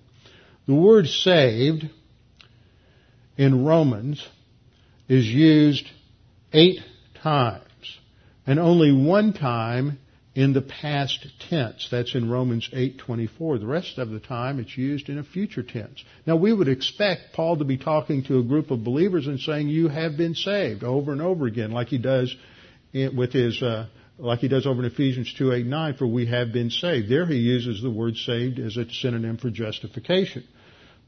The 0.68 0.74
word 0.74 1.06
saved 1.08 1.88
in 3.38 3.64
Romans 3.64 4.22
is 5.08 5.26
used 5.26 5.86
eight 6.52 6.80
times 7.22 7.64
and 8.46 8.58
only 8.58 8.92
one 8.92 9.32
time 9.32 9.98
in 10.34 10.52
the 10.52 10.60
past 10.60 11.26
tense. 11.48 11.88
That's 11.90 12.14
in 12.14 12.28
Romans 12.28 12.68
8:24. 12.70 13.60
The 13.60 13.66
rest 13.66 13.96
of 13.96 14.10
the 14.10 14.20
time 14.20 14.60
it's 14.60 14.76
used 14.76 15.08
in 15.08 15.16
a 15.16 15.24
future 15.24 15.62
tense. 15.62 16.04
Now 16.26 16.36
we 16.36 16.52
would 16.52 16.68
expect 16.68 17.32
Paul 17.32 17.56
to 17.56 17.64
be 17.64 17.78
talking 17.78 18.24
to 18.24 18.38
a 18.38 18.44
group 18.44 18.70
of 18.70 18.84
believers 18.84 19.26
and 19.26 19.40
saying 19.40 19.70
you 19.70 19.88
have 19.88 20.18
been 20.18 20.34
saved 20.34 20.84
over 20.84 21.12
and 21.12 21.22
over 21.22 21.46
again 21.46 21.70
like 21.70 21.88
he 21.88 21.96
does 21.96 22.36
with 22.92 23.32
his 23.32 23.62
uh, 23.62 23.86
like 24.18 24.40
he 24.40 24.48
does 24.48 24.66
over 24.66 24.84
in 24.84 24.92
Ephesians 24.92 25.32
2, 25.32 25.52
8, 25.52 25.64
9, 25.64 25.94
for 25.94 26.06
we 26.06 26.26
have 26.26 26.52
been 26.52 26.70
saved. 26.70 27.08
There 27.08 27.24
he 27.24 27.36
uses 27.36 27.80
the 27.80 27.90
word 27.90 28.16
saved 28.16 28.58
as 28.58 28.76
a 28.76 28.84
synonym 28.90 29.38
for 29.38 29.48
justification. 29.48 30.44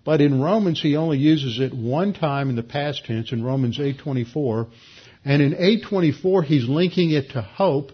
But 0.04 0.20
in 0.20 0.40
Romans, 0.40 0.80
he 0.80 0.96
only 0.96 1.18
uses 1.18 1.60
it 1.60 1.74
one 1.74 2.12
time 2.12 2.48
in 2.48 2.56
the 2.56 2.62
past 2.62 3.04
tense 3.04 3.32
in 3.32 3.44
Romans 3.44 3.78
8:24, 3.78 4.66
and 5.24 5.42
in 5.42 5.54
8:24 5.54 6.44
he's 6.44 6.68
linking 6.68 7.10
it 7.10 7.30
to 7.30 7.42
hope, 7.42 7.92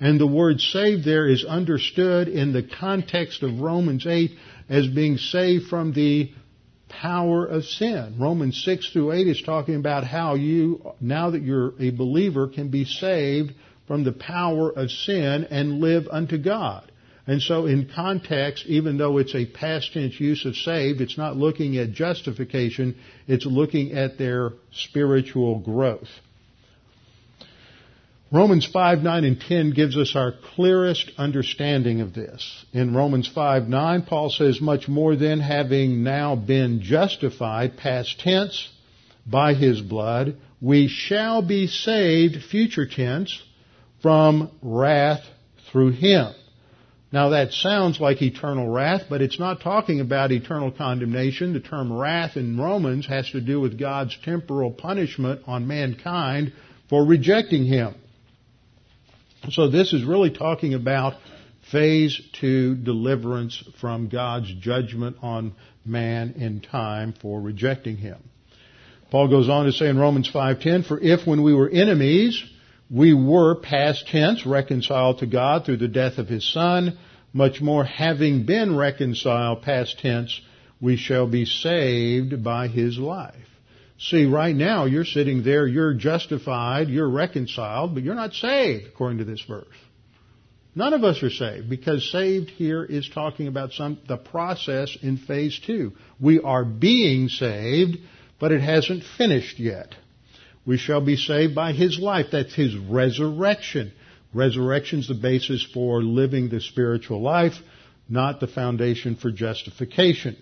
and 0.00 0.20
the 0.20 0.26
word 0.26 0.60
saved 0.60 1.04
there 1.04 1.26
is 1.26 1.44
understood 1.44 2.28
in 2.28 2.52
the 2.52 2.62
context 2.62 3.42
of 3.42 3.60
Romans 3.60 4.06
8 4.06 4.36
as 4.68 4.86
being 4.86 5.18
saved 5.18 5.66
from 5.66 5.92
the 5.92 6.30
power 6.88 7.44
of 7.44 7.64
sin. 7.64 8.14
Romans 8.18 8.62
6 8.64 8.90
through 8.90 9.12
8 9.12 9.26
is 9.26 9.42
talking 9.42 9.74
about 9.74 10.04
how 10.04 10.34
you, 10.34 10.92
now 11.00 11.30
that 11.30 11.42
you're 11.42 11.74
a 11.80 11.90
believer, 11.90 12.46
can 12.46 12.68
be 12.68 12.84
saved 12.84 13.52
from 13.86 14.04
the 14.04 14.12
power 14.12 14.70
of 14.70 14.90
sin 14.90 15.46
and 15.50 15.80
live 15.80 16.06
unto 16.10 16.38
God. 16.38 16.87
And 17.28 17.42
so 17.42 17.66
in 17.66 17.90
context, 17.94 18.64
even 18.66 18.96
though 18.96 19.18
it's 19.18 19.34
a 19.34 19.44
past 19.44 19.92
tense 19.92 20.18
use 20.18 20.46
of 20.46 20.56
saved, 20.56 21.02
it's 21.02 21.18
not 21.18 21.36
looking 21.36 21.76
at 21.76 21.92
justification, 21.92 22.96
it's 23.26 23.44
looking 23.44 23.92
at 23.92 24.16
their 24.16 24.52
spiritual 24.72 25.58
growth. 25.58 26.08
Romans 28.32 28.66
5, 28.66 29.00
9, 29.00 29.24
and 29.24 29.38
10 29.38 29.72
gives 29.72 29.98
us 29.98 30.16
our 30.16 30.32
clearest 30.54 31.12
understanding 31.18 32.00
of 32.00 32.14
this. 32.14 32.64
In 32.72 32.94
Romans 32.94 33.28
5, 33.28 33.68
9, 33.68 34.02
Paul 34.02 34.30
says, 34.30 34.58
much 34.62 34.88
more 34.88 35.14
than 35.14 35.40
having 35.40 36.02
now 36.02 36.34
been 36.34 36.80
justified, 36.80 37.76
past 37.76 38.20
tense, 38.20 38.70
by 39.26 39.52
his 39.52 39.82
blood, 39.82 40.36
we 40.62 40.88
shall 40.88 41.42
be 41.42 41.66
saved, 41.66 42.42
future 42.50 42.86
tense, 42.86 43.38
from 44.00 44.50
wrath 44.62 45.24
through 45.70 45.90
him. 45.90 46.32
Now 47.10 47.30
that 47.30 47.52
sounds 47.52 48.00
like 48.00 48.20
eternal 48.20 48.68
wrath, 48.68 49.04
but 49.08 49.22
it's 49.22 49.38
not 49.38 49.62
talking 49.62 50.00
about 50.00 50.30
eternal 50.30 50.70
condemnation. 50.70 51.54
The 51.54 51.60
term 51.60 51.92
wrath 51.92 52.36
in 52.36 52.60
Romans 52.60 53.06
has 53.06 53.30
to 53.30 53.40
do 53.40 53.60
with 53.60 53.78
God's 53.78 54.16
temporal 54.24 54.70
punishment 54.70 55.42
on 55.46 55.66
mankind 55.66 56.52
for 56.90 57.06
rejecting 57.06 57.64
Him. 57.64 57.94
So 59.50 59.68
this 59.68 59.92
is 59.92 60.04
really 60.04 60.30
talking 60.30 60.74
about 60.74 61.14
Phase 61.70 62.18
two, 62.32 62.76
deliverance 62.76 63.62
from 63.78 64.08
God's 64.08 64.52
judgment 64.54 65.16
on 65.20 65.52
man 65.84 66.34
in 66.38 66.60
time 66.60 67.12
for 67.20 67.40
rejecting 67.40 67.98
him. 67.98 68.16
Paul 69.10 69.28
goes 69.28 69.50
on 69.50 69.66
to 69.66 69.72
say 69.72 69.88
in 69.88 69.98
Romans 69.98 70.28
5:10, 70.28 70.82
"For 70.82 70.98
if 70.98 71.26
when 71.26 71.42
we 71.42 71.52
were 71.52 71.68
enemies, 71.68 72.42
we 72.90 73.12
were 73.12 73.54
past 73.56 74.06
tense 74.08 74.46
reconciled 74.46 75.18
to 75.18 75.26
God 75.26 75.64
through 75.64 75.78
the 75.78 75.88
death 75.88 76.18
of 76.18 76.28
his 76.28 76.50
son, 76.50 76.98
much 77.32 77.60
more 77.60 77.84
having 77.84 78.44
been 78.44 78.74
reconciled 78.76 79.62
past 79.62 79.98
tense, 79.98 80.40
we 80.80 80.96
shall 80.96 81.26
be 81.26 81.44
saved 81.44 82.42
by 82.42 82.68
his 82.68 82.98
life." 82.98 83.34
See, 84.00 84.26
right 84.26 84.54
now 84.54 84.84
you're 84.84 85.04
sitting 85.04 85.42
there, 85.42 85.66
you're 85.66 85.94
justified, 85.94 86.88
you're 86.88 87.08
reconciled, 87.10 87.94
but 87.94 88.04
you're 88.04 88.14
not 88.14 88.32
saved 88.32 88.86
according 88.86 89.18
to 89.18 89.24
this 89.24 89.40
verse. 89.40 89.66
None 90.76 90.92
of 90.92 91.02
us 91.02 91.20
are 91.24 91.30
saved 91.30 91.68
because 91.68 92.08
saved 92.12 92.50
here 92.50 92.84
is 92.84 93.08
talking 93.08 93.48
about 93.48 93.72
some, 93.72 93.98
the 94.06 94.16
process 94.16 94.96
in 95.02 95.16
phase 95.16 95.58
two. 95.66 95.94
We 96.20 96.38
are 96.38 96.64
being 96.64 97.28
saved, 97.28 97.98
but 98.38 98.52
it 98.52 98.60
hasn't 98.60 99.02
finished 99.02 99.58
yet. 99.58 99.96
We 100.68 100.76
shall 100.76 101.00
be 101.00 101.16
saved 101.16 101.54
by 101.54 101.72
His 101.72 101.98
life. 101.98 102.26
That's 102.30 102.54
His 102.54 102.76
resurrection. 102.76 103.90
Resurrection 104.34 104.98
is 104.98 105.08
the 105.08 105.14
basis 105.14 105.66
for 105.72 106.02
living 106.02 106.50
the 106.50 106.60
spiritual 106.60 107.22
life, 107.22 107.54
not 108.06 108.38
the 108.38 108.48
foundation 108.48 109.16
for 109.16 109.30
justification. 109.30 110.36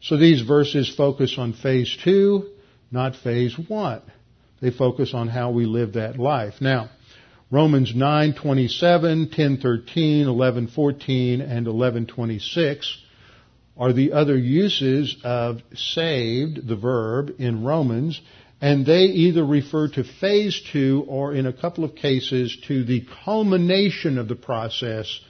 So 0.00 0.16
these 0.16 0.42
verses 0.42 0.94
focus 0.94 1.34
on 1.38 1.54
phase 1.54 1.98
two, 2.04 2.50
not 2.92 3.16
phase 3.16 3.58
one. 3.58 4.02
They 4.60 4.70
focus 4.70 5.12
on 5.12 5.26
how 5.26 5.50
we 5.50 5.66
live 5.66 5.94
that 5.94 6.20
life. 6.20 6.60
Now, 6.60 6.90
Romans 7.50 7.92
9:27, 7.92 9.34
10:13, 9.34 10.26
11:14, 10.26 11.40
and 11.40 11.66
11:26 11.66 12.96
are 13.76 13.92
the 13.92 14.12
other 14.12 14.36
uses 14.36 15.16
of 15.24 15.62
saved, 15.74 16.68
the 16.68 16.76
verb, 16.76 17.34
in 17.40 17.64
Romans, 17.64 18.20
and 18.60 18.84
they 18.84 19.02
either 19.04 19.44
refer 19.44 19.88
to 19.88 20.04
phase 20.04 20.60
two 20.72 21.04
or 21.08 21.32
in 21.32 21.46
a 21.46 21.52
couple 21.52 21.84
of 21.84 21.94
cases 21.94 22.56
to 22.66 22.84
the 22.84 23.06
culmination 23.24 24.18
of 24.18 24.26
the 24.26 24.34
process 24.34 25.20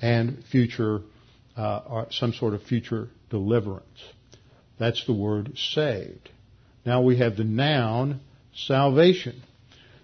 and 0.00 0.42
future, 0.50 1.02
uh, 1.56 2.04
some 2.10 2.32
sort 2.32 2.54
of 2.54 2.62
future 2.62 3.08
deliverance. 3.30 3.86
That's 4.78 5.04
the 5.06 5.12
word 5.12 5.56
saved. 5.56 6.28
Now 6.84 7.02
we 7.02 7.18
have 7.18 7.36
the 7.36 7.44
noun 7.44 8.20
salvation. 8.54 9.42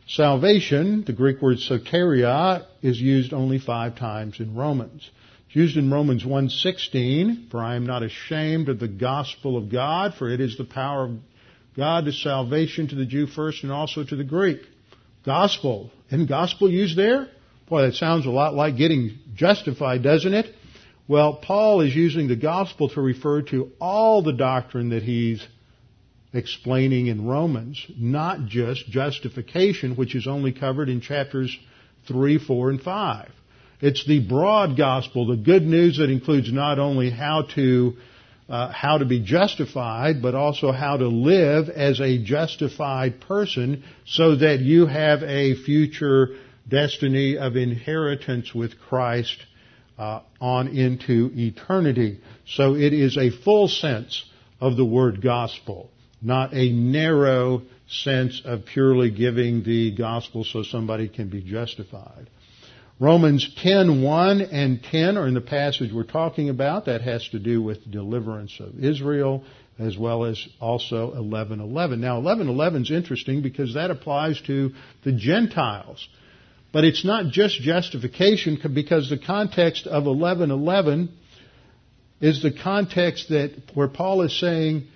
Salvation, 0.07 1.05
the 1.05 1.13
Greek 1.13 1.43
word 1.43 1.59
soteria, 1.59 2.65
is 2.81 3.01
used 3.01 3.33
only 3.33 3.59
five 3.59 3.97
times 3.97 4.39
in 4.39 4.55
Romans. 4.55 5.11
It's 5.47 5.57
used 5.57 5.77
in 5.77 5.91
Romans 5.91 6.25
1.16, 6.25 7.51
for 7.51 7.61
I 7.61 7.75
am 7.75 7.87
not 7.87 8.03
ashamed 8.03 8.69
of 8.69 8.79
the 8.79 8.89
gospel 8.89 9.57
of 9.57 9.71
God, 9.71 10.15
for 10.15 10.31
it 10.31 10.41
is 10.41 10.57
the 10.57 10.65
power 10.65 11.07
of 11.07 11.19
God 11.79 12.07
to 12.07 12.13
salvation 12.13 12.89
to 12.89 12.97
the 12.97 13.07
Jew 13.07 13.29
first 13.29 13.63
and 13.63 13.71
also 13.71 14.03
to 14.03 14.17
the 14.17 14.25
Greek. 14.25 14.63
Gospel. 15.25 15.93
Isn't 16.09 16.27
gospel 16.27 16.69
used 16.69 16.99
there? 16.99 17.29
Boy, 17.69 17.83
that 17.83 17.95
sounds 17.95 18.27
a 18.27 18.31
lot 18.31 18.53
like 18.53 18.77
getting 18.77 19.17
justified, 19.37 20.03
doesn't 20.03 20.35
it? 20.35 20.53
Well, 21.07 21.35
Paul 21.35 21.83
is 21.83 21.95
using 21.95 22.27
the 22.27 22.35
gospel 22.35 22.89
to 22.91 23.01
refer 23.01 23.43
to 23.43 23.71
all 23.81 24.23
the 24.23 24.33
doctrine 24.33 24.89
that 24.89 25.05
he's 25.05 25.47
explaining 26.33 27.07
in 27.07 27.29
Romans, 27.29 27.87
not 27.97 28.47
just 28.47 28.89
justification, 28.89 29.95
which 29.95 30.17
is 30.17 30.27
only 30.27 30.51
covered 30.51 30.89
in 30.89 31.01
chapters 31.01 31.57
3, 32.09 32.39
4, 32.45 32.71
and 32.71 32.83
5. 32.83 33.31
It's 33.81 34.05
the 34.05 34.19
broad 34.19 34.77
gospel, 34.77 35.29
the 35.29 35.37
good 35.37 35.63
news 35.63 35.99
that 35.99 36.11
includes 36.11 36.53
not 36.53 36.81
only 36.81 37.11
how 37.11 37.43
to 37.55 37.97
uh, 38.49 38.73
how 38.73 38.99
to 38.99 39.05
be 39.05 39.21
justified, 39.21 40.23
but 40.23 40.35
also 40.35 40.73
how 40.73 40.97
to 40.97 41.09
live 41.09 41.69
as 41.69 42.01
a 42.01 42.19
justified 42.23 43.21
person 43.21 43.85
so 44.07 44.37
that 44.37 44.61
you 44.61 44.87
have 44.87 45.23
a 45.23 45.55
future 45.55 46.37
destiny 46.69 47.37
of 47.37 47.57
inheritance 47.57 48.55
with 48.55 48.79
Christ 48.79 49.39
uh, 49.99 50.21
on 50.41 50.69
into 50.69 51.31
eternity. 51.35 52.21
So 52.47 52.75
it 52.75 52.93
is 52.93 53.17
a 53.17 53.31
full 53.31 53.69
sense 53.69 54.25
of 54.61 54.77
the 54.77 54.85
word 54.85 55.23
gospel 55.23 55.91
not 56.21 56.53
a 56.55 56.73
narrow 56.73 57.63
sense 57.89 58.43
of 58.45 58.67
purely 58.67 59.11
giving 59.11 59.63
the 59.63 59.95
gospel 59.97 60.45
so 60.45 60.63
somebody 60.63 61.09
can 61.09 61.29
be 61.29 61.41
justified. 61.43 62.29
Romans 63.01 63.49
10:1 63.63 64.49
and 64.51 64.83
10 64.83 65.17
are 65.17 65.29
in 65.29 65.35
the 65.35 65.41
passage 65.41 65.93
we're 65.93 66.03
talking 66.03 66.49
about. 66.49 66.87
That 66.87 67.03
has 67.03 67.29
to 67.29 67.39
do 67.39 67.63
with 67.63 67.89
deliverance 67.91 68.59
of 68.59 68.83
Israel 68.83 69.45
as 69.79 69.97
well 69.97 70.25
as 70.25 70.45
also 70.61 71.13
11:11. 71.15 72.01
Now 72.01 72.21
11:11 72.21 72.83
is 72.83 72.91
interesting 72.91 73.41
because 73.43 73.75
that 73.75 73.93
applies 73.93 74.41
to 74.43 74.73
the 75.05 75.13
Gentiles. 75.13 76.09
But 76.73 76.85
it's 76.85 77.05
not 77.05 77.29
just 77.31 77.61
justification 77.61 78.59
because 78.75 79.09
the 79.09 79.19
context 79.19 79.87
of 79.87 80.05
11:11 80.07 81.09
is 82.21 82.43
the 82.43 82.51
context 82.51 83.29
that 83.29 83.53
where 83.75 83.89
Paul 83.89 84.23
is 84.23 84.37
saying 84.39 84.89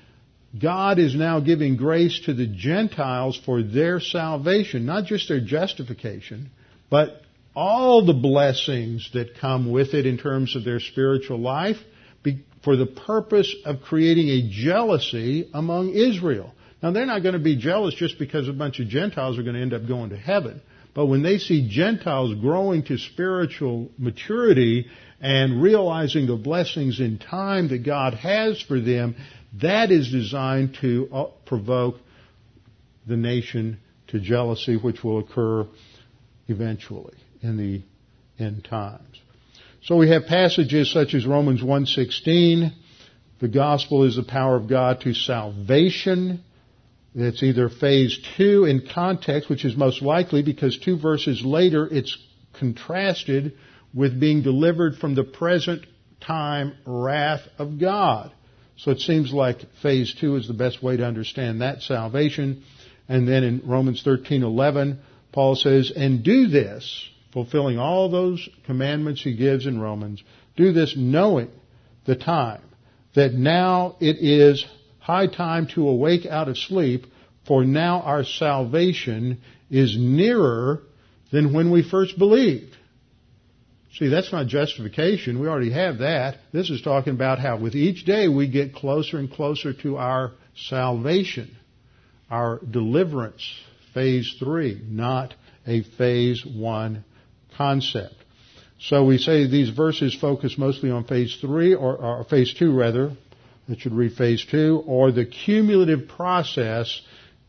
God 0.58 0.98
is 0.98 1.14
now 1.14 1.38
giving 1.38 1.76
grace 1.76 2.18
to 2.24 2.34
the 2.34 2.46
Gentiles 2.46 3.36
for 3.36 3.62
their 3.62 4.00
salvation, 4.00 4.84
not 4.84 5.04
just 5.04 5.28
their 5.28 5.40
justification, 5.40 6.50
but 6.90 7.21
all 7.54 8.04
the 8.06 8.14
blessings 8.14 9.10
that 9.12 9.38
come 9.38 9.70
with 9.70 9.94
it 9.94 10.06
in 10.06 10.18
terms 10.18 10.56
of 10.56 10.64
their 10.64 10.80
spiritual 10.80 11.38
life 11.38 11.76
for 12.62 12.76
the 12.76 12.86
purpose 12.86 13.54
of 13.64 13.82
creating 13.82 14.28
a 14.28 14.48
jealousy 14.48 15.50
among 15.52 15.90
Israel. 15.90 16.54
Now 16.82 16.92
they're 16.92 17.06
not 17.06 17.22
going 17.22 17.34
to 17.34 17.40
be 17.40 17.56
jealous 17.56 17.94
just 17.94 18.18
because 18.18 18.48
a 18.48 18.52
bunch 18.52 18.80
of 18.80 18.88
Gentiles 18.88 19.38
are 19.38 19.42
going 19.42 19.56
to 19.56 19.62
end 19.62 19.74
up 19.74 19.86
going 19.86 20.10
to 20.10 20.16
heaven. 20.16 20.60
But 20.94 21.06
when 21.06 21.22
they 21.22 21.38
see 21.38 21.68
Gentiles 21.68 22.34
growing 22.40 22.84
to 22.84 22.98
spiritual 22.98 23.90
maturity 23.98 24.86
and 25.20 25.62
realizing 25.62 26.26
the 26.26 26.36
blessings 26.36 27.00
in 27.00 27.18
time 27.18 27.68
that 27.68 27.84
God 27.84 28.14
has 28.14 28.60
for 28.60 28.80
them, 28.80 29.16
that 29.60 29.90
is 29.90 30.10
designed 30.10 30.78
to 30.80 31.08
uh, 31.12 31.24
provoke 31.46 31.96
the 33.06 33.16
nation 33.16 33.78
to 34.08 34.20
jealousy, 34.20 34.76
which 34.76 35.02
will 35.02 35.18
occur 35.18 35.66
eventually 36.48 37.14
in 37.42 37.56
the 37.56 37.82
end 38.42 38.64
times. 38.64 39.20
So 39.82 39.96
we 39.96 40.10
have 40.10 40.26
passages 40.26 40.90
such 40.90 41.14
as 41.14 41.26
Romans 41.26 41.62
1:16, 41.62 42.72
the 43.40 43.48
gospel 43.48 44.04
is 44.04 44.16
the 44.16 44.22
power 44.22 44.56
of 44.56 44.68
God 44.68 45.00
to 45.00 45.14
salvation. 45.14 46.40
It's 47.14 47.42
either 47.42 47.68
phase 47.68 48.16
2 48.36 48.64
in 48.64 48.86
context, 48.94 49.50
which 49.50 49.64
is 49.64 49.76
most 49.76 50.00
likely 50.00 50.42
because 50.42 50.78
two 50.78 50.96
verses 50.96 51.44
later 51.44 51.86
it's 51.90 52.16
contrasted 52.54 53.52
with 53.92 54.18
being 54.18 54.42
delivered 54.42 54.96
from 54.96 55.14
the 55.14 55.24
present 55.24 55.84
time 56.20 56.74
wrath 56.86 57.42
of 57.58 57.78
God. 57.78 58.32
So 58.76 58.90
it 58.90 59.00
seems 59.00 59.32
like 59.32 59.60
phase 59.82 60.14
two 60.14 60.36
is 60.36 60.48
the 60.48 60.54
best 60.54 60.82
way 60.82 60.96
to 60.96 61.04
understand 61.04 61.60
that 61.60 61.82
salvation. 61.82 62.62
And 63.08 63.28
then 63.28 63.44
in 63.44 63.62
Romans 63.64 64.02
13:11, 64.02 64.98
Paul 65.32 65.56
says, 65.56 65.90
"And 65.90 66.22
do 66.22 66.46
this, 66.46 67.08
fulfilling 67.32 67.78
all 67.78 68.10
those 68.10 68.48
commandments 68.66 69.22
he 69.22 69.34
gives 69.34 69.66
in 69.66 69.80
Romans, 69.80 70.22
do 70.56 70.72
this 70.72 70.94
knowing 70.96 71.50
the 72.04 72.16
time 72.16 72.62
that 73.14 73.32
now 73.32 73.96
it 74.00 74.16
is 74.20 74.64
high 74.98 75.26
time 75.26 75.66
to 75.74 75.88
awake 75.88 76.26
out 76.26 76.48
of 76.48 76.56
sleep, 76.56 77.06
for 77.46 77.64
now 77.64 78.00
our 78.02 78.24
salvation 78.24 79.38
is 79.70 79.96
nearer 79.98 80.82
than 81.30 81.52
when 81.52 81.70
we 81.70 81.82
first 81.82 82.18
believed." 82.18 82.76
See, 83.94 84.08
that's 84.08 84.32
not 84.32 84.46
justification. 84.46 85.38
We 85.38 85.48
already 85.48 85.70
have 85.72 85.98
that. 85.98 86.38
This 86.52 86.70
is 86.70 86.80
talking 86.80 87.12
about 87.12 87.38
how 87.38 87.58
with 87.58 87.74
each 87.74 88.04
day 88.06 88.26
we 88.26 88.46
get 88.46 88.74
closer 88.74 89.18
and 89.18 89.30
closer 89.30 89.74
to 89.74 89.98
our 89.98 90.32
salvation, 90.54 91.50
our 92.30 92.58
deliverance, 92.70 93.42
phase 93.92 94.34
three, 94.38 94.80
not 94.88 95.34
a 95.66 95.82
phase 95.82 96.44
one 96.46 97.04
concept. 97.62 98.14
So 98.80 99.04
we 99.04 99.18
say 99.18 99.46
these 99.46 99.70
verses 99.70 100.16
focus 100.20 100.58
mostly 100.58 100.90
on 100.90 101.04
phase 101.04 101.36
three, 101.40 101.74
or, 101.74 101.96
or 101.96 102.24
phase 102.24 102.52
two 102.52 102.74
rather, 102.74 103.12
that 103.68 103.78
should 103.80 103.92
read 103.92 104.14
phase 104.14 104.44
two, 104.50 104.82
or 104.86 105.12
the 105.12 105.24
cumulative 105.24 106.08
process 106.08 107.00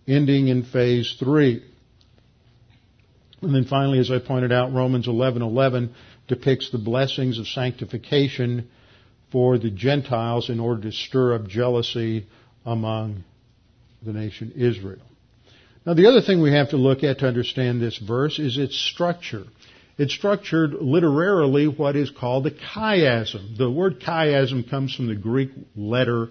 ending 0.07 0.49
in 0.49 0.64
phase 0.64 1.16
three. 1.20 1.64
And 3.41 3.55
then 3.55 3.66
finally, 3.66 3.97
as 3.97 4.11
I 4.11 4.20
pointed 4.20 4.51
out, 4.51 4.72
Romans 4.72 5.07
11:11 5.07 5.89
depicts 6.28 6.70
the 6.70 6.78
blessings 6.78 7.39
of 7.39 7.47
sanctification 7.47 8.70
for 9.32 9.57
the 9.57 9.72
Gentiles 9.72 10.49
in 10.49 10.59
order 10.59 10.84
to 10.84 10.91
stir 10.91 11.34
up 11.34 11.47
jealousy 11.47 12.28
among 12.66 13.24
the 14.05 14.14
nation 14.14 14.53
Israel. 14.55 15.07
Now 15.86 15.95
the 15.95 16.05
other 16.05 16.22
thing 16.22 16.41
we 16.41 16.53
have 16.53 16.70
to 16.70 16.78
look 16.78 17.03
at 17.03 17.20
to 17.20 17.28
understand 17.28 17.82
this 17.82 17.97
verse 17.97 18.38
is 18.39 18.57
its 18.57 18.78
structure. 18.80 19.45
It's 19.98 20.14
structured 20.14 20.74
literarily 20.74 21.68
what 21.68 21.96
is 21.96 22.10
called 22.10 22.48
a 22.48 22.52
chiasm. 22.52 23.58
The 23.58 23.70
word 23.70 24.00
chiasm 24.00 24.68
comes 24.68 24.96
from 24.96 25.08
the 25.08 25.16
Greek 25.16 25.52
letter 25.76 26.30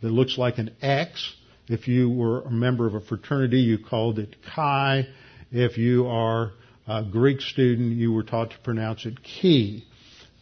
that 0.00 0.10
looks 0.10 0.38
like 0.38 0.56
an 0.56 0.70
X. 0.80 1.34
If 1.68 1.86
you 1.86 2.08
were 2.08 2.42
a 2.42 2.50
member 2.50 2.86
of 2.86 2.94
a 2.94 3.00
fraternity, 3.00 3.60
you 3.60 3.78
called 3.78 4.18
it 4.18 4.36
chi. 4.54 5.06
If 5.52 5.76
you 5.76 6.06
are 6.06 6.52
a 6.86 7.02
Greek 7.02 7.42
student, 7.42 7.92
you 7.92 8.12
were 8.12 8.22
taught 8.22 8.50
to 8.52 8.58
pronounce 8.64 9.04
it 9.04 9.18
chi. 9.22 9.82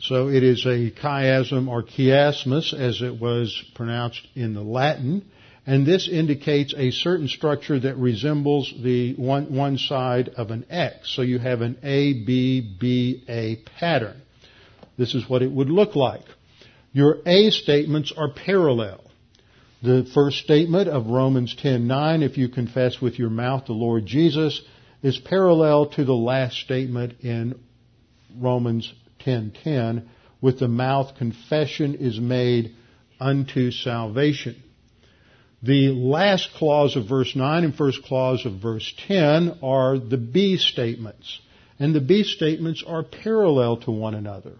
So 0.01 0.29
it 0.29 0.45
is 0.45 0.65
a 0.65 0.91
chiasm 0.91 1.69
or 1.69 1.83
chiasmus 1.83 2.75
as 2.75 3.03
it 3.03 3.21
was 3.21 3.61
pronounced 3.75 4.27
in 4.35 4.55
the 4.55 4.63
Latin. 4.63 5.25
And 5.65 5.87
this 5.87 6.09
indicates 6.09 6.75
a 6.77 6.91
certain 6.91 7.29
structure 7.29 7.79
that 7.79 7.97
resembles 7.97 8.73
the 8.83 9.15
one, 9.15 9.55
one 9.55 9.79
side 9.79 10.31
of 10.31 10.51
an 10.51 10.67
X. 10.69 11.15
So 11.15 11.23
you 11.23 11.39
have 11.39 11.61
an 11.61 11.79
A, 11.85 12.25
B, 12.25 12.77
B, 12.81 13.23
A 13.29 13.57
pattern. 13.79 14.23
This 14.99 15.15
is 15.15 15.29
what 15.29 15.43
it 15.43 15.51
would 15.51 15.71
look 15.71 15.95
like. 15.95 16.25
Your 16.93 17.19
A 17.25 17.51
statements 17.51 18.13
are 18.17 18.29
parallel. 18.33 19.01
The 19.83 20.05
first 20.13 20.39
statement 20.39 20.89
of 20.89 21.07
Romans 21.07 21.55
10:9, 21.57 22.23
if 22.23 22.39
you 22.39 22.49
confess 22.49 23.01
with 23.01 23.19
your 23.19 23.31
mouth 23.31 23.67
the 23.67 23.73
Lord 23.73 24.05
Jesus, 24.05 24.61
is 25.03 25.19
parallel 25.19 25.87
to 25.87 26.05
the 26.05 26.15
last 26.15 26.59
statement 26.59 27.15
in 27.21 27.55
Romans 28.37 28.93
10:10, 29.21 30.09
with 30.41 30.59
the 30.59 30.69
mouth 30.69 31.17
confession 31.17 31.95
is 31.95 32.21
made 32.21 32.75
unto 33.21 33.71
salvation. 33.71 34.63
The 35.63 35.91
last 35.91 36.51
clause 36.55 36.97
of 36.97 37.09
verse 37.09 37.37
9 37.37 37.65
and 37.65 37.75
first 37.75 38.03
clause 38.03 38.45
of 38.45 38.55
verse 38.55 38.93
10 39.07 39.61
are 39.63 39.97
the 39.97 40.17
B 40.17 40.57
statements. 40.57 41.41
And 41.79 41.95
the 41.95 42.01
B 42.01 42.25
statements 42.25 42.83
are 42.87 43.05
parallel 43.05 43.77
to 43.79 43.93
one 43.93 44.15
another. 44.15 44.55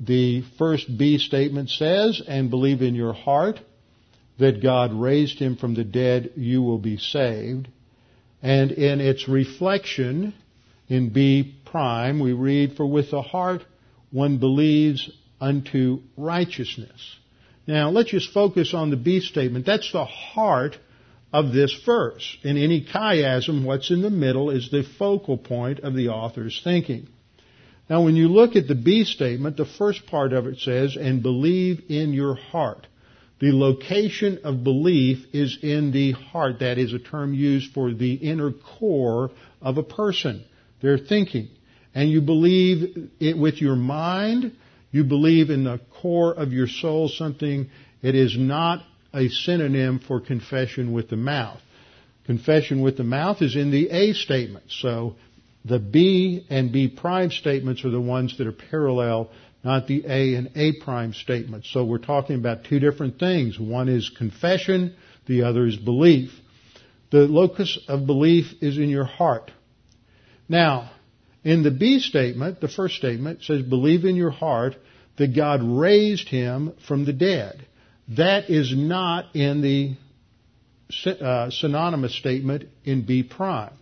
The 0.00 0.42
first 0.58 0.96
B 0.98 1.18
statement 1.18 1.70
says, 1.70 2.22
and 2.26 2.50
believe 2.50 2.82
in 2.82 2.94
your 2.94 3.12
heart 3.12 3.60
that 4.38 4.62
God 4.62 4.92
raised 4.92 5.38
him 5.38 5.56
from 5.56 5.74
the 5.74 5.84
dead, 5.84 6.32
you 6.34 6.62
will 6.62 6.78
be 6.78 6.96
saved. 6.96 7.68
And 8.42 8.72
in 8.72 9.00
its 9.00 9.28
reflection, 9.28 10.34
in 10.88 11.10
B 11.10 11.54
prime, 11.66 12.18
we 12.18 12.32
read, 12.32 12.76
for 12.76 12.86
with 12.86 13.10
the 13.10 13.22
heart 13.22 13.62
one 14.10 14.38
believes 14.38 15.08
unto 15.40 16.00
righteousness. 16.16 17.16
Now, 17.70 17.90
let's 17.90 18.10
just 18.10 18.32
focus 18.32 18.74
on 18.74 18.90
the 18.90 18.96
B 18.96 19.20
statement. 19.20 19.64
That's 19.64 19.92
the 19.92 20.04
heart 20.04 20.76
of 21.32 21.52
this 21.52 21.72
verse. 21.86 22.36
In 22.42 22.56
any 22.56 22.84
chiasm, 22.84 23.64
what's 23.64 23.92
in 23.92 24.02
the 24.02 24.10
middle 24.10 24.50
is 24.50 24.72
the 24.72 24.82
focal 24.98 25.38
point 25.38 25.78
of 25.78 25.94
the 25.94 26.08
author's 26.08 26.60
thinking. 26.64 27.06
Now, 27.88 28.02
when 28.02 28.16
you 28.16 28.26
look 28.26 28.56
at 28.56 28.66
the 28.66 28.74
B 28.74 29.04
statement, 29.04 29.56
the 29.56 29.66
first 29.66 30.04
part 30.06 30.32
of 30.32 30.48
it 30.48 30.58
says, 30.58 30.96
and 30.96 31.22
believe 31.22 31.84
in 31.88 32.12
your 32.12 32.34
heart. 32.34 32.88
The 33.38 33.52
location 33.52 34.40
of 34.42 34.64
belief 34.64 35.24
is 35.32 35.56
in 35.62 35.92
the 35.92 36.10
heart. 36.10 36.58
That 36.58 36.76
is 36.76 36.92
a 36.92 36.98
term 36.98 37.34
used 37.34 37.72
for 37.72 37.94
the 37.94 38.14
inner 38.14 38.50
core 38.50 39.30
of 39.62 39.78
a 39.78 39.84
person, 39.84 40.44
their 40.82 40.98
thinking. 40.98 41.50
And 41.94 42.10
you 42.10 42.20
believe 42.20 43.10
it 43.20 43.38
with 43.38 43.62
your 43.62 43.76
mind, 43.76 44.56
you 44.90 45.04
believe 45.04 45.50
in 45.50 45.64
the 45.64 45.80
core 46.00 46.32
of 46.32 46.52
your 46.52 46.66
soul 46.66 47.08
something, 47.08 47.70
it 48.02 48.14
is 48.14 48.36
not 48.38 48.84
a 49.14 49.28
synonym 49.28 49.98
for 49.98 50.20
confession 50.20 50.92
with 50.92 51.08
the 51.08 51.16
mouth. 51.16 51.60
Confession 52.26 52.80
with 52.80 52.96
the 52.96 53.04
mouth 53.04 53.42
is 53.42 53.56
in 53.56 53.70
the 53.70 53.90
A 53.90 54.12
statement. 54.12 54.66
So 54.68 55.16
the 55.64 55.78
B 55.78 56.46
and 56.48 56.72
B 56.72 56.88
prime 56.88 57.30
statements 57.30 57.84
are 57.84 57.90
the 57.90 58.00
ones 58.00 58.38
that 58.38 58.46
are 58.46 58.52
parallel, 58.52 59.30
not 59.62 59.86
the 59.86 60.04
A 60.06 60.34
and 60.34 60.50
A 60.54 60.72
prime 60.80 61.12
statements. 61.12 61.70
So 61.72 61.84
we're 61.84 61.98
talking 61.98 62.36
about 62.36 62.64
two 62.64 62.80
different 62.80 63.18
things. 63.18 63.58
One 63.58 63.88
is 63.88 64.10
confession, 64.16 64.94
the 65.26 65.42
other 65.42 65.66
is 65.66 65.76
belief. 65.76 66.30
The 67.10 67.26
locus 67.26 67.78
of 67.88 68.06
belief 68.06 68.46
is 68.62 68.78
in 68.78 68.88
your 68.88 69.04
heart. 69.04 69.50
Now, 70.48 70.90
in 71.44 71.62
the 71.62 71.70
B 71.70 71.98
statement, 72.00 72.60
the 72.60 72.68
first 72.68 72.96
statement 72.96 73.42
says, 73.42 73.62
believe 73.62 74.04
in 74.04 74.16
your 74.16 74.30
heart 74.30 74.76
that 75.16 75.34
God 75.34 75.62
raised 75.62 76.28
him 76.28 76.74
from 76.86 77.04
the 77.04 77.12
dead. 77.12 77.66
That 78.16 78.50
is 78.50 78.74
not 78.76 79.34
in 79.34 79.60
the 79.60 79.96
uh, 81.06 81.50
synonymous 81.50 82.16
statement 82.16 82.64
in 82.84 83.06
B 83.06 83.22
prime. 83.22 83.72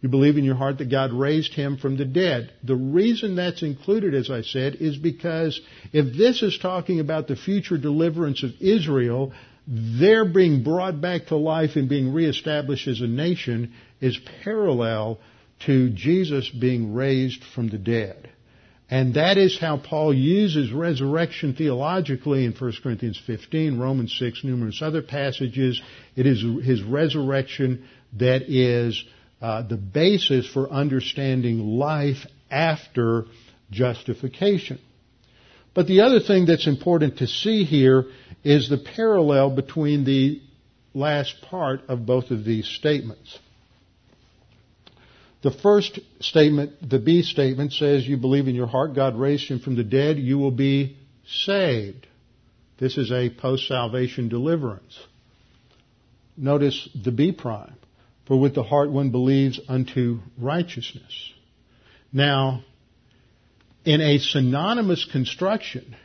You 0.00 0.08
believe 0.08 0.38
in 0.38 0.44
your 0.44 0.54
heart 0.54 0.78
that 0.78 0.90
God 0.90 1.12
raised 1.12 1.54
him 1.54 1.76
from 1.76 1.96
the 1.96 2.04
dead. 2.04 2.52
The 2.62 2.76
reason 2.76 3.34
that's 3.34 3.62
included, 3.62 4.14
as 4.14 4.30
I 4.30 4.42
said, 4.42 4.76
is 4.76 4.96
because 4.96 5.60
if 5.92 6.16
this 6.16 6.42
is 6.42 6.56
talking 6.58 7.00
about 7.00 7.26
the 7.26 7.34
future 7.34 7.76
deliverance 7.76 8.44
of 8.44 8.52
Israel, 8.60 9.32
their 9.66 10.24
being 10.24 10.62
brought 10.62 11.00
back 11.00 11.26
to 11.26 11.36
life 11.36 11.72
and 11.74 11.88
being 11.88 12.12
reestablished 12.12 12.86
as 12.86 13.00
a 13.00 13.08
nation 13.08 13.74
is 14.00 14.18
parallel 14.44 15.18
to 15.66 15.90
Jesus 15.90 16.48
being 16.48 16.94
raised 16.94 17.42
from 17.54 17.68
the 17.68 17.78
dead. 17.78 18.30
And 18.90 19.14
that 19.14 19.36
is 19.36 19.58
how 19.58 19.76
Paul 19.76 20.14
uses 20.14 20.72
resurrection 20.72 21.54
theologically 21.54 22.46
in 22.46 22.52
1 22.52 22.72
Corinthians 22.82 23.20
15, 23.26 23.78
Romans 23.78 24.16
6, 24.18 24.44
numerous 24.44 24.80
other 24.80 25.02
passages. 25.02 25.82
It 26.16 26.26
is 26.26 26.42
his 26.64 26.82
resurrection 26.82 27.86
that 28.18 28.42
is 28.48 29.04
uh, 29.42 29.62
the 29.62 29.76
basis 29.76 30.48
for 30.48 30.70
understanding 30.70 31.58
life 31.58 32.26
after 32.50 33.26
justification. 33.70 34.80
But 35.74 35.86
the 35.86 36.00
other 36.00 36.20
thing 36.20 36.46
that's 36.46 36.66
important 36.66 37.18
to 37.18 37.26
see 37.26 37.64
here 37.64 38.06
is 38.42 38.70
the 38.70 38.78
parallel 38.78 39.50
between 39.50 40.04
the 40.04 40.40
last 40.94 41.42
part 41.42 41.82
of 41.88 42.06
both 42.06 42.30
of 42.30 42.44
these 42.44 42.66
statements. 42.66 43.38
The 45.42 45.50
first 45.52 46.00
statement, 46.20 46.88
the 46.88 46.98
B 46.98 47.22
statement, 47.22 47.72
says 47.72 48.06
you 48.06 48.16
believe 48.16 48.48
in 48.48 48.54
your 48.54 48.66
heart 48.66 48.94
God 48.94 49.16
raised 49.16 49.48
him 49.48 49.60
from 49.60 49.76
the 49.76 49.84
dead, 49.84 50.18
you 50.18 50.38
will 50.38 50.50
be 50.50 50.96
saved. 51.26 52.06
This 52.78 52.96
is 52.96 53.12
a 53.12 53.30
post-salvation 53.30 54.28
deliverance. 54.28 54.98
Notice 56.36 56.88
the 57.04 57.12
B 57.12 57.32
prime. 57.32 57.74
For 58.26 58.38
with 58.38 58.54
the 58.54 58.62
heart 58.62 58.90
one 58.90 59.10
believes 59.10 59.58
unto 59.68 60.20
righteousness. 60.36 61.32
Now, 62.12 62.62
in 63.84 64.00
a 64.00 64.18
synonymous 64.18 65.06
construction, 65.10 65.96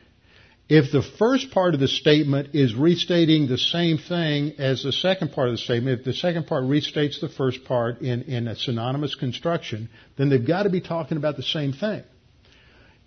if 0.68 0.90
the 0.92 1.02
first 1.18 1.50
part 1.50 1.74
of 1.74 1.80
the 1.80 1.88
statement 1.88 2.54
is 2.54 2.74
restating 2.74 3.46
the 3.46 3.58
same 3.58 3.98
thing 3.98 4.54
as 4.58 4.82
the 4.82 4.92
second 4.92 5.32
part 5.32 5.48
of 5.48 5.54
the 5.54 5.58
statement, 5.58 5.98
if 5.98 6.04
the 6.06 6.14
second 6.14 6.46
part 6.46 6.64
restates 6.64 7.20
the 7.20 7.28
first 7.28 7.64
part 7.64 8.00
in, 8.00 8.22
in 8.22 8.48
a 8.48 8.56
synonymous 8.56 9.14
construction, 9.14 9.90
then 10.16 10.30
they've 10.30 10.46
got 10.46 10.62
to 10.62 10.70
be 10.70 10.80
talking 10.80 11.18
about 11.18 11.36
the 11.36 11.42
same 11.42 11.72
thing. 11.72 12.02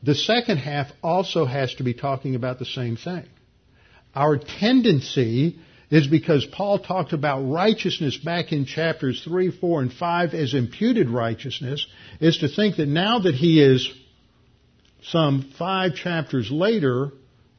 The 0.03 0.13
second 0.13 0.57
half 0.57 0.91
also 1.01 1.45
has 1.45 1.73
to 1.75 1.83
be 1.83 1.95
talking 1.95 2.35
about 2.35 2.59
the 2.59 2.65
same 2.65 2.95
thing. 2.95 3.25
Our 4.13 4.37
tendency 4.37 5.59
is 5.89 6.05
because 6.05 6.45
Paul 6.45 6.79
talked 6.79 7.13
about 7.13 7.41
righteousness 7.41 8.17
back 8.17 8.51
in 8.51 8.65
chapters 8.65 9.23
3, 9.23 9.57
4, 9.59 9.81
and 9.81 9.93
5 9.93 10.33
as 10.35 10.53
imputed 10.53 11.09
righteousness, 11.09 11.87
is 12.19 12.37
to 12.39 12.47
think 12.49 12.75
that 12.75 12.87
now 12.87 13.19
that 13.19 13.33
he 13.33 13.61
is 13.61 13.91
some 15.01 15.53
five 15.57 15.95
chapters 15.95 16.51
later, 16.51 17.11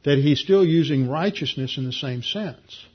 that 0.03 0.17
he's 0.17 0.39
still 0.39 0.65
using 0.65 1.09
righteousness 1.09 1.77
in 1.77 1.85
the 1.85 1.93
same 1.93 2.23
sense. 2.23 2.85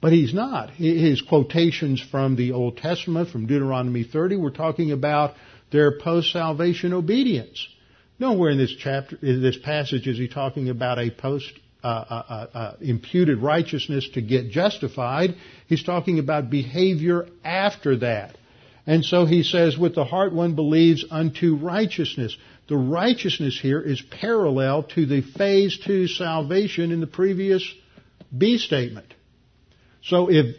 But 0.00 0.12
he's 0.12 0.32
not. 0.32 0.70
His 0.70 1.20
quotations 1.20 2.00
from 2.00 2.36
the 2.36 2.52
Old 2.52 2.76
Testament, 2.76 3.30
from 3.30 3.46
Deuteronomy 3.46 4.04
30, 4.04 4.36
were 4.36 4.52
talking 4.52 4.92
about 4.92 5.34
their 5.72 5.98
post-salvation 5.98 6.92
obedience. 6.92 7.66
Nowhere 8.20 8.50
in 8.50 8.58
this 8.58 8.74
chapter, 8.78 9.18
in 9.20 9.42
this 9.42 9.58
passage, 9.58 10.06
is 10.06 10.16
he 10.16 10.28
talking 10.28 10.68
about 10.68 10.98
a 10.98 11.10
post 11.10 11.52
uh, 11.82 11.86
uh, 11.86 12.24
uh, 12.28 12.58
uh 12.58 12.76
imputed 12.80 13.38
righteousness 13.38 14.08
to 14.14 14.20
get 14.20 14.50
justified. 14.50 15.34
He's 15.66 15.84
talking 15.84 16.18
about 16.18 16.50
behavior 16.50 17.26
after 17.44 17.98
that. 17.98 18.36
And 18.86 19.04
so 19.04 19.26
he 19.26 19.42
says, 19.42 19.76
with 19.76 19.94
the 19.94 20.04
heart 20.04 20.32
one 20.32 20.54
believes 20.54 21.04
unto 21.10 21.56
righteousness. 21.56 22.36
The 22.68 22.76
righteousness 22.76 23.58
here 23.58 23.80
is 23.80 24.02
parallel 24.02 24.82
to 24.94 25.06
the 25.06 25.22
phase 25.22 25.78
two 25.78 26.06
salvation 26.06 26.92
in 26.92 27.00
the 27.00 27.06
previous 27.06 27.66
B 28.36 28.58
statement. 28.58 29.14
So 30.02 30.30
if 30.30 30.56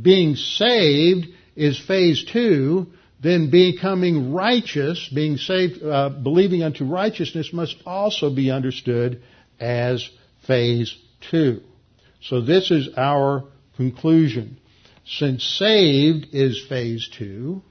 being 0.00 0.36
saved 0.36 1.26
is 1.54 1.78
phase 1.78 2.24
two, 2.24 2.86
then 3.22 3.50
becoming 3.50 4.32
righteous, 4.32 5.08
being 5.14 5.36
saved, 5.36 5.82
uh, 5.82 6.08
believing 6.08 6.62
unto 6.62 6.84
righteousness 6.84 7.52
must 7.52 7.76
also 7.86 8.34
be 8.34 8.50
understood 8.50 9.22
as 9.60 10.08
phase 10.46 10.96
two. 11.30 11.60
So 12.22 12.40
this 12.40 12.70
is 12.70 12.88
our 12.96 13.44
conclusion. 13.76 14.58
Since 15.06 15.44
saved 15.44 16.28
is 16.32 16.64
phase 16.66 17.08
two, 17.08 17.62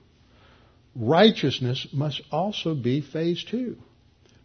righteousness 0.95 1.87
must 1.93 2.21
also 2.31 2.75
be 2.75 3.01
phase 3.01 3.43
two. 3.43 3.77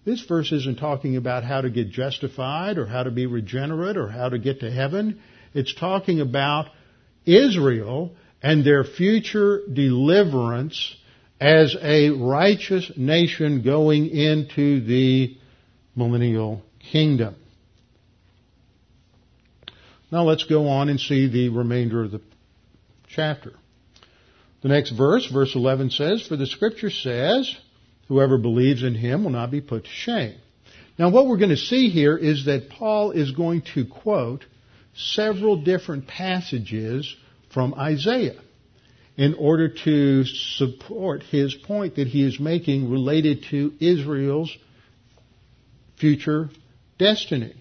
This 0.05 0.25
verse 0.25 0.53
isn't 0.53 0.79
talking 0.79 1.17
about 1.17 1.45
how 1.45 1.61
to 1.61 1.71
get 1.71 1.91
justified 1.91 2.79
or 2.79 2.87
how 2.87 3.03
to 3.03 3.11
be 3.11 3.27
regenerate 3.27 3.97
or 3.97 4.09
how 4.09 4.31
to 4.31 4.39
get 4.39 4.61
to 4.61 4.71
heaven. 4.71 5.21
It's 5.53 5.75
talking 5.75 6.21
about 6.21 6.71
Israel 7.27 8.15
and 8.43 8.65
their 8.65 8.85
future 8.85 9.61
deliverance 9.71 10.97
as 11.41 11.77
a 11.81 12.11
righteous 12.11 12.91
nation 12.97 13.63
going 13.63 14.09
into 14.09 14.81
the 14.81 15.37
millennial 15.95 16.63
kingdom. 16.91 17.37
Now 20.11 20.23
let's 20.23 20.45
go 20.45 20.69
on 20.69 20.89
and 20.89 20.99
see 20.99 21.29
the 21.29 21.51
remainder 21.51 22.05
of 22.05 22.13
the 22.13 22.23
chapter. 23.09 23.53
The 24.63 24.69
next 24.69 24.91
verse, 24.91 25.27
verse 25.27 25.55
11 25.55 25.91
says, 25.91 26.27
For 26.27 26.37
the 26.37 26.47
scripture 26.47 26.91
says, 26.91 27.55
whoever 28.09 28.39
believes 28.39 28.83
in 28.83 28.95
him 28.95 29.25
will 29.25 29.31
not 29.31 29.51
be 29.51 29.61
put 29.61 29.85
to 29.85 29.91
shame. 29.91 30.35
Now 30.99 31.11
what 31.11 31.27
we're 31.27 31.37
going 31.37 31.51
to 31.51 31.57
see 31.57 31.91
here 31.91 32.17
is 32.17 32.47
that 32.47 32.71
Paul 32.71 33.13
is 33.13 33.31
going 33.31 33.63
to 33.75 33.87
quote 33.87 34.45
several 34.95 35.63
different 35.63 36.09
passages 36.09 37.15
from 37.53 37.75
Isaiah 37.75 38.41
in 39.17 39.35
order 39.35 39.69
to 39.69 40.25
support 40.25 41.23
his 41.23 41.55
point 41.55 41.97
that 41.97 42.09
he 42.09 42.25
is 42.25 42.41
making 42.41 42.91
related 42.91 43.45
to 43.51 43.75
Israel's 43.81 44.57
future 45.99 46.51
destiny. 46.99 47.55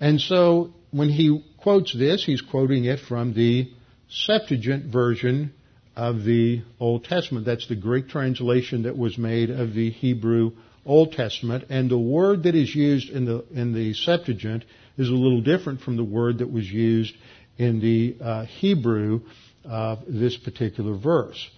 And 0.00 0.20
so 0.20 0.72
when 0.90 1.08
he 1.08 1.42
quotes 1.58 1.96
this, 1.96 2.24
he's 2.24 2.42
quoting 2.42 2.84
it 2.84 3.00
from 3.00 3.32
the 3.32 3.70
Septuagint 4.08 4.92
version 4.92 5.54
of 5.96 6.24
the 6.24 6.62
Old 6.80 7.04
Testament. 7.04 7.46
That's 7.46 7.68
the 7.68 7.76
Greek 7.76 8.08
translation 8.08 8.84
that 8.84 8.96
was 8.96 9.18
made 9.18 9.50
of 9.50 9.74
the 9.74 9.90
Hebrew 9.90 10.52
Old 10.84 11.12
Testament. 11.12 11.64
And 11.68 11.90
the 11.90 11.98
word 11.98 12.44
that 12.44 12.54
is 12.54 12.74
used 12.74 13.10
in 13.10 13.24
the, 13.24 13.44
in 13.52 13.72
the 13.72 13.94
Septuagint 13.94 14.64
is 14.96 15.08
a 15.08 15.12
little 15.12 15.40
different 15.40 15.80
from 15.80 15.96
the 15.96 16.04
word 16.04 16.38
that 16.38 16.50
was 16.50 16.70
used 16.70 17.14
in 17.58 17.80
the 17.80 18.16
uh, 18.22 18.44
Hebrew 18.44 19.22
of 19.64 20.00
this 20.06 20.36
particular 20.36 20.96
verse. 20.96 21.50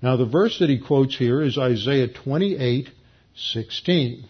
Now 0.00 0.16
the 0.16 0.26
verse 0.26 0.58
that 0.58 0.68
he 0.68 0.80
quotes 0.80 1.16
here 1.16 1.42
is 1.42 1.58
Isaiah 1.58 2.08
28:16. 2.08 4.24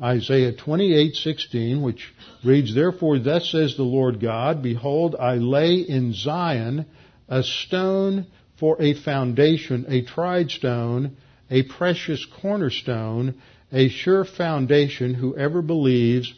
Isaiah 0.00 0.54
28:16 0.54 1.82
which 1.82 2.14
reads 2.44 2.74
therefore 2.74 3.18
thus 3.18 3.50
says 3.50 3.76
the 3.76 3.82
Lord 3.82 4.20
God 4.20 4.62
behold 4.62 5.16
I 5.18 5.34
lay 5.34 5.76
in 5.76 6.14
Zion 6.14 6.86
a 7.28 7.42
stone 7.42 8.26
for 8.62 8.80
a 8.80 8.94
foundation 8.94 9.84
a 9.88 10.02
tried 10.02 10.48
stone 10.48 11.16
a 11.50 11.64
precious 11.64 12.24
cornerstone 12.40 13.34
a 13.72 13.88
sure 13.88 14.24
foundation 14.24 15.14
whoever 15.14 15.62
believes 15.62 16.32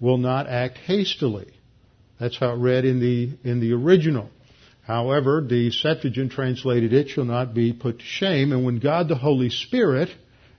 will 0.00 0.18
not 0.18 0.48
act 0.48 0.76
hastily 0.78 1.46
that's 2.18 2.36
how 2.36 2.50
it 2.50 2.56
read 2.56 2.84
in 2.84 2.98
the 2.98 3.30
in 3.48 3.60
the 3.60 3.72
original 3.72 4.28
However, 4.88 5.44
the 5.46 5.70
Septuagint 5.70 6.32
translated, 6.32 6.94
it 6.94 7.10
shall 7.10 7.26
not 7.26 7.52
be 7.52 7.74
put 7.74 7.98
to 7.98 8.04
shame. 8.06 8.52
And 8.52 8.64
when 8.64 8.78
God 8.78 9.08
the 9.08 9.16
Holy 9.16 9.50
Spirit, 9.50 10.08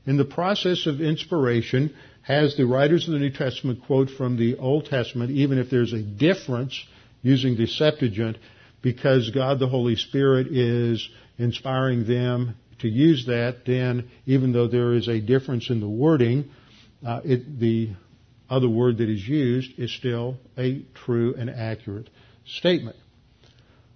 in 0.05 0.17
the 0.17 0.23
process 0.23 0.85
of 0.85 1.01
inspiration, 1.01 1.95
has 2.21 2.55
the 2.55 2.67
writers 2.67 3.07
of 3.07 3.13
the 3.13 3.19
New 3.19 3.31
Testament 3.31 3.83
quote 3.87 4.11
from 4.11 4.37
the 4.37 4.55
Old 4.57 4.85
Testament, 4.85 5.31
even 5.31 5.57
if 5.57 5.71
there's 5.71 5.93
a 5.93 6.03
difference 6.03 6.79
using 7.23 7.57
the 7.57 7.65
Septuagint, 7.65 8.37
because 8.81 9.29
God 9.31 9.59
the 9.59 9.67
Holy 9.67 9.95
Spirit 9.95 10.47
is 10.47 11.07
inspiring 11.37 12.05
them 12.05 12.55
to 12.79 12.87
use 12.87 13.25
that, 13.27 13.65
then 13.65 14.09
even 14.25 14.53
though 14.53 14.67
there 14.67 14.93
is 14.93 15.07
a 15.07 15.19
difference 15.19 15.69
in 15.69 15.79
the 15.79 15.89
wording, 15.89 16.49
uh, 17.05 17.21
it, 17.23 17.59
the 17.59 17.91
other 18.49 18.69
word 18.69 18.97
that 18.97 19.09
is 19.09 19.27
used 19.27 19.77
is 19.77 19.93
still 19.93 20.37
a 20.57 20.81
true 21.05 21.35
and 21.35 21.49
accurate 21.49 22.09
statement. 22.45 22.95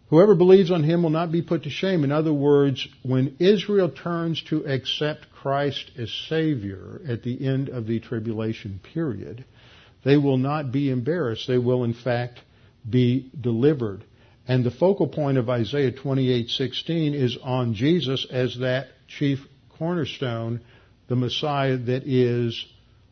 Whoever 0.09 0.35
believes 0.35 0.69
on 0.69 0.83
him 0.83 1.01
will 1.01 1.09
not 1.09 1.31
be 1.31 1.41
put 1.41 1.63
to 1.63 1.71
shame. 1.71 2.03
In 2.03 2.11
other 2.11 2.33
words, 2.33 2.87
when 3.01 3.35
Israel 3.39 3.89
turns 3.89 4.43
to 4.43 4.63
accept 4.65 5.25
Christ 5.31 5.89
as 5.97 6.11
Savior 6.29 7.01
at 7.07 7.23
the 7.23 7.47
end 7.47 7.69
of 7.69 7.87
the 7.87 7.99
tribulation 7.99 8.79
period, 8.93 9.43
they 10.03 10.17
will 10.17 10.37
not 10.37 10.71
be 10.71 10.91
embarrassed. 10.91 11.47
They 11.47 11.57
will 11.57 11.83
in 11.83 11.93
fact 11.93 12.41
be 12.87 13.31
delivered. 13.39 14.03
And 14.47 14.63
the 14.63 14.71
focal 14.71 15.07
point 15.07 15.37
of 15.37 15.49
Isaiah 15.49 15.91
28:16 15.91 17.13
is 17.13 17.37
on 17.41 17.73
Jesus 17.73 18.25
as 18.29 18.57
that 18.59 18.87
chief 19.07 19.39
cornerstone, 19.77 20.61
the 21.07 21.15
Messiah 21.15 21.77
that 21.77 22.03
is 22.05 22.65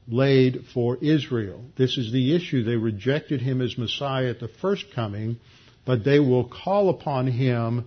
laid 0.08 0.66
for 0.74 0.98
Israel. 1.02 1.64
This 1.78 1.98
is 1.98 2.12
the 2.12 2.36
issue. 2.36 2.64
They 2.64 2.76
rejected 2.76 3.42
him 3.42 3.62
as 3.62 3.78
Messiah 3.78 4.30
at 4.30 4.40
the 4.40 4.48
first 4.48 4.92
coming 4.94 5.40
but 5.86 6.04
they 6.04 6.20
will 6.20 6.48
call 6.48 6.90
upon 6.90 7.28
him 7.28 7.86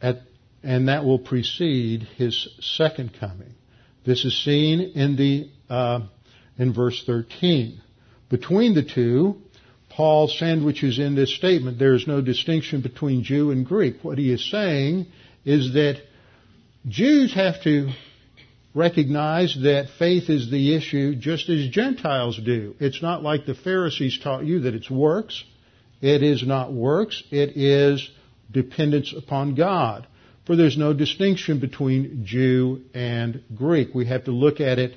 at, 0.00 0.22
and 0.62 0.88
that 0.88 1.04
will 1.04 1.18
precede 1.18 2.02
his 2.16 2.48
second 2.60 3.12
coming. 3.18 3.54
This 4.04 4.24
is 4.24 4.42
seen 4.44 4.80
in 4.80 5.16
the 5.16 5.50
uh, 5.68 6.00
in 6.58 6.72
verse 6.72 7.02
13. 7.06 7.80
Between 8.30 8.74
the 8.74 8.82
two, 8.82 9.36
Paul 9.94 10.26
sandwiches 10.26 10.98
in 10.98 11.14
this 11.14 11.34
statement 11.34 11.78
there 11.78 11.94
is 11.94 12.06
no 12.06 12.20
distinction 12.20 12.80
between 12.80 13.22
Jew 13.22 13.50
and 13.52 13.64
Greek. 13.64 14.02
What 14.02 14.18
he 14.18 14.32
is 14.32 14.50
saying 14.50 15.06
is 15.44 15.74
that 15.74 16.02
Jews 16.88 17.32
have 17.34 17.62
to 17.62 17.90
recognize 18.74 19.56
that 19.62 19.90
faith 19.98 20.28
is 20.28 20.50
the 20.50 20.74
issue 20.74 21.14
just 21.14 21.48
as 21.48 21.68
Gentiles 21.68 22.40
do. 22.44 22.74
It's 22.80 23.02
not 23.02 23.22
like 23.22 23.46
the 23.46 23.54
Pharisees 23.54 24.18
taught 24.18 24.44
you 24.44 24.60
that 24.60 24.74
it's 24.74 24.90
works. 24.90 25.44
It 26.00 26.22
is 26.22 26.44
not 26.44 26.72
works, 26.72 27.22
it 27.30 27.56
is 27.56 28.10
dependence 28.50 29.14
upon 29.16 29.54
God. 29.54 30.06
For 30.44 30.56
there's 30.56 30.76
no 30.76 30.92
distinction 30.92 31.60
between 31.60 32.26
Jew 32.26 32.82
and 32.92 33.42
Greek. 33.54 33.94
We 33.94 34.06
have 34.06 34.24
to 34.24 34.32
look 34.32 34.60
at 34.60 34.78
it. 34.78 34.96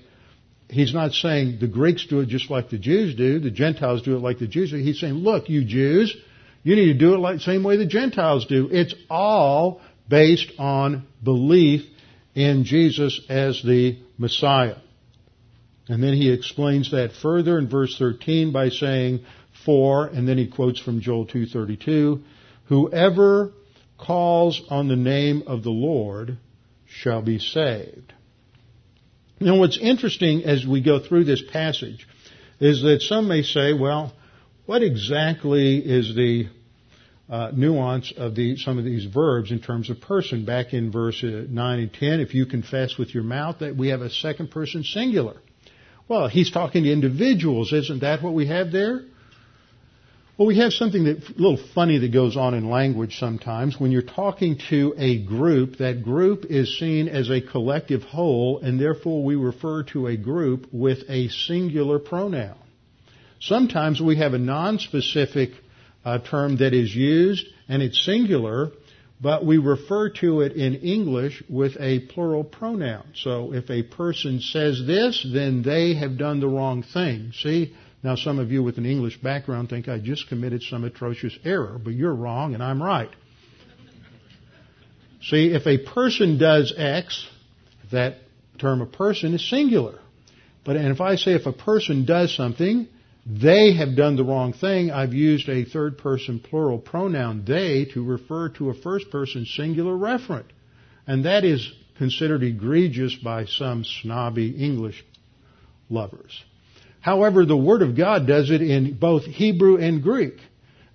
He's 0.69 0.93
not 0.93 1.13
saying 1.13 1.59
the 1.59 1.67
Greeks 1.67 2.05
do 2.07 2.19
it 2.19 2.27
just 2.27 2.49
like 2.49 2.69
the 2.69 2.77
Jews 2.77 3.15
do, 3.15 3.39
the 3.39 3.51
Gentiles 3.51 4.01
do 4.01 4.15
it 4.15 4.19
like 4.19 4.39
the 4.39 4.47
Jews 4.47 4.71
do. 4.71 4.77
He's 4.77 4.99
saying, 4.99 5.13
look, 5.13 5.49
you 5.49 5.63
Jews, 5.63 6.15
you 6.63 6.75
need 6.75 6.91
to 6.91 6.99
do 6.99 7.13
it 7.13 7.19
like 7.19 7.37
the 7.37 7.43
same 7.43 7.63
way 7.63 7.77
the 7.77 7.85
Gentiles 7.85 8.45
do. 8.47 8.67
It's 8.69 8.93
all 9.09 9.81
based 10.09 10.51
on 10.59 11.07
belief 11.23 11.85
in 12.35 12.65
Jesus 12.65 13.21
as 13.29 13.61
the 13.63 13.97
Messiah. 14.17 14.75
And 15.87 16.03
then 16.03 16.13
he 16.13 16.31
explains 16.31 16.91
that 16.91 17.13
further 17.13 17.57
in 17.57 17.69
verse 17.69 17.97
13 17.97 18.51
by 18.51 18.69
saying, 18.69 19.21
for, 19.65 20.05
and 20.05 20.27
then 20.27 20.37
he 20.37 20.47
quotes 20.47 20.79
from 20.79 20.99
Joel 20.99 21.27
2.32, 21.27 22.21
whoever 22.65 23.53
calls 23.97 24.61
on 24.69 24.87
the 24.87 24.95
name 24.95 25.43
of 25.47 25.63
the 25.63 25.71
Lord 25.71 26.37
shall 26.85 27.21
be 27.21 27.39
saved. 27.39 28.13
Now 29.39 29.59
what's 29.59 29.77
interesting 29.77 30.45
as 30.45 30.65
we 30.65 30.81
go 30.81 30.99
through 30.99 31.25
this 31.25 31.41
passage 31.41 32.07
is 32.59 32.81
that 32.81 33.01
some 33.01 33.27
may 33.27 33.43
say, 33.43 33.73
well, 33.73 34.13
what 34.65 34.81
exactly 34.81 35.77
is 35.77 36.15
the 36.15 36.47
uh, 37.29 37.51
nuance 37.53 38.11
of 38.17 38.33
the, 38.33 38.57
some 38.57 38.79
of 38.79 38.83
these 38.83 39.05
verbs 39.05 39.51
in 39.51 39.59
terms 39.59 39.91
of 39.91 40.01
person? 40.01 40.43
Back 40.43 40.73
in 40.73 40.91
verse 40.91 41.23
uh, 41.23 41.45
9 41.49 41.79
and 41.79 41.93
10, 41.93 42.19
if 42.19 42.33
you 42.33 42.47
confess 42.47 42.97
with 42.97 43.13
your 43.13 43.23
mouth 43.23 43.59
that 43.59 43.75
we 43.75 43.89
have 43.89 44.01
a 44.01 44.09
second 44.09 44.49
person 44.49 44.83
singular. 44.83 45.37
Well, 46.07 46.27
he's 46.29 46.49
talking 46.49 46.83
to 46.85 46.91
individuals. 46.91 47.73
Isn't 47.73 47.99
that 47.99 48.23
what 48.23 48.33
we 48.33 48.47
have 48.47 48.71
there? 48.71 49.03
Well, 50.37 50.47
we 50.47 50.59
have 50.59 50.71
something 50.71 51.05
that, 51.05 51.17
a 51.17 51.41
little 51.41 51.59
funny 51.73 51.97
that 51.97 52.13
goes 52.13 52.37
on 52.37 52.53
in 52.53 52.69
language 52.69 53.17
sometimes. 53.17 53.79
When 53.79 53.91
you're 53.91 54.03
talking 54.03 54.59
to 54.69 54.93
a 54.95 55.17
group, 55.25 55.77
that 55.77 56.03
group 56.03 56.45
is 56.47 56.77
seen 56.77 57.07
as 57.07 57.31
a 57.31 57.41
collective 57.41 58.03
whole, 58.03 58.59
and 58.59 58.79
therefore 58.79 59.23
we 59.23 59.33
refer 59.33 59.81
to 59.93 60.05
a 60.05 60.15
group 60.15 60.67
with 60.71 60.99
a 61.09 61.29
singular 61.29 61.97
pronoun. 61.97 62.55
Sometimes 63.39 63.99
we 63.99 64.17
have 64.17 64.35
a 64.35 64.37
non-specific 64.37 65.53
uh, 66.05 66.19
term 66.19 66.57
that 66.57 66.75
is 66.75 66.93
used, 66.93 67.47
and 67.67 67.81
it's 67.81 68.05
singular, 68.05 68.69
but 69.19 69.43
we 69.43 69.57
refer 69.57 70.09
to 70.21 70.41
it 70.41 70.51
in 70.51 70.75
English 70.75 71.41
with 71.49 71.75
a 71.79 72.01
plural 72.13 72.43
pronoun. 72.43 73.05
So 73.15 73.55
if 73.55 73.71
a 73.71 73.81
person 73.81 74.39
says 74.41 74.83
this, 74.85 75.25
then 75.33 75.63
they 75.63 75.95
have 75.95 76.19
done 76.19 76.41
the 76.41 76.47
wrong 76.47 76.83
thing. 76.83 77.31
See? 77.33 77.73
Now, 78.03 78.15
some 78.15 78.39
of 78.39 78.51
you 78.51 78.61
with 78.61 78.77
an 78.77 78.85
English 78.85 79.21
background 79.21 79.69
think 79.69 79.87
I 79.87 79.97
just 79.97 80.27
committed 80.29 80.61
some 80.63 80.83
atrocious 80.83 81.37
error, 81.43 81.79
but 81.83 81.93
you're 81.93 82.13
wrong 82.13 82.53
and 82.53 82.63
I'm 82.63 82.81
right. 82.81 83.09
See, 85.23 85.47
if 85.47 85.65
a 85.65 85.77
person 85.79 86.37
does 86.37 86.73
X, 86.77 87.27
that 87.91 88.17
term 88.59 88.81
a 88.81 88.85
person 88.85 89.33
is 89.33 89.49
singular. 89.49 89.99
But 90.63 90.75
and 90.75 90.87
if 90.89 91.01
I 91.01 91.15
say 91.15 91.33
if 91.33 91.45
a 91.45 91.53
person 91.53 92.05
does 92.05 92.35
something, 92.35 92.87
they 93.25 93.73
have 93.73 93.95
done 93.95 94.15
the 94.15 94.23
wrong 94.23 94.53
thing, 94.53 94.91
I've 94.91 95.13
used 95.13 95.49
a 95.49 95.65
third 95.65 95.97
person 95.97 96.39
plural 96.39 96.77
pronoun 96.77 97.43
they 97.45 97.85
to 97.93 98.03
refer 98.03 98.49
to 98.49 98.69
a 98.69 98.73
first 98.73 99.09
person 99.09 99.45
singular 99.45 99.93
referent. 99.93 100.45
And 101.07 101.25
that 101.25 101.43
is 101.43 101.71
considered 101.97 102.43
egregious 102.43 103.15
by 103.15 103.45
some 103.45 103.83
snobby 103.83 104.51
English 104.51 105.03
lovers. 105.89 106.43
However, 107.01 107.45
the 107.45 107.57
Word 107.57 107.81
of 107.81 107.95
God 107.95 108.27
does 108.27 108.49
it 108.49 108.61
in 108.61 108.93
both 108.93 109.23
Hebrew 109.23 109.77
and 109.77 110.03
Greek. 110.03 110.39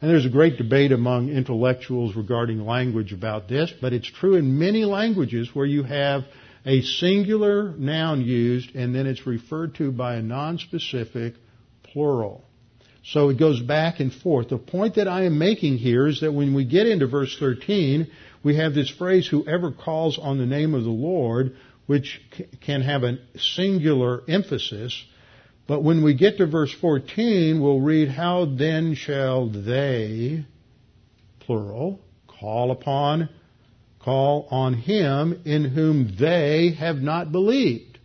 And 0.01 0.11
there's 0.11 0.27
a 0.27 0.31
great 0.31 0.59
debate 0.59 0.91
among 0.91 1.29
intellectuals 1.29 2.17
regarding 2.17 2.67
language 2.67 3.13
about 3.13 3.49
this, 3.49 3.73
but 3.81 3.93
it's 3.93 4.11
true 4.11 4.35
in 4.35 4.59
many 4.59 4.85
languages 4.85 5.55
where 5.55 5.67
you 5.67 5.85
have 5.85 6.25
a 6.67 6.83
singular 6.83 7.73
noun 7.77 8.21
used 8.23 8.75
and 8.75 8.95
then 8.95 9.07
it's 9.07 9.27
referred 9.27 9.77
to 9.77 9.93
by 9.93 10.17
a 10.17 10.23
non-specific 10.23 11.35
plural. 11.85 12.45
So 13.05 13.31
it 13.31 13.39
goes 13.39 13.61
back 13.61 14.01
and 14.01 14.13
forth. 14.13 14.49
The 14.49 14.59
point 14.59 14.97
that 14.97 15.09
I 15.09 15.25
am 15.25 15.39
making 15.39 15.79
here 15.79 16.07
is 16.07 16.21
that 16.21 16.33
when 16.33 16.55
we 16.55 16.65
get 16.65 16.87
into 16.87 17.07
verse 17.07 17.37
13, 17.39 18.09
we 18.45 18.57
have 18.57 18.75
this 18.75 18.91
phrase, 18.91 19.27
whoever 19.27 19.73
calls 19.73 20.19
on 20.19 20.39
the 20.39 20.47
name 20.47 20.75
of 20.75 20.85
the 20.85 20.91
Lord, 20.91 21.57
which 21.87 22.21
can 22.61 22.83
have 22.83 23.03
a 23.03 23.19
singular 23.39 24.23
emphasis. 24.29 25.05
But 25.67 25.83
when 25.83 26.03
we 26.03 26.15
get 26.15 26.39
to 26.39 26.47
verse 26.47 26.73
14, 26.81 27.63
we'll 27.63 27.81
read, 27.81 28.09
how 28.09 28.47
then 28.47 28.95
shall 28.95 29.49
they, 29.49 30.45
plural, 31.41 32.01
call 32.27 32.71
upon, 32.71 33.29
call 34.01 34.49
on 34.51 34.75
him 34.75 35.43
in 35.45 35.65
whom 35.65 36.17
they 36.19 36.73
have 36.79 36.97
not 36.97 37.31
believed. 37.31 37.99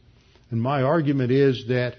And 0.51 0.62
my 0.62 0.84
argument 0.84 1.32
is 1.32 1.66
that 1.68 1.95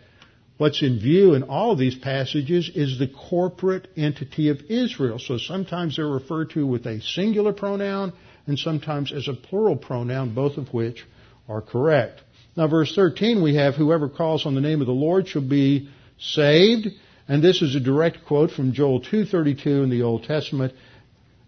What's 0.59 0.83
in 0.83 0.99
view 0.99 1.35
in 1.35 1.45
all 1.45 1.77
these 1.77 1.95
passages 1.95 2.69
is 2.75 2.99
the 2.99 3.07
corporate 3.07 3.87
entity 3.97 4.49
of 4.49 4.61
Israel. 4.69 5.21
So 5.21 5.39
sometimes 5.39 5.97
they're 5.97 6.07
referred 6.07 6.51
to 6.51 6.67
with 6.67 6.85
a 6.85 7.01
singular 7.01 7.53
pronoun 7.53 8.13
and 8.49 8.59
sometimes 8.59 9.13
as 9.13 9.29
a 9.29 9.35
plural 9.35 9.77
pronoun, 9.77 10.35
both 10.35 10.57
of 10.57 10.75
which 10.75 11.07
are 11.49 11.63
correct. 11.63 12.23
Now 12.59 12.67
verse 12.67 12.93
13 12.93 13.41
we 13.41 13.55
have 13.55 13.77
whoever 13.77 14.09
calls 14.09 14.45
on 14.45 14.57
the 14.57 14.61
name 14.61 14.81
of 14.81 14.89
the 14.89 14.93
Lord 14.93 15.29
shall 15.29 15.49
be 15.49 15.89
saved. 16.19 16.89
And 17.29 17.41
this 17.41 17.63
is 17.63 17.77
a 17.77 17.81
direct 17.81 18.25
quote 18.27 18.51
from 18.51 18.73
Joel 18.73 19.01
2.32 19.01 19.85
in 19.85 19.91
the 19.91 20.03
Old 20.03 20.25
Testament. 20.25 20.75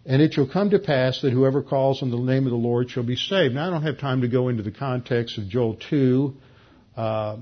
And 0.07 0.23
it 0.23 0.35
shall 0.35 0.47
come 0.47 0.71
to 0.71 0.79
pass 0.79 1.21
that 1.23 1.33
whoever 1.33 1.65
calls 1.65 2.01
on 2.01 2.13
the 2.13 2.17
name 2.17 2.47
of 2.47 2.53
the 2.53 2.57
Lord 2.57 2.91
shall 2.91 3.03
be 3.03 3.17
saved. 3.17 3.57
Now 3.57 3.67
I 3.67 3.71
don't 3.71 3.83
have 3.83 3.99
time 3.99 4.21
to 4.21 4.29
go 4.29 4.51
into 4.51 4.63
the 4.63 4.71
context 4.71 5.37
of 5.37 5.49
Joel 5.49 5.79
2 5.91 6.33
uh, 6.97 7.39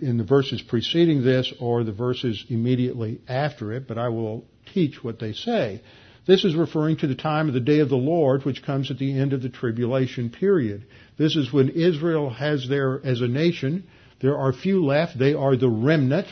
in 0.00 0.16
the 0.16 0.24
verses 0.24 0.62
preceding 0.62 1.22
this 1.22 1.52
or 1.60 1.84
the 1.84 1.92
verses 1.92 2.42
immediately 2.48 3.20
after 3.28 3.74
it, 3.74 3.86
but 3.86 3.98
I 3.98 4.08
will 4.08 4.46
teach 4.72 5.04
what 5.04 5.18
they 5.18 5.34
say. 5.34 5.82
This 6.30 6.44
is 6.44 6.54
referring 6.54 6.98
to 6.98 7.08
the 7.08 7.16
time 7.16 7.48
of 7.48 7.54
the 7.54 7.58
day 7.58 7.80
of 7.80 7.88
the 7.88 7.96
Lord, 7.96 8.44
which 8.44 8.62
comes 8.62 8.88
at 8.92 8.98
the 8.98 9.18
end 9.18 9.32
of 9.32 9.42
the 9.42 9.48
tribulation 9.48 10.30
period. 10.30 10.84
This 11.18 11.34
is 11.34 11.52
when 11.52 11.70
Israel 11.70 12.30
has 12.30 12.68
their, 12.68 13.04
as 13.04 13.20
a 13.20 13.26
nation, 13.26 13.82
there 14.20 14.38
are 14.38 14.52
few 14.52 14.84
left. 14.84 15.18
They 15.18 15.34
are 15.34 15.56
the 15.56 15.68
remnant. 15.68 16.28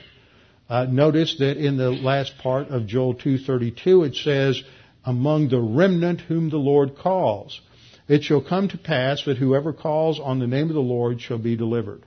Uh, 0.71 0.85
notice 0.85 1.35
that 1.41 1.57
in 1.57 1.79
the 1.79 1.91
last 1.91 2.39
part 2.39 2.69
of 2.69 2.87
Joel 2.87 3.17
2:32 3.17 4.07
it 4.07 4.15
says, 4.15 4.63
"Among 5.05 5.49
the 5.49 5.61
remnant 5.61 6.21
whom 6.21 6.49
the 6.49 6.59
Lord 6.59 6.95
calls, 6.95 7.61
it 8.07 8.23
shall 8.23 8.41
come 8.41 8.69
to 8.69 8.79
pass 8.79 9.25
that 9.25 9.39
whoever 9.39 9.73
calls 9.73 10.21
on 10.21 10.39
the 10.39 10.47
name 10.47 10.69
of 10.69 10.75
the 10.75 10.81
Lord 10.81 11.21
shall 11.21 11.39
be 11.39 11.57
delivered." 11.57 12.03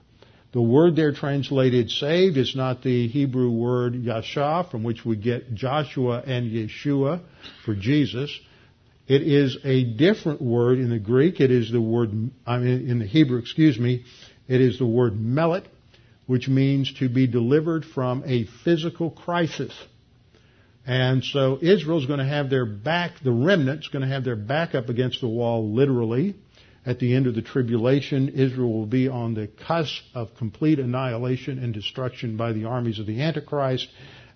The 0.52 0.60
word 0.60 0.96
there 0.96 1.12
translated 1.12 1.90
saved 1.90 2.36
is 2.36 2.54
not 2.54 2.82
the 2.82 3.08
Hebrew 3.08 3.50
word 3.50 3.94
yasha, 3.94 4.66
from 4.70 4.82
which 4.82 5.02
we 5.02 5.16
get 5.16 5.54
Joshua 5.54 6.22
and 6.26 6.50
Yeshua 6.50 7.20
for 7.64 7.74
Jesus. 7.74 8.30
It 9.08 9.22
is 9.22 9.56
a 9.64 9.82
different 9.84 10.42
word 10.42 10.78
in 10.78 10.90
the 10.90 10.98
Greek. 10.98 11.40
It 11.40 11.50
is 11.50 11.72
the 11.72 11.80
word, 11.80 12.10
I 12.46 12.58
mean, 12.58 12.88
in 12.88 12.98
the 12.98 13.06
Hebrew, 13.06 13.38
excuse 13.38 13.78
me, 13.78 14.04
it 14.46 14.60
is 14.60 14.78
the 14.78 14.86
word 14.86 15.14
melet, 15.14 15.64
which 16.26 16.48
means 16.48 16.92
to 16.98 17.08
be 17.08 17.26
delivered 17.26 17.86
from 17.86 18.22
a 18.26 18.44
physical 18.62 19.10
crisis. 19.10 19.72
And 20.86 21.24
so 21.24 21.58
Israel's 21.62 22.04
going 22.04 22.18
to 22.18 22.26
have 22.26 22.50
their 22.50 22.66
back, 22.66 23.12
the 23.24 23.32
remnant's 23.32 23.88
going 23.88 24.02
to 24.02 24.12
have 24.12 24.24
their 24.24 24.36
back 24.36 24.74
up 24.74 24.90
against 24.90 25.22
the 25.22 25.28
wall 25.28 25.72
literally 25.72 26.34
at 26.84 26.98
the 26.98 27.14
end 27.14 27.26
of 27.26 27.34
the 27.34 27.42
tribulation, 27.42 28.30
Israel 28.30 28.72
will 28.72 28.86
be 28.86 29.08
on 29.08 29.34
the 29.34 29.48
cusp 29.68 30.02
of 30.14 30.34
complete 30.36 30.80
annihilation 30.80 31.58
and 31.58 31.72
destruction 31.72 32.36
by 32.36 32.52
the 32.52 32.64
armies 32.64 32.98
of 32.98 33.06
the 33.06 33.22
Antichrist. 33.22 33.88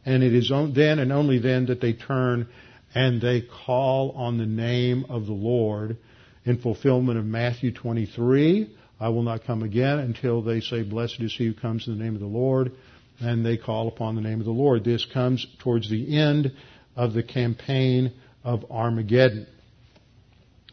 And 0.04 0.22
it 0.22 0.32
is 0.32 0.50
then 0.50 1.00
and 1.00 1.12
only 1.12 1.40
then 1.40 1.66
that 1.66 1.80
they 1.80 1.92
turn 1.92 2.48
and 2.94 3.20
they 3.20 3.42
call 3.42 4.12
on 4.12 4.38
the 4.38 4.46
name 4.46 5.06
of 5.08 5.26
the 5.26 5.32
Lord 5.32 5.96
in 6.44 6.58
fulfillment 6.58 7.18
of 7.18 7.24
Matthew 7.24 7.72
23. 7.72 8.70
I 9.00 9.08
will 9.08 9.24
not 9.24 9.44
come 9.44 9.64
again 9.64 9.98
until 9.98 10.40
they 10.40 10.60
say, 10.60 10.84
Blessed 10.84 11.20
is 11.20 11.34
he 11.36 11.46
who 11.46 11.54
comes 11.54 11.88
in 11.88 11.98
the 11.98 12.04
name 12.04 12.14
of 12.14 12.20
the 12.20 12.26
Lord. 12.26 12.72
And 13.18 13.44
they 13.44 13.56
call 13.56 13.88
upon 13.88 14.14
the 14.14 14.20
name 14.20 14.38
of 14.40 14.46
the 14.46 14.52
Lord. 14.52 14.84
This 14.84 15.04
comes 15.04 15.44
towards 15.58 15.90
the 15.90 16.16
end 16.16 16.52
of 16.94 17.12
the 17.12 17.22
campaign 17.22 18.12
of 18.44 18.70
Armageddon. 18.70 19.48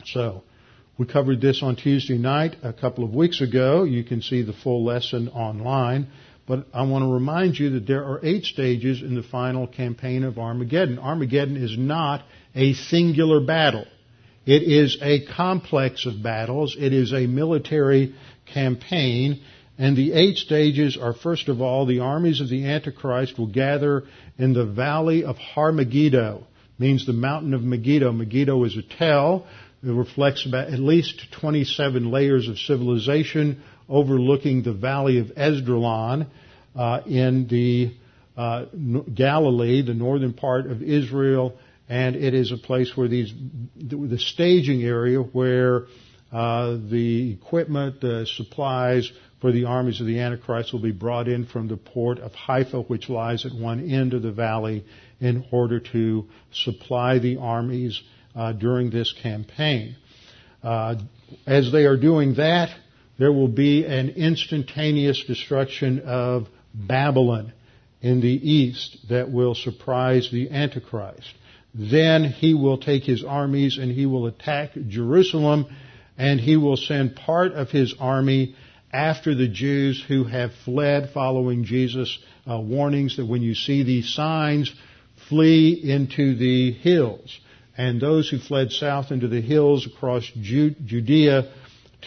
So, 0.05 0.43
we 0.97 1.07
covered 1.07 1.41
this 1.41 1.63
on 1.63 1.75
Tuesday 1.75 2.19
night 2.19 2.55
a 2.61 2.71
couple 2.71 3.03
of 3.03 3.15
weeks 3.15 3.41
ago. 3.41 3.83
You 3.83 4.03
can 4.03 4.21
see 4.21 4.43
the 4.43 4.53
full 4.53 4.85
lesson 4.85 5.27
online. 5.29 6.07
But 6.45 6.67
I 6.73 6.83
want 6.83 7.03
to 7.03 7.11
remind 7.11 7.57
you 7.57 7.71
that 7.71 7.87
there 7.87 8.03
are 8.03 8.19
eight 8.21 8.43
stages 8.43 9.01
in 9.01 9.15
the 9.15 9.23
final 9.23 9.65
campaign 9.65 10.23
of 10.23 10.37
Armageddon. 10.37 10.99
Armageddon 10.99 11.57
is 11.57 11.75
not 11.77 12.23
a 12.53 12.73
singular 12.73 13.39
battle. 13.39 13.85
It 14.45 14.61
is 14.61 14.97
a 15.01 15.25
complex 15.25 16.05
of 16.05 16.21
battles. 16.21 16.75
It 16.77 16.93
is 16.93 17.11
a 17.11 17.25
military 17.25 18.13
campaign. 18.53 19.41
And 19.79 19.97
the 19.97 20.13
eight 20.13 20.37
stages 20.37 20.95
are 20.95 21.13
first 21.13 21.47
of 21.47 21.59
all, 21.59 21.87
the 21.87 22.01
armies 22.01 22.39
of 22.39 22.49
the 22.49 22.67
Antichrist 22.67 23.39
will 23.39 23.51
gather 23.51 24.03
in 24.37 24.53
the 24.53 24.65
valley 24.65 25.23
of 25.23 25.37
Har 25.37 25.71
Megiddo. 25.71 26.45
Means 26.77 27.05
the 27.05 27.13
mountain 27.13 27.53
of 27.53 27.63
Megiddo. 27.63 28.11
Megiddo 28.11 28.63
is 28.65 28.77
a 28.77 28.83
tell 28.97 29.47
it 29.83 29.91
reflects 29.91 30.45
about 30.45 30.67
at 30.67 30.79
least 30.79 31.21
27 31.39 32.09
layers 32.09 32.47
of 32.47 32.57
civilization 32.57 33.61
overlooking 33.89 34.63
the 34.63 34.73
valley 34.73 35.19
of 35.19 35.27
Esdraelon 35.27 36.27
uh, 36.75 37.01
in 37.05 37.47
the 37.47 37.93
uh, 38.37 38.65
Galilee, 39.13 39.81
the 39.81 39.93
northern 39.93 40.33
part 40.33 40.67
of 40.67 40.81
Israel, 40.81 41.57
and 41.89 42.15
it 42.15 42.33
is 42.33 42.51
a 42.51 42.57
place 42.57 42.95
where 42.95 43.07
these 43.07 43.33
the 43.75 44.17
staging 44.17 44.83
area 44.83 45.19
where 45.19 45.85
uh, 46.31 46.77
the 46.89 47.33
equipment, 47.33 48.01
the 48.01 48.25
supplies 48.25 49.11
for 49.39 49.51
the 49.51 49.65
armies 49.65 49.99
of 49.99 50.07
the 50.07 50.19
Antichrist 50.19 50.73
will 50.73 50.81
be 50.81 50.91
brought 50.91 51.27
in 51.27 51.45
from 51.45 51.67
the 51.67 51.77
port 51.77 52.19
of 52.19 52.33
Haifa, 52.33 52.81
which 52.83 53.09
lies 53.09 53.45
at 53.45 53.53
one 53.53 53.91
end 53.91 54.13
of 54.13 54.21
the 54.21 54.31
valley, 54.31 54.85
in 55.19 55.45
order 55.51 55.79
to 55.79 56.25
supply 56.51 57.19
the 57.19 57.37
armies 57.37 58.01
during 58.53 58.89
this 58.89 59.13
campaign. 59.21 59.95
Uh, 60.61 60.95
as 61.45 61.71
they 61.71 61.85
are 61.85 61.97
doing 61.97 62.35
that, 62.35 62.69
there 63.19 63.31
will 63.31 63.47
be 63.47 63.85
an 63.85 64.09
instantaneous 64.09 65.23
destruction 65.25 65.99
of 66.01 66.47
Babylon 66.73 67.53
in 68.01 68.21
the 68.21 68.27
east 68.27 68.97
that 69.09 69.31
will 69.31 69.55
surprise 69.55 70.29
the 70.31 70.49
Antichrist. 70.49 71.33
Then 71.73 72.25
he 72.25 72.53
will 72.53 72.77
take 72.77 73.03
his 73.03 73.23
armies 73.23 73.77
and 73.77 73.91
he 73.91 74.05
will 74.05 74.27
attack 74.27 74.71
Jerusalem 74.87 75.67
and 76.17 76.39
he 76.39 76.57
will 76.57 76.77
send 76.77 77.15
part 77.15 77.53
of 77.53 77.69
his 77.69 77.95
army 77.99 78.55
after 78.91 79.33
the 79.33 79.47
Jews 79.47 80.03
who 80.07 80.23
have 80.25 80.51
fled 80.65 81.09
following 81.13 81.63
Jesus' 81.63 82.19
uh, 82.49 82.59
warnings 82.59 83.17
that 83.17 83.25
when 83.25 83.41
you 83.41 83.55
see 83.55 83.83
these 83.83 84.13
signs, 84.13 84.71
flee 85.29 85.81
into 85.83 86.35
the 86.35 86.71
hills 86.73 87.39
and 87.77 87.99
those 87.99 88.29
who 88.29 88.39
fled 88.39 88.71
south 88.71 89.11
into 89.11 89.27
the 89.27 89.41
hills 89.41 89.87
across 89.87 90.29
Judea 90.39 91.51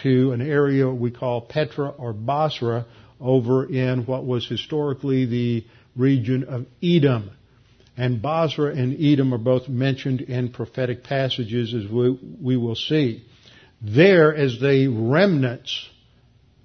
to 0.02 0.32
an 0.32 0.40
area 0.40 0.88
we 0.88 1.10
call 1.10 1.40
Petra 1.40 1.88
or 1.88 2.12
Bozrah 2.12 2.84
over 3.20 3.64
in 3.64 4.04
what 4.06 4.24
was 4.24 4.46
historically 4.46 5.24
the 5.24 5.64
region 5.96 6.44
of 6.44 6.66
Edom. 6.82 7.30
And 7.96 8.20
Bozrah 8.20 8.74
and 8.74 9.00
Edom 9.00 9.32
are 9.32 9.38
both 9.38 9.68
mentioned 9.68 10.20
in 10.20 10.50
prophetic 10.50 11.02
passages 11.02 11.72
as 11.72 11.90
we, 11.90 12.10
we 12.40 12.56
will 12.56 12.74
see. 12.74 13.24
There, 13.80 14.34
as 14.34 14.60
the 14.60 14.88
remnants 14.88 15.88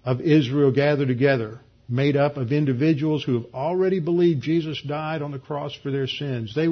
of 0.03 0.19
Israel 0.21 0.71
gather 0.71 1.05
together, 1.05 1.61
made 1.91 2.15
up 2.15 2.37
of 2.37 2.51
individuals 2.51 3.23
who 3.23 3.33
have 3.33 3.53
already 3.53 3.99
believed 3.99 4.41
Jesus 4.41 4.81
died 4.81 5.21
on 5.21 5.31
the 5.31 5.39
cross 5.39 5.73
for 5.83 5.91
their 5.91 6.07
sins. 6.07 6.55
They, 6.55 6.67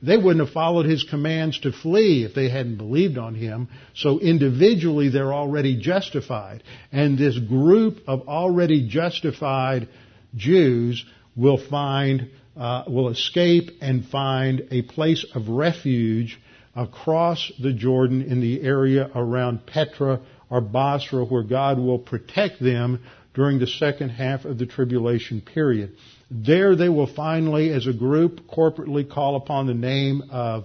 they 0.00 0.16
wouldn't 0.16 0.44
have 0.44 0.54
followed 0.54 0.86
his 0.86 1.02
commands 1.02 1.58
to 1.60 1.72
flee 1.72 2.24
if 2.24 2.34
they 2.34 2.48
hadn't 2.48 2.76
believed 2.76 3.18
on 3.18 3.34
him. 3.34 3.68
So 3.94 4.20
individually 4.20 5.08
they're 5.08 5.34
already 5.34 5.80
justified. 5.80 6.62
And 6.92 7.18
this 7.18 7.36
group 7.38 7.98
of 8.06 8.28
already 8.28 8.88
justified 8.88 9.88
Jews 10.36 11.04
will 11.36 11.58
find, 11.58 12.30
uh, 12.56 12.84
will 12.86 13.08
escape 13.08 13.70
and 13.80 14.06
find 14.06 14.68
a 14.70 14.82
place 14.82 15.26
of 15.34 15.48
refuge 15.48 16.40
across 16.76 17.50
the 17.60 17.72
Jordan 17.72 18.22
in 18.22 18.40
the 18.40 18.62
area 18.62 19.10
around 19.14 19.66
Petra 19.66 20.20
or 20.48 20.60
Bozrah 20.60 21.24
where 21.24 21.42
God 21.42 21.78
will 21.78 21.98
protect 21.98 22.62
them 22.62 23.00
during 23.34 23.58
the 23.58 23.66
second 23.66 24.10
half 24.10 24.44
of 24.44 24.58
the 24.58 24.66
tribulation 24.66 25.40
period. 25.40 25.96
There 26.30 26.76
they 26.76 26.88
will 26.88 27.06
finally, 27.06 27.70
as 27.70 27.86
a 27.86 27.92
group, 27.92 28.40
corporately 28.48 29.08
call 29.08 29.36
upon 29.36 29.66
the 29.66 29.74
name 29.74 30.22
of 30.30 30.64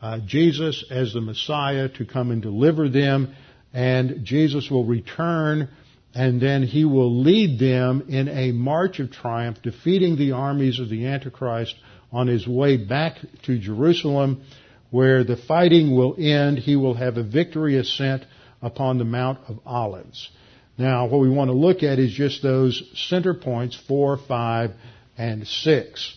uh, 0.00 0.18
Jesus 0.26 0.84
as 0.90 1.14
the 1.14 1.20
Messiah 1.20 1.88
to 1.90 2.04
come 2.04 2.30
and 2.30 2.42
deliver 2.42 2.88
them, 2.88 3.34
and 3.72 4.24
Jesus 4.24 4.70
will 4.70 4.84
return, 4.84 5.68
and 6.14 6.40
then 6.40 6.62
he 6.62 6.84
will 6.84 7.22
lead 7.22 7.58
them 7.58 8.04
in 8.08 8.28
a 8.28 8.52
march 8.52 9.00
of 9.00 9.10
triumph, 9.10 9.62
defeating 9.62 10.16
the 10.16 10.32
armies 10.32 10.78
of 10.78 10.90
the 10.90 11.06
Antichrist 11.06 11.74
on 12.12 12.26
his 12.26 12.46
way 12.46 12.76
back 12.76 13.16
to 13.44 13.58
Jerusalem, 13.58 14.44
where 14.90 15.24
the 15.24 15.36
fighting 15.36 15.96
will 15.96 16.14
end. 16.18 16.58
He 16.58 16.76
will 16.76 16.94
have 16.94 17.16
a 17.16 17.24
victory 17.24 17.78
ascent 17.78 18.24
upon 18.62 18.98
the 18.98 19.04
Mount 19.04 19.40
of 19.48 19.58
Olives. 19.66 20.28
Now, 20.76 21.06
what 21.06 21.20
we 21.20 21.30
want 21.30 21.48
to 21.48 21.56
look 21.56 21.82
at 21.82 21.98
is 21.98 22.12
just 22.12 22.42
those 22.42 22.82
center 23.08 23.34
points, 23.34 23.76
four, 23.76 24.16
five, 24.16 24.72
and 25.16 25.46
six. 25.46 26.16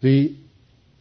The, 0.00 0.36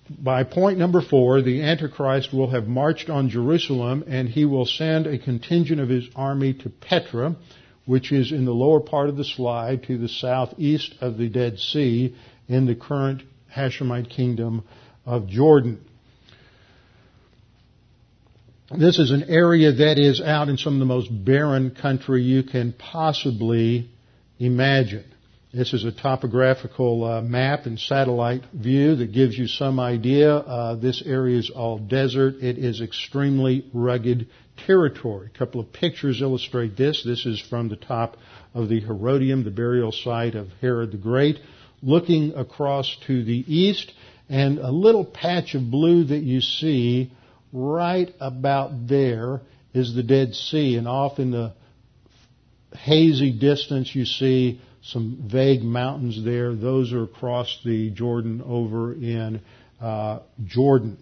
by 0.10 0.44
point 0.44 0.78
number 0.78 1.02
four, 1.02 1.42
the 1.42 1.62
Antichrist 1.62 2.34
will 2.34 2.50
have 2.50 2.68
marched 2.68 3.10
on 3.10 3.30
Jerusalem 3.30 4.04
and 4.08 4.28
he 4.28 4.46
will 4.46 4.66
send 4.66 5.08
a 5.08 5.18
contingent 5.18 5.80
of 5.80 5.90
his 5.90 6.08
army 6.16 6.54
to 6.54 6.70
Petra, 6.70 7.36
which 7.86 8.12
is 8.12 8.32
in 8.32 8.46
the 8.46 8.54
lower 8.54 8.82
part 8.82 9.10
of 9.10 9.16
the 9.16 9.24
slide 9.24 9.84
to 9.84 9.98
the 9.98 10.10
southeast 10.10 10.96
of 11.00 11.18
the 11.18 11.30
Dead 11.30 11.60
Sea 11.60 12.16
in 12.48 12.66
the 12.66 12.76
current 12.76 13.24
Hashemite 13.56 14.10
kingdom 14.10 14.64
of 15.06 15.28
Jordan. 15.28 15.80
This 18.72 18.98
is 18.98 19.12
an 19.12 19.26
area 19.30 19.72
that 19.72 20.00
is 20.00 20.20
out 20.20 20.50
in 20.50 20.58
some 20.58 20.74
of 20.74 20.80
the 20.80 20.86
most 20.86 21.08
barren 21.24 21.70
country 21.70 22.24
you 22.24 22.42
can 22.42 22.74
possibly 22.74 23.92
imagine. 24.40 25.06
This 25.54 25.72
is 25.72 25.86
a 25.86 25.92
topographical 25.92 27.04
uh, 27.04 27.22
map 27.22 27.68
and 27.68 27.80
satellite 27.80 28.42
view 28.52 28.96
that 28.96 29.14
gives 29.14 29.38
you 29.38 29.46
some 29.46 29.80
idea. 29.80 30.36
Uh, 30.36 30.76
this 30.76 31.04
area 31.06 31.38
is 31.38 31.52
all 31.52 31.78
desert. 31.78 32.38
It 32.42 32.58
is 32.58 32.82
extremely 32.82 33.70
rugged 33.72 34.30
territory. 34.66 35.30
A 35.34 35.38
couple 35.38 35.62
of 35.62 35.72
pictures 35.72 36.24
illustrate 36.24 36.76
this. 36.76 37.04
This 37.04 37.28
is 37.28 37.40
from 37.40 37.70
the 37.70 37.76
top 37.76 38.18
of 38.56 38.68
the 38.68 38.80
Herodium, 38.80 39.44
the 39.44 39.52
burial 39.52 39.92
site 39.92 40.34
of 40.34 40.50
Herod 40.60 40.92
the 40.92 40.98
Great, 40.98 41.40
looking 41.84 42.34
across 42.34 42.98
to 43.06 43.24
the 43.24 43.46
east, 43.48 43.94
and 44.28 44.58
a 44.58 44.72
little 44.72 45.06
patch 45.06 45.54
of 45.54 45.70
blue 45.70 46.06
that 46.06 46.24
you 46.24 46.42
see 46.42 47.12
right 47.56 48.14
about 48.20 48.88
there 48.88 49.42
is 49.74 49.96
the 49.96 50.04
Dead 50.04 50.36
Sea, 50.36 50.76
and 50.76 50.88
off 50.88 51.20
in 51.20 51.32
the 51.32 51.54
hazy 52.74 53.32
distance 53.32 53.96
you 53.96 54.06
see 54.06 54.60
some 54.84 55.28
vague 55.32 55.64
mountains 55.64 56.24
there. 56.24 56.54
Those 56.54 56.92
are 56.92 57.04
across 57.04 57.60
the 57.64 57.90
Jordan 57.92 58.44
over 58.46 58.94
in 58.94 59.42
uh, 59.82 60.20
Jordan. 60.46 60.98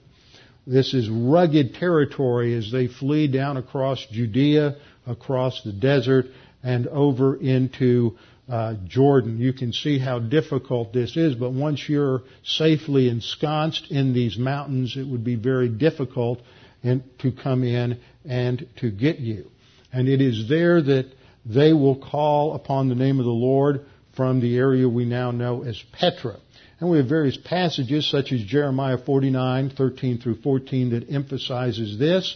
This 0.65 0.93
is 0.93 1.09
rugged 1.09 1.73
territory 1.73 2.55
as 2.55 2.71
they 2.71 2.87
flee 2.87 3.27
down 3.27 3.57
across 3.57 4.05
Judea, 4.11 4.77
across 5.07 5.61
the 5.63 5.73
desert, 5.73 6.27
and 6.61 6.87
over 6.87 7.35
into 7.35 8.17
uh, 8.49 8.75
Jordan. 8.85 9.39
You 9.39 9.53
can 9.53 9.73
see 9.73 9.99
how 9.99 10.19
difficult 10.19 10.93
this 10.93 11.15
is, 11.15 11.35
but 11.35 11.51
once 11.51 11.87
you're 11.87 12.23
safely 12.43 13.09
ensconced 13.09 13.89
in 13.89 14.13
these 14.13 14.37
mountains, 14.37 14.95
it 14.97 15.07
would 15.07 15.23
be 15.23 15.35
very 15.35 15.69
difficult 15.69 16.41
in, 16.81 17.03
to 17.19 17.31
come 17.31 17.63
in 17.63 17.99
and 18.25 18.67
to 18.77 18.91
get 18.91 19.19
you. 19.19 19.49
And 19.91 20.07
it 20.07 20.21
is 20.21 20.49
there 20.49 20.81
that 20.81 21.13
they 21.45 21.73
will 21.73 21.95
call 21.95 22.55
upon 22.55 22.89
the 22.89 22.95
name 22.95 23.19
of 23.19 23.25
the 23.25 23.31
Lord 23.31 23.85
from 24.15 24.41
the 24.41 24.57
area 24.57 24.87
we 24.87 25.05
now 25.05 25.31
know 25.31 25.63
as 25.63 25.81
Petra. 25.93 26.37
And 26.79 26.89
we 26.89 26.97
have 26.97 27.07
various 27.07 27.37
passages 27.37 28.09
such 28.09 28.31
as 28.31 28.43
Jeremiah 28.43 28.97
49, 28.97 29.71
13 29.71 30.19
through 30.19 30.41
14 30.41 30.89
that 30.91 31.09
emphasizes 31.09 31.97
this, 31.97 32.35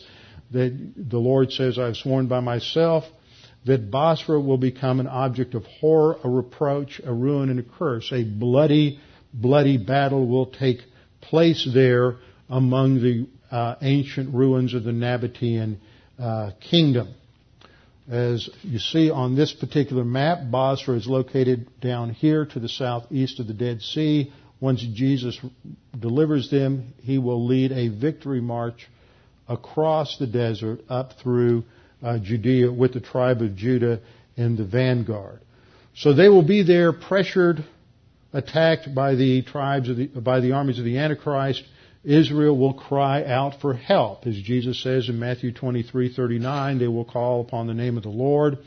that 0.51 0.93
the 0.95 1.17
Lord 1.17 1.51
says, 1.51 1.77
I've 1.77 1.97
sworn 1.97 2.27
by 2.27 2.39
myself 2.39 3.03
that 3.67 3.91
Bozrah 3.91 4.39
will 4.39 4.57
become 4.57 4.99
an 4.99 5.07
object 5.07 5.53
of 5.53 5.63
horror, 5.65 6.17
a 6.23 6.29
reproach, 6.29 6.99
a 7.03 7.13
ruin, 7.13 7.49
and 7.49 7.59
a 7.59 7.63
curse. 7.63 8.11
A 8.11 8.23
bloody, 8.23 8.99
bloody 9.33 9.77
battle 9.77 10.27
will 10.27 10.47
take 10.47 10.79
place 11.21 11.67
there 11.73 12.15
among 12.49 12.95
the 12.95 13.27
uh, 13.51 13.75
ancient 13.81 14.33
ruins 14.33 14.73
of 14.73 14.83
the 14.83 14.91
Nabatean 14.91 15.77
uh, 16.19 16.51
kingdom. 16.59 17.13
As 18.09 18.49
you 18.63 18.79
see 18.79 19.11
on 19.11 19.35
this 19.35 19.53
particular 19.53 20.05
map, 20.05 20.49
Bozrah 20.49 20.95
is 20.95 21.07
located 21.07 21.67
down 21.81 22.11
here 22.11 22.45
to 22.45 22.59
the 22.59 22.69
southeast 22.69 23.39
of 23.39 23.47
the 23.47 23.53
Dead 23.53 23.81
Sea. 23.81 24.31
Once 24.61 24.81
Jesus 24.81 25.37
delivers 25.97 26.49
them, 26.49 26.93
he 27.01 27.17
will 27.17 27.45
lead 27.45 27.71
a 27.73 27.89
victory 27.89 28.39
march 28.39 28.87
across 29.47 30.17
the 30.17 30.27
desert 30.27 30.79
up 30.89 31.13
through 31.21 31.63
uh, 32.01 32.19
Judea 32.19 32.71
with 32.71 32.93
the 32.93 32.99
tribe 32.99 33.41
of 33.41 33.55
Judah 33.55 33.99
in 34.35 34.55
the 34.55 34.65
vanguard. 34.65 35.39
So 35.95 36.13
they 36.13 36.29
will 36.29 36.45
be 36.45 36.63
there 36.63 36.93
pressured, 36.93 37.63
attacked 38.33 38.93
by 38.93 39.15
the 39.15 39.41
tribes 39.41 39.89
of 39.89 39.97
the, 39.97 40.07
by 40.07 40.39
the 40.39 40.51
armies 40.51 40.77
of 40.79 40.85
the 40.85 40.99
Antichrist. 40.99 41.63
Israel 42.03 42.55
will 42.55 42.73
cry 42.73 43.23
out 43.25 43.59
for 43.59 43.73
help. 43.73 44.27
As 44.27 44.35
Jesus 44.35 44.81
says 44.81 45.09
in 45.09 45.19
Matthew 45.19 45.51
23:39, 45.51 46.79
they 46.79 46.87
will 46.87 47.03
call 47.03 47.41
upon 47.41 47.67
the 47.67 47.73
name 47.73 47.97
of 47.97 48.03
the 48.03 48.09
Lord. 48.09 48.59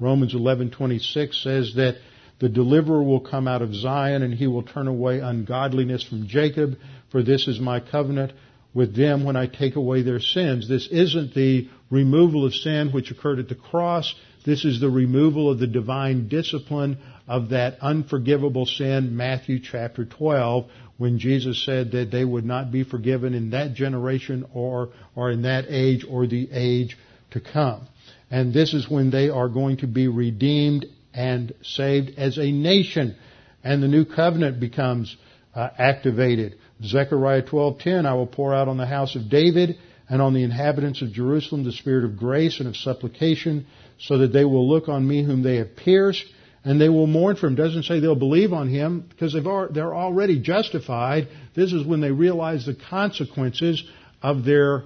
Romans 0.00 0.34
11:26 0.34 1.42
says 1.42 1.74
that 1.76 1.96
the 2.40 2.48
deliverer 2.48 3.02
will 3.04 3.20
come 3.20 3.46
out 3.46 3.62
of 3.62 3.72
Zion 3.72 4.22
and 4.22 4.34
he 4.34 4.48
will 4.48 4.64
turn 4.64 4.88
away 4.88 5.20
ungodliness 5.20 6.02
from 6.02 6.26
Jacob, 6.26 6.76
for 7.10 7.22
this 7.22 7.46
is 7.46 7.60
my 7.60 7.78
covenant 7.78 8.32
with 8.74 8.96
them 8.96 9.24
when 9.24 9.36
I 9.36 9.46
take 9.46 9.76
away 9.76 10.02
their 10.02 10.20
sins. 10.20 10.68
This 10.68 10.88
isn't 10.90 11.34
the 11.34 11.68
removal 11.90 12.46
of 12.46 12.54
sin 12.54 12.90
which 12.90 13.10
occurred 13.10 13.38
at 13.38 13.48
the 13.48 13.54
cross. 13.54 14.14
This 14.44 14.64
is 14.64 14.80
the 14.80 14.90
removal 14.90 15.50
of 15.50 15.58
the 15.58 15.66
divine 15.66 16.28
discipline 16.28 16.98
of 17.28 17.50
that 17.50 17.78
unforgivable 17.80 18.66
sin, 18.66 19.16
Matthew 19.16 19.60
chapter 19.60 20.04
12, 20.04 20.70
when 20.96 21.18
Jesus 21.18 21.64
said 21.64 21.92
that 21.92 22.10
they 22.10 22.24
would 22.24 22.44
not 22.44 22.72
be 22.72 22.82
forgiven 22.82 23.34
in 23.34 23.50
that 23.50 23.74
generation 23.74 24.46
or, 24.54 24.90
or 25.14 25.30
in 25.30 25.42
that 25.42 25.66
age 25.68 26.04
or 26.08 26.26
the 26.26 26.48
age 26.52 26.96
to 27.32 27.40
come. 27.40 27.86
And 28.30 28.52
this 28.54 28.72
is 28.72 28.88
when 28.88 29.10
they 29.10 29.28
are 29.28 29.48
going 29.48 29.78
to 29.78 29.86
be 29.86 30.08
redeemed 30.08 30.86
and 31.12 31.54
saved 31.62 32.12
as 32.16 32.38
a 32.38 32.50
nation. 32.50 33.16
And 33.62 33.82
the 33.82 33.88
new 33.88 34.04
covenant 34.04 34.58
becomes 34.58 35.16
uh, 35.54 35.68
activated. 35.78 36.56
Zechariah 36.84 37.42
12:10 37.42 38.06
I 38.06 38.14
will 38.14 38.26
pour 38.26 38.54
out 38.54 38.68
on 38.68 38.76
the 38.76 38.86
house 38.86 39.14
of 39.14 39.28
David 39.28 39.76
and 40.08 40.20
on 40.20 40.34
the 40.34 40.42
inhabitants 40.42 41.02
of 41.02 41.12
Jerusalem 41.12 41.64
the 41.64 41.72
spirit 41.72 42.04
of 42.04 42.16
grace 42.16 42.58
and 42.58 42.68
of 42.68 42.76
supplication 42.76 43.66
so 43.98 44.18
that 44.18 44.32
they 44.32 44.44
will 44.44 44.68
look 44.68 44.88
on 44.88 45.06
me 45.06 45.22
whom 45.22 45.42
they 45.42 45.56
have 45.56 45.76
pierced 45.76 46.24
and 46.64 46.80
they 46.80 46.88
will 46.88 47.06
mourn 47.06 47.36
for 47.36 47.46
him. 47.46 47.54
Doesn't 47.54 47.84
say 47.84 48.00
they'll 48.00 48.14
believe 48.14 48.52
on 48.52 48.68
him 48.68 49.04
because 49.08 49.32
they're 49.32 49.94
already 49.94 50.40
justified. 50.40 51.28
This 51.54 51.72
is 51.72 51.86
when 51.86 52.00
they 52.00 52.10
realize 52.10 52.66
the 52.66 52.76
consequences 52.88 53.82
of 54.22 54.44
their 54.44 54.84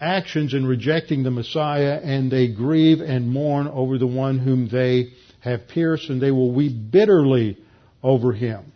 actions 0.00 0.54
in 0.54 0.66
rejecting 0.66 1.22
the 1.22 1.30
Messiah 1.30 2.00
and 2.02 2.30
they 2.30 2.48
grieve 2.48 3.00
and 3.00 3.28
mourn 3.28 3.66
over 3.68 3.98
the 3.98 4.06
one 4.06 4.38
whom 4.38 4.68
they 4.68 5.12
have 5.40 5.68
pierced 5.68 6.10
and 6.10 6.20
they 6.20 6.30
will 6.30 6.52
weep 6.52 6.90
bitterly 6.90 7.58
over 8.02 8.32
him. 8.32 8.72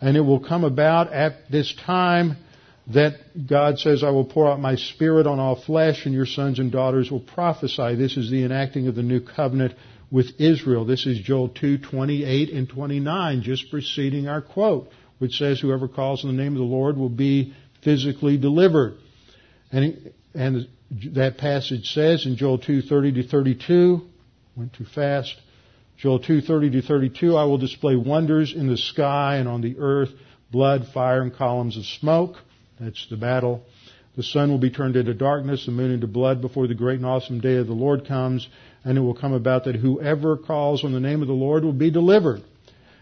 And 0.00 0.16
it 0.16 0.20
will 0.20 0.40
come 0.40 0.64
about 0.64 1.12
at 1.12 1.50
this 1.50 1.74
time 1.86 2.36
that 2.88 3.46
God 3.46 3.78
says, 3.78 4.04
I 4.04 4.10
will 4.10 4.24
pour 4.24 4.50
out 4.50 4.60
my 4.60 4.76
spirit 4.76 5.26
on 5.26 5.40
all 5.40 5.56
flesh 5.56 6.04
and 6.04 6.14
your 6.14 6.26
sons 6.26 6.58
and 6.58 6.70
daughters 6.70 7.10
will 7.10 7.20
prophesy. 7.20 7.94
This 7.94 8.16
is 8.16 8.30
the 8.30 8.44
enacting 8.44 8.88
of 8.88 8.94
the 8.94 9.02
new 9.02 9.20
covenant 9.20 9.74
with 10.10 10.38
Israel. 10.38 10.84
This 10.84 11.06
is 11.06 11.18
Joel 11.20 11.48
2, 11.48 11.78
28 11.78 12.50
and 12.50 12.68
29, 12.68 13.42
just 13.42 13.70
preceding 13.70 14.28
our 14.28 14.42
quote, 14.42 14.90
which 15.18 15.38
says, 15.38 15.60
whoever 15.60 15.88
calls 15.88 16.24
on 16.24 16.36
the 16.36 16.42
name 16.42 16.52
of 16.52 16.58
the 16.58 16.64
Lord 16.64 16.96
will 16.96 17.08
be 17.08 17.54
physically 17.82 18.36
delivered. 18.36 18.98
And, 19.72 20.12
and 20.34 20.68
that 21.14 21.38
passage 21.38 21.92
says 21.92 22.26
in 22.26 22.36
Joel 22.36 22.58
2, 22.58 22.82
30 22.82 23.12
to 23.12 23.28
32, 23.28 24.02
went 24.56 24.74
too 24.74 24.84
fast, 24.84 25.34
Joel 25.98 26.20
2:30 26.20 26.72
to 26.72 26.82
32, 26.82 27.36
I 27.36 27.44
will 27.44 27.58
display 27.58 27.96
wonders 27.96 28.52
in 28.52 28.66
the 28.66 28.76
sky 28.76 29.36
and 29.36 29.48
on 29.48 29.60
the 29.60 29.76
earth, 29.78 30.10
blood, 30.50 30.88
fire, 30.92 31.22
and 31.22 31.32
columns 31.32 31.76
of 31.76 31.86
smoke. 31.86 32.36
That's 32.80 33.06
the 33.08 33.16
battle. 33.16 33.62
The 34.16 34.22
sun 34.22 34.50
will 34.50 34.58
be 34.58 34.70
turned 34.70 34.96
into 34.96 35.14
darkness, 35.14 35.66
the 35.66 35.72
moon 35.72 35.90
into 35.90 36.06
blood 36.06 36.40
before 36.40 36.66
the 36.66 36.74
great 36.74 36.98
and 36.98 37.06
awesome 37.06 37.40
day 37.40 37.56
of 37.56 37.66
the 37.66 37.72
Lord 37.72 38.06
comes, 38.06 38.46
and 38.84 38.96
it 38.96 39.00
will 39.00 39.14
come 39.14 39.32
about 39.32 39.64
that 39.64 39.76
whoever 39.76 40.36
calls 40.36 40.84
on 40.84 40.92
the 40.92 41.00
name 41.00 41.22
of 41.22 41.28
the 41.28 41.34
Lord 41.34 41.64
will 41.64 41.72
be 41.72 41.90
delivered. 41.90 42.42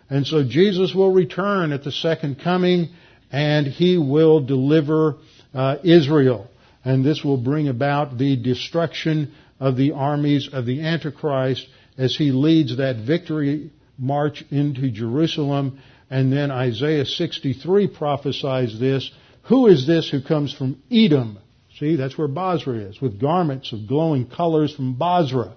And 0.09 0.27
so 0.27 0.45
Jesus 0.45 0.95
will 0.95 1.13
return 1.13 1.73
at 1.73 1.85
the 1.85 1.93
second 1.93 2.41
coming, 2.41 2.91
and 3.31 3.67
he 3.67 3.99
will 3.99 4.41
deliver 4.41 5.17
uh, 5.55 5.77
Israel. 5.83 6.49
And 6.85 7.05
this 7.05 7.23
will 7.23 7.37
bring 7.37 7.69
about 7.69 8.19
the 8.19 8.37
destruction 8.37 9.33
of 9.61 9.77
the 9.77 9.93
armies 9.93 10.49
of 10.53 10.67
the 10.67 10.83
Antichrist 10.83 11.67
as 11.99 12.17
he 12.17 12.33
leads 12.33 12.77
that 12.77 12.97
victory 13.07 13.71
march 13.99 14.45
into 14.51 14.91
Jerusalem. 14.91 15.79
And 16.11 16.33
then 16.33 16.51
Isaiah 16.51 17.05
63 17.05 17.89
prophesies 17.89 18.79
this. 18.79 19.11
Who 19.45 19.67
is 19.67 19.87
this 19.87 20.11
who 20.11 20.23
comes 20.23 20.53
from 20.53 20.83
Edom? 20.91 21.39
See, 21.79 21.97
that's 21.97 22.19
where 22.19 22.29
Bozrah 22.29 22.91
is, 22.91 23.01
with 23.01 23.21
garments 23.21 23.73
of 23.73 23.89
glowing 23.89 24.29
colors 24.29 24.75
from 24.75 24.95
Bozrah. 24.95 25.55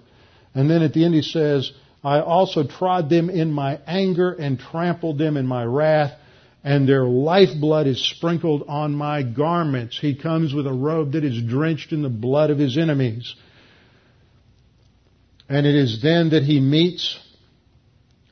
And 0.54 0.70
then 0.70 0.82
at 0.82 0.94
the 0.94 1.04
end 1.04 1.14
he 1.14 1.22
says, 1.22 1.70
I 2.02 2.20
also 2.20 2.66
trod 2.66 3.10
them 3.10 3.28
in 3.28 3.52
my 3.52 3.80
anger 3.86 4.32
and 4.32 4.58
trampled 4.58 5.18
them 5.18 5.36
in 5.36 5.46
my 5.46 5.64
wrath, 5.64 6.12
and 6.64 6.88
their 6.88 7.04
lifeblood 7.04 7.86
is 7.86 8.10
sprinkled 8.10 8.64
on 8.66 8.94
my 8.94 9.22
garments. 9.22 9.98
He 10.00 10.14
comes 10.14 10.54
with 10.54 10.66
a 10.66 10.72
robe 10.72 11.12
that 11.12 11.24
is 11.24 11.42
drenched 11.42 11.92
in 11.92 12.02
the 12.02 12.08
blood 12.08 12.50
of 12.50 12.58
his 12.58 12.78
enemies. 12.78 13.34
And 15.48 15.66
it 15.66 15.74
is 15.74 16.02
then 16.02 16.30
that 16.30 16.42
he 16.42 16.60
meets 16.60 17.18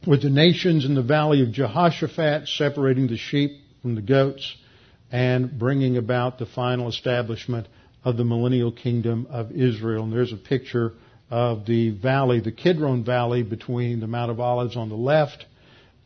with 0.07 0.23
the 0.23 0.31
nations 0.31 0.85
in 0.85 0.95
the 0.95 1.03
valley 1.03 1.43
of 1.43 1.53
Jehoshaphat, 1.53 2.49
separating 2.49 3.07
the 3.07 3.17
sheep 3.17 3.53
from 3.83 3.95
the 3.95 4.03
goats 4.03 4.57
and 5.13 5.59
bringing 5.59 5.97
about 5.97 6.39
the 6.39 6.47
final 6.47 6.89
establishment 6.89 7.69
of 8.05 8.17
the 8.17 8.25
millennial 8.25 8.73
kingdom 8.73 9.27
of 9.31 9.53
Israel. 9.53 10.05
And 10.05 10.13
there's 10.13 10.33
a 10.33 10.37
picture 10.37 10.93
of 11.31 11.65
the 11.67 11.91
valley, 11.91 12.41
the 12.41 12.53
Kidron 12.53 13.05
Valley 13.05 13.43
between 13.43 14.01
the 14.01 14.07
Mount 14.07 14.31
of 14.31 14.41
Olives 14.41 14.77
on 14.77 14.89
the 14.89 14.97
left 14.97 15.47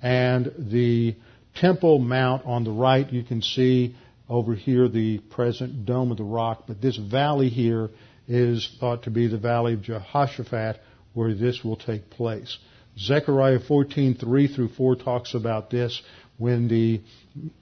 and 0.02 0.52
the 0.58 1.16
Temple 1.56 1.98
Mount 1.98 2.44
on 2.44 2.64
the 2.64 2.70
right. 2.70 3.10
You 3.10 3.24
can 3.24 3.42
see 3.42 3.96
over 4.28 4.54
here 4.54 4.88
the 4.88 5.18
present 5.18 5.86
Dome 5.86 6.10
of 6.10 6.18
the 6.18 6.24
Rock, 6.24 6.64
but 6.68 6.80
this 6.80 6.96
valley 6.96 7.48
here 7.48 7.90
is 8.28 8.70
thought 8.78 9.04
to 9.04 9.10
be 9.10 9.26
the 9.26 9.38
valley 9.38 9.72
of 9.72 9.82
Jehoshaphat 9.82 10.80
where 11.18 11.34
this 11.34 11.64
will 11.64 11.76
take 11.76 12.08
place. 12.10 12.58
Zechariah 12.96 13.58
14:3 13.58 14.54
through 14.54 14.68
4 14.68 14.94
talks 14.94 15.34
about 15.34 15.68
this 15.68 16.00
when 16.36 16.68
the 16.68 17.00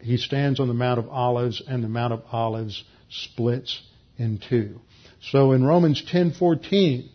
he 0.03 0.19
stands 0.19 0.61
on 0.61 0.69
the 0.69 0.75
Mount 0.75 0.99
of 0.99 1.09
Olives 1.09 1.63
and 1.67 1.83
the 1.83 1.89
Mount 1.89 2.13
of 2.13 2.23
Olives 2.31 2.85
splits 3.09 3.81
in 4.19 4.39
two. 4.39 4.79
So 5.33 5.53
in 5.53 5.65
Romans 5.65 6.03
10:14 6.03 7.09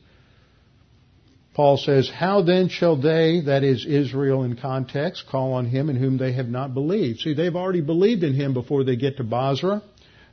Paul 1.54 1.78
says, 1.78 2.10
How 2.10 2.42
then 2.42 2.70
shall 2.70 2.96
they, 2.96 3.42
that 3.42 3.64
is 3.64 3.86
Israel 3.86 4.44
in 4.44 4.56
context, 4.56 5.26
call 5.30 5.52
on 5.54 5.66
him 5.66 5.90
in 5.90 5.98
whom 5.98 6.18
they 6.18 6.32
have 6.32 6.48
not 6.48 6.74
believed? 6.74 7.20
See, 7.20 7.34
they've 7.34 7.56
already 7.56 7.82
believed 7.82 8.24
in 8.24 8.34
him 8.34 8.54
before 8.54 8.86
they 8.86 8.96
get 8.96 9.18
to 9.18 9.26
Bozrah. 9.26 9.82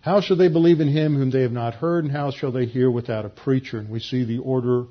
How 0.01 0.21
shall 0.21 0.37
they 0.37 0.49
believe 0.49 0.81
in 0.81 0.87
him 0.87 1.17
whom 1.17 1.31
they 1.31 1.43
have 1.43 1.53
not 1.53 1.75
heard, 1.75 2.05
and 2.05 2.13
how 2.13 2.31
shall 2.31 2.53
they 2.53 2.67
hear 2.67 2.89
without 2.89 3.25
a 3.25 3.29
preacher? 3.29 3.79
And 3.79 3.91
we 3.91 3.99
see 3.99 4.25
the 4.25 4.39
order 4.39 4.85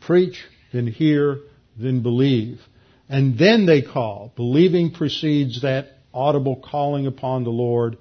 preach, 0.00 0.42
then 0.74 0.88
hear, 0.88 1.38
then 1.78 2.02
believe. 2.02 2.60
And 3.08 3.38
then 3.38 3.64
they 3.64 3.80
call. 3.80 4.32
Believing 4.34 4.90
precedes 4.90 5.62
that 5.62 5.98
audible 6.12 6.56
calling 6.56 7.06
upon 7.06 7.44
the 7.44 7.50
Lord. 7.50 7.96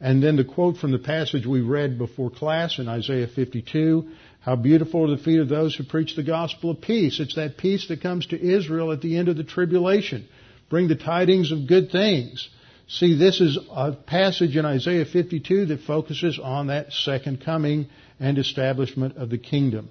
And 0.00 0.22
then 0.22 0.36
the 0.36 0.44
quote 0.44 0.76
from 0.76 0.92
the 0.92 0.98
passage 0.98 1.46
we 1.46 1.62
read 1.62 1.98
before 1.98 2.30
class 2.30 2.78
in 2.78 2.88
Isaiah 2.88 3.26
52, 3.26 4.08
how 4.40 4.56
beautiful 4.56 5.04
are 5.04 5.16
the 5.16 5.22
feet 5.22 5.40
of 5.40 5.48
those 5.48 5.74
who 5.74 5.84
preach 5.84 6.14
the 6.14 6.22
gospel 6.22 6.70
of 6.70 6.80
peace. 6.80 7.20
It's 7.20 7.36
that 7.36 7.56
peace 7.56 7.88
that 7.88 8.02
comes 8.02 8.26
to 8.26 8.40
Israel 8.40 8.92
at 8.92 9.00
the 9.00 9.16
end 9.16 9.28
of 9.28 9.36
the 9.36 9.44
tribulation. 9.44 10.28
Bring 10.68 10.88
the 10.88 10.96
tidings 10.96 11.52
of 11.52 11.66
good 11.66 11.90
things. 11.90 12.48
See, 12.88 13.16
this 13.16 13.40
is 13.40 13.58
a 13.70 13.92
passage 13.92 14.56
in 14.56 14.64
Isaiah 14.66 15.04
52 15.04 15.66
that 15.66 15.80
focuses 15.82 16.38
on 16.42 16.66
that 16.68 16.92
second 16.92 17.42
coming 17.44 17.88
and 18.18 18.36
establishment 18.36 19.16
of 19.16 19.30
the 19.30 19.38
kingdom. 19.38 19.90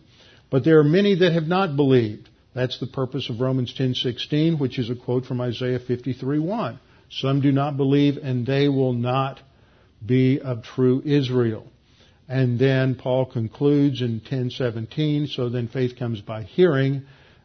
But 0.50 0.64
there 0.64 0.80
are 0.80 0.84
many 0.84 1.16
that 1.16 1.34
have 1.34 1.48
not 1.48 1.76
believed. 1.76 2.30
That's 2.54 2.80
the 2.80 2.88
purpose 2.88 3.30
of 3.30 3.40
Romans 3.40 3.74
10:16, 3.74 4.58
which 4.58 4.80
is 4.80 4.90
a 4.90 4.96
quote 4.96 5.26
from 5.26 5.42
Isaiah 5.42 5.80
53:1. 5.80 6.80
Some 7.10 7.42
do 7.42 7.52
not 7.52 7.78
believe 7.78 8.18
and 8.22 8.46
they 8.46 8.68
will 8.70 8.94
not 8.94 9.40
be 10.06 10.40
of 10.40 10.64
true 10.64 11.02
Israel. 11.06 11.68
And 12.28 12.60
then 12.60 12.96
Paul 12.96 13.26
concludes 13.26 14.02
in 14.02 14.22
10:17, 14.22 15.28
so 15.28 15.50
then 15.50 15.68
faith 15.68 15.96
comes 15.96 16.22
by 16.22 16.44
hearing 16.44 17.04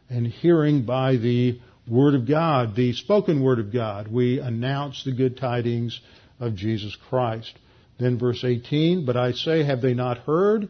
and 0.09 0.27
hearing 0.27 0.83
by 0.83 1.15
the 1.15 1.59
word 1.87 2.15
of 2.15 2.27
God, 2.27 2.75
the 2.75 2.93
spoken 2.93 3.41
word 3.41 3.59
of 3.59 3.71
God. 3.71 4.07
We 4.07 4.39
announce 4.39 5.03
the 5.03 5.11
good 5.11 5.37
tidings 5.37 5.99
of 6.39 6.55
Jesus 6.55 6.95
Christ. 7.09 7.53
Then 7.97 8.17
verse 8.17 8.43
18, 8.43 9.05
but 9.05 9.17
I 9.17 9.31
say 9.31 9.63
have 9.63 9.81
they 9.81 9.93
not 9.93 10.19
heard? 10.19 10.69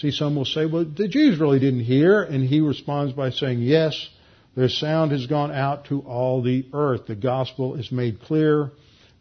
See, 0.00 0.12
some 0.12 0.36
will 0.36 0.44
say, 0.44 0.64
well, 0.64 0.84
the 0.84 1.08
Jews 1.08 1.40
really 1.40 1.58
didn't 1.58 1.80
hear. 1.80 2.22
And 2.22 2.44
he 2.44 2.60
responds 2.60 3.14
by 3.14 3.30
saying, 3.30 3.62
yes, 3.62 4.08
their 4.54 4.68
sound 4.68 5.10
has 5.10 5.26
gone 5.26 5.50
out 5.50 5.86
to 5.86 6.00
all 6.02 6.40
the 6.40 6.66
earth. 6.72 7.06
The 7.06 7.16
gospel 7.16 7.74
is 7.74 7.90
made 7.90 8.20
clear 8.20 8.70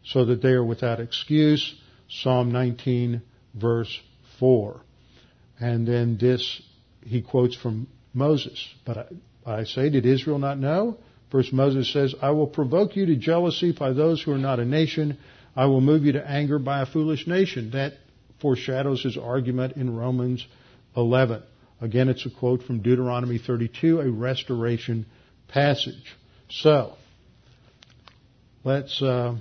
so 0.03 0.25
that 0.25 0.43
they 0.43 0.51
are 0.51 0.63
without 0.63 0.99
excuse. 0.99 1.75
Psalm 2.09 2.51
19 2.51 3.23
verse 3.55 3.99
4. 4.39 4.80
And 5.59 5.88
then 5.88 6.19
this, 6.21 6.61
he 7.03 7.23
quotes 7.23 7.55
from 7.55 7.88
Moses. 8.13 8.63
But 8.86 9.09
I, 9.47 9.59
I 9.59 9.63
say, 9.63 9.89
did 9.89 10.05
Israel 10.05 10.38
not 10.38 10.59
know? 10.59 10.97
First 11.32 11.53
Moses 11.53 11.91
says, 11.91 12.13
I 12.21 12.30
will 12.32 12.47
provoke 12.47 12.95
you 12.95 13.07
to 13.07 13.15
jealousy 13.15 13.71
by 13.78 13.93
those 13.93 14.21
who 14.21 14.32
are 14.32 14.38
not 14.38 14.59
a 14.59 14.65
nation. 14.65 15.17
I 15.55 15.65
will 15.65 15.82
move 15.82 16.03
you 16.03 16.11
to 16.13 16.30
anger 16.30 16.59
by 16.59 16.84
a 16.84 16.86
foolish 16.86 17.25
nation. 17.25 17.71
That 17.71 17.93
foreshadows 18.39 19.01
his 19.01 19.17
argument 19.17 19.75
in 19.75 19.95
Romans 19.95 20.45
11. 20.98 21.43
Again, 21.80 22.10
it's 22.10 22.26
a 22.26 22.30
quote 22.30 22.64
from 22.64 22.82
Deuteronomy 22.82 23.38
32, 23.38 24.02
a 24.02 24.12
restoration 24.12 25.06
passage. 25.48 26.16
So, 26.50 26.93
let's 28.64 29.02
uh, 29.02 29.36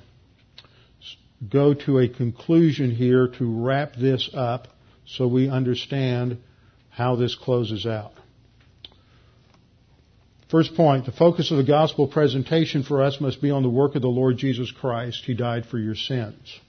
go 1.51 1.73
to 1.73 1.99
a 1.99 2.09
conclusion 2.09 2.91
here 2.91 3.29
to 3.39 3.65
wrap 3.65 3.95
this 3.95 4.29
up 4.35 4.69
so 5.07 5.27
we 5.27 5.49
understand 5.49 6.39
how 6.91 7.17
this 7.17 7.35
closes 7.35 7.87
out. 7.87 8.13
First 10.51 10.77
point, 10.77 11.07
the 11.07 11.13
focus 11.13 11.51
of 11.51 11.57
the 11.57 11.65
gospel 11.65 12.07
presentation 12.07 12.83
for 12.83 13.03
us 13.03 13.21
must 13.21 13.43
be 13.43 13.51
on 13.51 13.63
the 13.63 13.69
work 13.69 13.97
of 13.97 14.03
the 14.03 14.09
Lord 14.09 14.37
Jesus 14.37 14.71
Christ. 14.71 15.25
He 15.25 15.35
died 15.35 15.67
for 15.67 15.79
your 15.79 15.97
sins. 15.97 16.61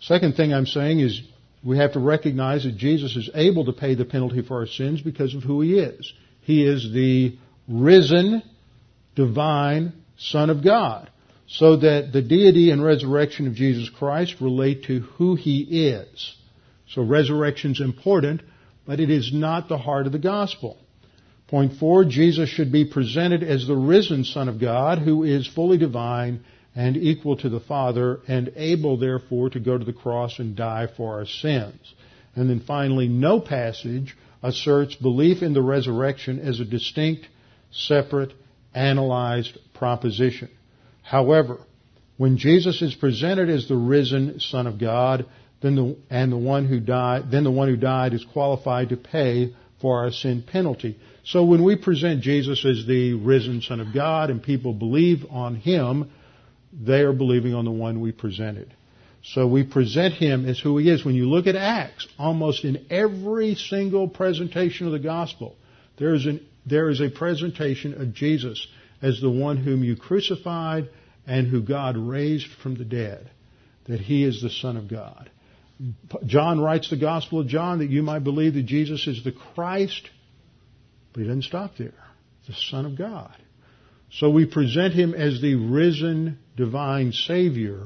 Second 0.00 0.34
thing 0.34 0.52
I'm 0.52 0.66
saying 0.66 1.00
is 1.00 1.20
we 1.62 1.78
have 1.78 1.92
to 1.92 2.00
recognize 2.00 2.64
that 2.64 2.76
Jesus 2.76 3.16
is 3.16 3.30
able 3.34 3.66
to 3.66 3.72
pay 3.72 3.94
the 3.94 4.04
penalty 4.04 4.42
for 4.42 4.58
our 4.60 4.66
sins 4.66 5.02
because 5.02 5.34
of 5.34 5.42
who 5.42 5.60
He 5.60 5.78
is. 5.78 6.12
He 6.42 6.64
is 6.64 6.90
the 6.92 7.36
risen, 7.68 8.42
divine 9.14 9.92
Son 10.16 10.50
of 10.50 10.64
God. 10.64 11.10
So 11.46 11.76
that 11.76 12.12
the 12.12 12.22
deity 12.22 12.70
and 12.70 12.82
resurrection 12.82 13.48
of 13.48 13.54
Jesus 13.54 13.90
Christ 13.90 14.36
relate 14.40 14.84
to 14.84 15.00
who 15.00 15.34
He 15.34 15.88
is. 15.88 16.36
So 16.88 17.02
resurrection 17.02 17.72
is 17.72 17.80
important, 17.80 18.42
but 18.86 19.00
it 19.00 19.10
is 19.10 19.32
not 19.32 19.68
the 19.68 19.78
heart 19.78 20.06
of 20.06 20.12
the 20.12 20.18
gospel. 20.18 20.78
Point 21.48 21.74
four, 21.78 22.04
Jesus 22.04 22.48
should 22.48 22.70
be 22.70 22.84
presented 22.84 23.42
as 23.42 23.66
the 23.66 23.76
risen 23.76 24.24
Son 24.24 24.48
of 24.48 24.60
God 24.60 24.98
who 25.00 25.24
is 25.24 25.48
fully 25.48 25.78
divine 25.78 26.44
and 26.74 26.96
equal 26.96 27.36
to 27.36 27.48
the 27.48 27.60
Father 27.60 28.20
and 28.28 28.52
able 28.56 28.96
therefore 28.96 29.50
to 29.50 29.60
go 29.60 29.76
to 29.76 29.84
the 29.84 29.92
cross 29.92 30.38
and 30.38 30.56
die 30.56 30.88
for 30.96 31.18
our 31.18 31.26
sins. 31.26 31.94
And 32.34 32.48
then 32.48 32.60
finally, 32.60 33.08
no 33.08 33.40
passage 33.40 34.16
asserts 34.42 34.94
belief 34.94 35.42
in 35.42 35.52
the 35.52 35.62
resurrection 35.62 36.38
as 36.38 36.60
a 36.60 36.64
distinct, 36.64 37.26
separate, 37.70 38.32
analyzed 38.74 39.58
proposition. 39.74 40.48
However, 41.02 41.58
when 42.16 42.36
Jesus 42.36 42.82
is 42.82 42.94
presented 42.94 43.50
as 43.50 43.66
the 43.66 43.76
risen 43.76 44.38
Son 44.40 44.66
of 44.66 44.78
God, 44.78 45.26
then 45.60 45.74
the, 45.74 45.96
and 46.08 46.30
the 46.30 46.38
one 46.38 46.66
who 46.66 46.78
died, 46.78 47.30
then 47.30 47.44
the 47.44 47.50
one 47.50 47.68
who 47.68 47.76
died 47.76 48.14
is 48.14 48.24
qualified 48.24 48.90
to 48.90 48.96
pay 48.96 49.54
for 49.80 50.00
our 50.00 50.10
sin 50.10 50.42
penalty. 50.42 50.98
So 51.24 51.44
when 51.44 51.64
we 51.64 51.76
present 51.76 52.22
Jesus 52.22 52.64
as 52.64 52.86
the 52.86 53.14
risen 53.14 53.60
Son 53.60 53.80
of 53.80 53.92
God 53.92 54.30
and 54.30 54.42
people 54.42 54.72
believe 54.72 55.26
on 55.30 55.56
Him, 55.56 56.10
they 56.72 57.00
are 57.00 57.12
believing 57.12 57.54
on 57.54 57.64
the 57.64 57.70
one 57.70 58.00
we 58.00 58.12
presented. 58.12 58.74
So 59.22 59.46
we 59.46 59.64
present 59.64 60.14
him 60.14 60.48
as 60.48 60.58
who 60.58 60.78
he 60.78 60.88
is. 60.88 61.04
When 61.04 61.14
you 61.14 61.28
look 61.28 61.46
at 61.46 61.56
Acts, 61.56 62.06
almost 62.18 62.64
in 62.64 62.86
every 62.90 63.54
single 63.54 64.08
presentation 64.08 64.86
of 64.86 64.92
the 64.92 64.98
gospel, 64.98 65.56
there 65.98 66.14
is, 66.14 66.26
an, 66.26 66.46
there 66.64 66.88
is 66.88 67.00
a 67.00 67.10
presentation 67.10 68.00
of 68.00 68.14
Jesus 68.14 68.66
as 69.02 69.20
the 69.20 69.30
one 69.30 69.58
whom 69.58 69.84
you 69.84 69.96
crucified 69.96 70.88
and 71.26 71.46
who 71.46 71.62
God 71.62 71.96
raised 71.96 72.46
from 72.62 72.76
the 72.76 72.84
dead, 72.84 73.30
that 73.84 74.00
he 74.00 74.24
is 74.24 74.40
the 74.40 74.50
Son 74.50 74.76
of 74.76 74.88
God. 74.88 75.30
John 76.26 76.60
writes 76.60 76.90
the 76.90 76.96
Gospel 76.96 77.40
of 77.40 77.46
John 77.46 77.78
that 77.78 77.90
you 77.90 78.02
might 78.02 78.24
believe 78.24 78.54
that 78.54 78.66
Jesus 78.66 79.06
is 79.06 79.22
the 79.24 79.32
Christ, 79.32 80.10
but 81.12 81.20
he 81.20 81.26
doesn't 81.26 81.42
stop 81.42 81.76
there. 81.78 81.94
The 82.46 82.54
Son 82.54 82.84
of 82.84 82.96
God. 82.96 83.34
So 84.12 84.30
we 84.30 84.44
present 84.44 84.94
him 84.94 85.14
as 85.14 85.40
the 85.40 85.54
risen 85.54 86.38
divine 86.60 87.12
Savior, 87.12 87.82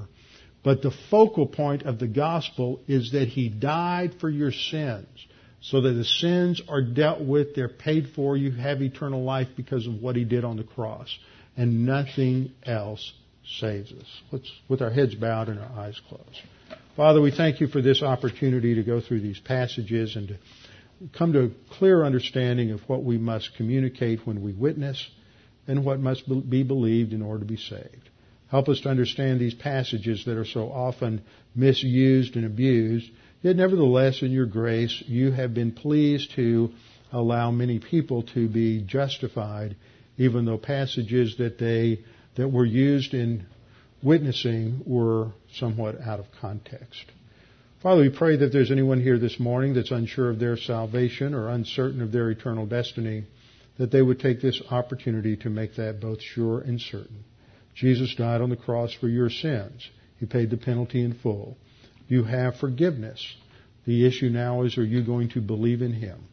but 0.62 0.83
the 0.83 0.93
focal 1.11 1.47
point 1.47 1.83
of 1.85 1.99
the 1.99 2.07
gospel 2.07 2.81
is 2.87 3.12
that 3.12 3.29
he 3.29 3.49
died 3.49 4.14
for 4.20 4.29
your 4.29 4.53
sins 4.53 5.09
so 5.61 5.81
that 5.81 5.93
the 5.93 6.05
sins 6.05 6.61
are 6.68 6.83
dealt 6.83 7.22
with, 7.22 7.55
they're 7.55 7.68
paid 7.68 8.11
for, 8.14 8.37
you 8.37 8.51
have 8.51 8.83
eternal 8.83 9.25
life 9.25 9.49
because 9.57 9.87
of 9.87 9.95
what 9.95 10.14
he 10.14 10.25
did 10.25 10.45
on 10.45 10.59
the 10.59 10.64
cross. 10.64 11.09
And 11.57 11.87
nothing 11.87 12.53
else 12.64 13.12
saves 13.61 13.91
us. 13.93 14.07
Let's, 14.31 14.51
with 14.68 14.83
our 14.83 14.91
heads 14.91 15.14
bowed 15.14 15.49
and 15.49 15.59
our 15.59 15.72
eyes 15.79 15.99
closed. 16.09 16.43
Father, 16.97 17.20
we 17.20 17.31
thank 17.31 17.61
you 17.61 17.68
for 17.68 17.81
this 17.81 18.03
opportunity 18.03 18.75
to 18.75 18.83
go 18.83 19.01
through 19.01 19.20
these 19.20 19.39
passages 19.39 20.16
and 20.16 20.29
to 20.29 20.39
come 21.16 21.33
to 21.33 21.45
a 21.45 21.51
clear 21.79 22.05
understanding 22.05 22.70
of 22.70 22.81
what 22.87 23.03
we 23.03 23.16
must 23.16 23.57
communicate 23.57 24.27
when 24.27 24.43
we 24.43 24.53
witness 24.53 25.09
and 25.66 25.85
what 25.85 25.99
must 25.99 26.25
be 26.51 26.62
believed 26.62 27.12
in 27.12 27.22
order 27.22 27.41
to 27.41 27.47
be 27.47 27.57
saved. 27.57 28.11
Help 28.55 28.68
us 28.68 28.82
to 28.82 28.88
understand 28.88 29.40
these 29.40 29.52
passages 29.52 30.26
that 30.26 30.36
are 30.36 30.44
so 30.44 30.70
often 30.70 31.22
misused 31.57 32.36
and 32.36 32.44
abused. 32.44 33.11
Yet 33.42 33.57
nevertheless, 33.57 34.22
in 34.22 34.30
your 34.30 34.46
grace, 34.46 35.02
you 35.09 35.32
have 35.32 35.55
been 35.55 35.72
pleased 35.72 36.30
to 36.36 36.70
allow 37.11 37.50
many 37.50 37.80
people 37.80 38.22
to 38.34 38.46
be 38.48 38.80
justified, 38.80 39.74
even 40.18 40.44
though 40.44 40.57
passages 40.57 41.34
that 41.38 41.59
they 41.59 42.05
that 42.36 42.46
were 42.46 42.64
used 42.64 43.12
in 43.12 43.44
witnessing 44.05 44.82
were 44.86 45.32
somewhat 45.55 46.00
out 46.00 46.20
of 46.20 46.26
context. 46.40 47.07
Father, 47.82 48.02
we 48.02 48.16
pray 48.16 48.36
that 48.36 48.52
there's 48.52 48.70
anyone 48.70 49.00
here 49.00 49.18
this 49.18 49.40
morning 49.40 49.74
that's 49.74 49.90
unsure 49.90 50.30
of 50.30 50.38
their 50.38 50.57
salvation 50.57 51.34
or 51.34 51.48
uncertain 51.48 52.00
of 52.00 52.12
their 52.12 52.30
eternal 52.30 52.66
destiny, 52.66 53.24
that 53.78 53.90
they 53.90 54.00
would 54.00 54.20
take 54.20 54.40
this 54.40 54.62
opportunity 54.70 55.36
to 55.38 55.50
make 55.50 55.74
that 55.74 56.00
both 56.00 56.22
sure 56.22 56.61
and 56.61 56.80
certain. 56.80 57.24
Jesus 57.75 58.14
died 58.14 58.41
on 58.41 58.51
the 58.51 58.57
cross 58.57 58.93
for 58.93 59.09
your 59.09 59.31
sins. 59.31 59.89
He 60.20 60.27
paid 60.27 60.51
the 60.51 60.57
penalty 60.57 61.03
in 61.03 61.14
full. 61.14 61.57
You 62.09 62.25
have 62.25 62.57
forgiveness. 62.57 63.37
The 63.87 64.07
issue 64.07 64.31
now 64.31 64.62
is 64.62 64.79
are 64.79 64.85
you 64.85 65.03
going 65.05 65.31
to 65.31 65.41
believe 65.41 65.83
in 65.83 65.93
Him? 65.93 66.25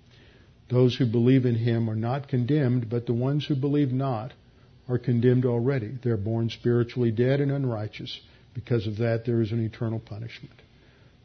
Those 0.69 0.95
who 0.95 1.05
believe 1.05 1.45
in 1.45 1.55
Him 1.55 1.89
are 1.89 1.95
not 1.95 2.29
condemned, 2.29 2.89
but 2.89 3.05
the 3.05 3.13
ones 3.13 3.45
who 3.45 3.55
believe 3.55 3.91
not 3.91 4.33
are 4.87 4.97
condemned 4.97 5.45
already. 5.45 5.97
They're 6.01 6.17
born 6.17 6.49
spiritually 6.49 7.11
dead 7.11 7.41
and 7.41 7.51
unrighteous. 7.51 8.19
Because 8.53 8.87
of 8.87 8.97
that, 8.97 9.25
there 9.25 9.41
is 9.41 9.51
an 9.51 9.63
eternal 9.63 9.99
punishment. 9.99 10.55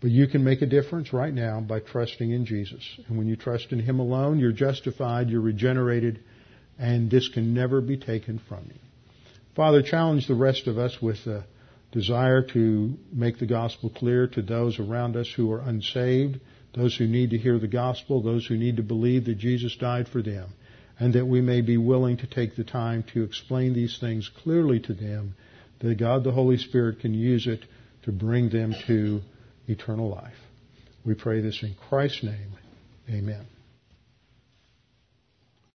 But 0.01 0.11
you 0.11 0.27
can 0.27 0.45
make 0.45 0.63
a 0.63 0.67
difference 0.67 1.13
right 1.13 1.33
now 1.33 1.61
by 1.61 1.81
trusting 1.81 2.31
in 2.31 2.45
Jesus. 2.45 2.85
And 3.09 3.17
when 3.19 3.27
you 3.27 3.37
trust 3.37 3.73
in 3.73 3.81
Him 3.81 3.99
alone, 3.99 4.39
you're 4.39 4.53
justified, 4.53 5.29
you're 5.29 5.41
regenerated, 5.41 6.21
and 6.79 7.11
this 7.11 7.29
can 7.29 7.55
never 7.55 7.81
be 7.81 7.97
taken 7.97 8.41
from 8.49 8.65
you. 8.67 8.86
Father, 9.57 9.81
challenge 9.81 10.29
the 10.29 10.35
rest 10.35 10.67
of 10.67 10.77
us 10.77 11.01
with 11.01 11.27
a 11.27 11.45
desire 11.91 12.43
to 12.43 12.99
make 13.11 13.39
the 13.39 13.47
gospel 13.47 13.89
clear 13.89 14.27
to 14.29 14.43
those 14.43 14.79
around 14.79 15.17
us 15.17 15.33
who 15.35 15.51
are 15.51 15.61
unsaved, 15.61 16.39
those 16.75 16.95
who 16.95 17.07
need 17.07 17.31
to 17.31 17.39
hear 17.39 17.59
the 17.59 17.67
gospel, 17.67 18.23
those 18.23 18.47
who 18.47 18.57
need 18.57 18.77
to 18.77 18.83
believe 18.83 19.25
that 19.25 19.39
Jesus 19.39 19.75
died 19.77 20.09
for 20.09 20.21
them 20.21 20.51
and 20.99 21.15
that 21.15 21.27
we 21.27 21.41
may 21.41 21.63
be 21.63 21.79
willing 21.79 22.19
to 22.19 22.27
take 22.27 22.55
the 22.55 22.65
time 22.65 23.03
to 23.15 23.23
explain 23.23 23.73
these 23.73 23.99
things 23.99 24.31
clearly 24.43 24.81
to 24.81 24.95
them, 24.95 25.35
that 25.81 25.99
God 25.99 26.25
the 26.25 26.33
Holy 26.33 26.59
Spirit 26.59 27.01
can 27.01 27.15
use 27.15 27.47
it 27.47 27.65
to 28.05 28.13
bring 28.13 28.49
them 28.51 28.75
to 28.87 29.21
eternal 29.69 30.11
life. 30.11 30.37
We 31.05 31.15
pray 31.15 31.41
this 31.41 31.63
in 31.63 31.75
Christ's 31.89 32.25
name. 32.25 32.53
Amen. 33.11 33.47